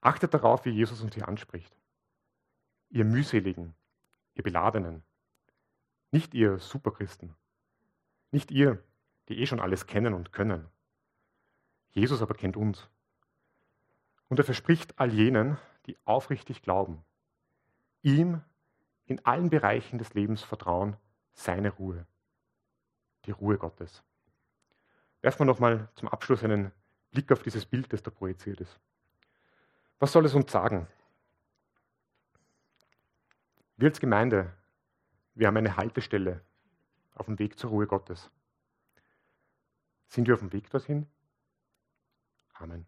Achtet 0.00 0.32
darauf, 0.32 0.64
wie 0.64 0.70
Jesus 0.70 1.02
uns 1.02 1.14
hier 1.14 1.28
anspricht. 1.28 1.76
Ihr 2.88 3.04
mühseligen, 3.04 3.74
ihr 4.34 4.42
beladenen, 4.42 5.02
nicht 6.10 6.34
ihr 6.34 6.58
Superchristen, 6.58 7.34
nicht 8.30 8.50
ihr, 8.50 8.82
die 9.28 9.38
eh 9.38 9.46
schon 9.46 9.60
alles 9.60 9.86
kennen 9.86 10.14
und 10.14 10.32
können, 10.32 10.68
Jesus 11.92 12.22
aber 12.22 12.34
kennt 12.34 12.56
uns. 12.56 12.88
Und 14.28 14.38
er 14.38 14.44
verspricht 14.44 14.98
all 14.98 15.12
jenen, 15.12 15.58
die 15.86 15.96
aufrichtig 16.04 16.62
glauben, 16.62 17.04
ihm 18.02 18.42
in 19.06 19.24
allen 19.24 19.50
Bereichen 19.50 19.98
des 19.98 20.14
Lebens 20.14 20.42
vertrauen, 20.42 20.96
seine 21.32 21.70
Ruhe, 21.70 22.06
die 23.24 23.32
Ruhe 23.32 23.58
Gottes. 23.58 24.04
Werfen 25.20 25.40
wir 25.40 25.46
nochmal 25.46 25.88
zum 25.96 26.08
Abschluss 26.08 26.44
einen 26.44 26.70
Blick 27.10 27.32
auf 27.32 27.42
dieses 27.42 27.66
Bild, 27.66 27.92
das 27.92 28.02
da 28.02 28.10
projiziert 28.10 28.60
ist. 28.60 28.78
Was 29.98 30.12
soll 30.12 30.24
es 30.24 30.34
uns 30.34 30.50
sagen? 30.50 30.86
Wir 33.76 33.88
als 33.88 34.00
Gemeinde, 34.00 34.52
wir 35.34 35.46
haben 35.46 35.56
eine 35.56 35.76
Haltestelle 35.76 36.40
auf 37.14 37.26
dem 37.26 37.38
Weg 37.38 37.58
zur 37.58 37.70
Ruhe 37.70 37.86
Gottes. 37.86 38.30
Sind 40.08 40.26
wir 40.26 40.34
auf 40.34 40.40
dem 40.40 40.52
Weg 40.52 40.70
dorthin? 40.70 41.06
Amen. 42.60 42.84